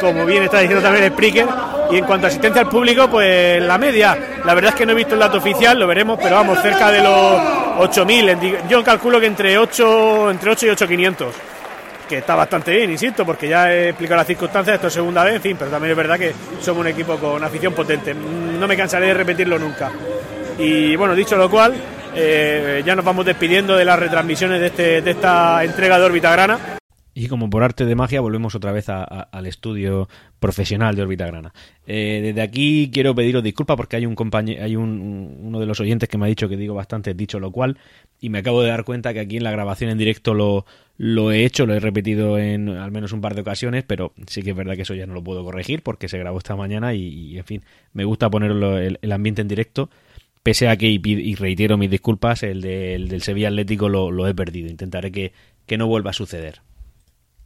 como 0.00 0.26
bien 0.26 0.42
está 0.42 0.58
diciendo 0.58 0.82
también 0.82 1.04
el 1.04 1.12
Spreaker 1.12 1.46
y 1.90 1.96
en 1.96 2.04
cuanto 2.04 2.26
a 2.26 2.28
asistencia 2.28 2.62
al 2.62 2.68
público, 2.68 3.08
pues 3.08 3.62
la 3.62 3.78
media, 3.78 4.16
la 4.44 4.54
verdad 4.54 4.70
es 4.70 4.76
que 4.76 4.86
no 4.86 4.92
he 4.92 4.96
visto 4.96 5.14
el 5.14 5.20
dato 5.20 5.38
oficial, 5.38 5.78
lo 5.78 5.86
veremos, 5.86 6.18
pero 6.22 6.36
vamos, 6.36 6.60
cerca 6.60 6.90
de 6.90 7.02
los 7.02 7.40
8.000. 7.78 8.68
Yo 8.68 8.82
calculo 8.82 9.20
que 9.20 9.26
entre 9.26 9.56
8, 9.58 10.30
entre 10.30 10.50
8 10.50 10.66
y 10.66 10.68
8.500 10.70 11.26
que 12.08 12.18
está 12.18 12.34
bastante 12.34 12.70
bien, 12.70 12.90
insisto, 12.90 13.26
porque 13.26 13.48
ya 13.48 13.72
he 13.72 13.88
explicado 13.88 14.18
las 14.18 14.26
circunstancias, 14.26 14.76
esto 14.76 14.86
es 14.86 14.92
segunda 14.92 15.24
vez, 15.24 15.34
en 15.34 15.42
fin, 15.42 15.56
pero 15.58 15.70
también 15.70 15.90
es 15.90 15.96
verdad 15.96 16.18
que 16.18 16.32
somos 16.60 16.82
un 16.82 16.86
equipo 16.86 17.16
con 17.16 17.42
afición 17.42 17.72
potente. 17.72 18.14
No 18.14 18.66
me 18.68 18.76
cansaré 18.76 19.08
de 19.08 19.14
repetirlo 19.14 19.58
nunca. 19.58 19.90
Y 20.58 20.94
bueno, 20.96 21.14
dicho 21.14 21.36
lo 21.36 21.50
cual, 21.50 21.74
eh, 22.14 22.82
ya 22.84 22.94
nos 22.94 23.04
vamos 23.04 23.26
despidiendo 23.26 23.76
de 23.76 23.84
las 23.84 23.98
retransmisiones 23.98 24.60
de, 24.60 24.66
este, 24.66 25.02
de 25.02 25.10
esta 25.10 25.64
entrega 25.64 25.98
de 25.98 26.04
órbita 26.04 26.30
grana. 26.30 26.58
Y 27.18 27.28
como 27.28 27.48
por 27.48 27.62
arte 27.62 27.86
de 27.86 27.94
magia 27.94 28.20
volvemos 28.20 28.54
otra 28.54 28.72
vez 28.72 28.90
al 28.90 29.46
estudio 29.46 30.06
profesional 30.38 30.94
de 30.94 31.00
Orbita 31.00 31.24
Grana. 31.24 31.54
Eh, 31.86 32.20
desde 32.22 32.42
aquí 32.42 32.90
quiero 32.92 33.14
pediros 33.14 33.42
disculpas 33.42 33.78
porque 33.78 33.96
hay 33.96 34.04
un 34.04 34.14
compañero, 34.14 34.62
hay 34.62 34.76
un, 34.76 35.34
uno 35.40 35.58
de 35.58 35.64
los 35.64 35.80
oyentes 35.80 36.10
que 36.10 36.18
me 36.18 36.26
ha 36.26 36.28
dicho 36.28 36.46
que 36.46 36.58
digo 36.58 36.74
bastante 36.74 37.14
dicho 37.14 37.40
lo 37.40 37.50
cual 37.50 37.78
y 38.20 38.28
me 38.28 38.40
acabo 38.40 38.60
de 38.60 38.68
dar 38.68 38.84
cuenta 38.84 39.14
que 39.14 39.20
aquí 39.20 39.38
en 39.38 39.44
la 39.44 39.50
grabación 39.50 39.88
en 39.88 39.96
directo 39.96 40.34
lo, 40.34 40.66
lo 40.98 41.32
he 41.32 41.46
hecho, 41.46 41.64
lo 41.64 41.72
he 41.72 41.80
repetido 41.80 42.38
en 42.38 42.68
al 42.68 42.90
menos 42.90 43.12
un 43.12 43.22
par 43.22 43.34
de 43.34 43.40
ocasiones, 43.40 43.82
pero 43.84 44.12
sí 44.26 44.42
que 44.42 44.50
es 44.50 44.56
verdad 44.56 44.76
que 44.76 44.82
eso 44.82 44.94
ya 44.94 45.06
no 45.06 45.14
lo 45.14 45.24
puedo 45.24 45.42
corregir 45.42 45.82
porque 45.82 46.10
se 46.10 46.18
grabó 46.18 46.36
esta 46.36 46.54
mañana 46.54 46.92
y, 46.92 47.38
en 47.38 47.44
fin, 47.44 47.62
me 47.94 48.04
gusta 48.04 48.28
ponerlo 48.28 48.76
el, 48.76 49.12
ambiente 49.12 49.40
en 49.40 49.48
directo. 49.48 49.88
Pese 50.42 50.68
a 50.68 50.76
que, 50.76 50.88
y, 50.88 51.34
reitero 51.34 51.78
mis 51.78 51.90
disculpas, 51.90 52.42
el, 52.42 52.60
del 52.60 53.22
Sevilla 53.22 53.48
Atlético 53.48 53.88
lo, 53.88 54.10
lo 54.10 54.28
he 54.28 54.34
perdido. 54.34 54.68
Intentaré 54.68 55.10
que, 55.10 55.32
que 55.64 55.78
no 55.78 55.86
vuelva 55.86 56.10
a 56.10 56.12
suceder. 56.12 56.60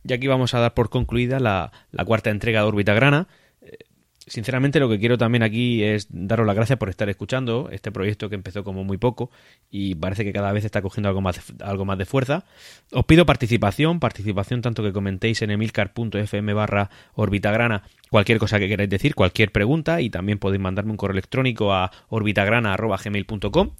Y 0.04 0.12
aquí 0.12 0.26
vamos 0.26 0.54
a 0.54 0.60
dar 0.60 0.74
por 0.74 0.90
concluida 0.90 1.40
la, 1.40 1.72
cuarta 2.04 2.30
entrega 2.30 2.60
de 2.60 2.66
Órbita 2.66 2.94
Grana. 2.94 3.28
Eh, 3.62 3.78
sinceramente 4.26 4.80
lo 4.80 4.88
que 4.88 4.98
quiero 4.98 5.18
también 5.18 5.42
aquí 5.42 5.82
es 5.82 6.06
daros 6.10 6.46
las 6.46 6.56
gracias 6.56 6.78
por 6.78 6.88
estar 6.88 7.08
escuchando 7.08 7.68
este 7.72 7.90
proyecto 7.90 8.28
que 8.28 8.36
empezó 8.36 8.64
como 8.64 8.84
muy 8.84 8.96
poco 8.96 9.30
y 9.70 9.94
parece 9.96 10.24
que 10.24 10.32
cada 10.32 10.52
vez 10.52 10.64
está 10.64 10.82
cogiendo 10.82 11.08
algo 11.08 11.20
más 11.20 11.36
de, 11.36 11.64
algo 11.64 11.84
más 11.84 11.98
de 11.98 12.06
fuerza. 12.06 12.44
Os 12.92 13.04
pido 13.04 13.26
participación, 13.26 14.00
participación 14.00 14.62
tanto 14.62 14.82
que 14.82 14.92
comentéis 14.92 15.42
en 15.42 15.50
emilcar.fm 15.50 16.54
barra 16.54 16.90
orbitagrana 17.14 17.82
cualquier 18.10 18.38
cosa 18.38 18.58
que 18.58 18.68
queráis 18.68 18.90
decir, 18.90 19.14
cualquier 19.14 19.52
pregunta 19.52 20.00
y 20.00 20.10
también 20.10 20.38
podéis 20.38 20.62
mandarme 20.62 20.92
un 20.92 20.96
correo 20.96 21.14
electrónico 21.14 21.72
a 21.72 21.90
orbitagrana.gmail.com 22.08 23.70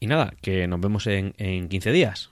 y 0.00 0.06
nada, 0.06 0.32
que 0.40 0.66
nos 0.66 0.80
vemos 0.80 1.06
en, 1.06 1.34
en 1.36 1.68
15 1.68 1.92
días. 1.92 2.30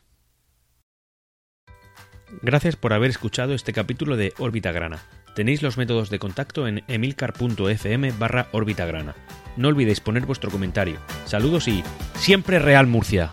Gracias 2.43 2.77
por 2.77 2.93
haber 2.93 3.11
escuchado 3.11 3.55
este 3.55 3.73
capítulo 3.73 4.17
de 4.17 4.35
Orbitagrana. 4.39 4.99
Tenéis 5.35 5.63
los 5.63 5.77
métodos 5.77 6.11
de 6.11 6.19
contacto 6.19 6.67
en 6.67 6.83
emilcar.fm 6.89 8.13
barra 8.19 8.49
orbitagrana. 8.53 9.15
No 9.57 9.69
olvidéis 9.69 10.01
poner 10.01 10.27
vuestro 10.27 10.51
comentario. 10.51 10.99
Saludos 11.27 11.69
y 11.69 11.83
siempre 12.15 12.59
Real 12.59 12.87
Murcia. 12.87 13.31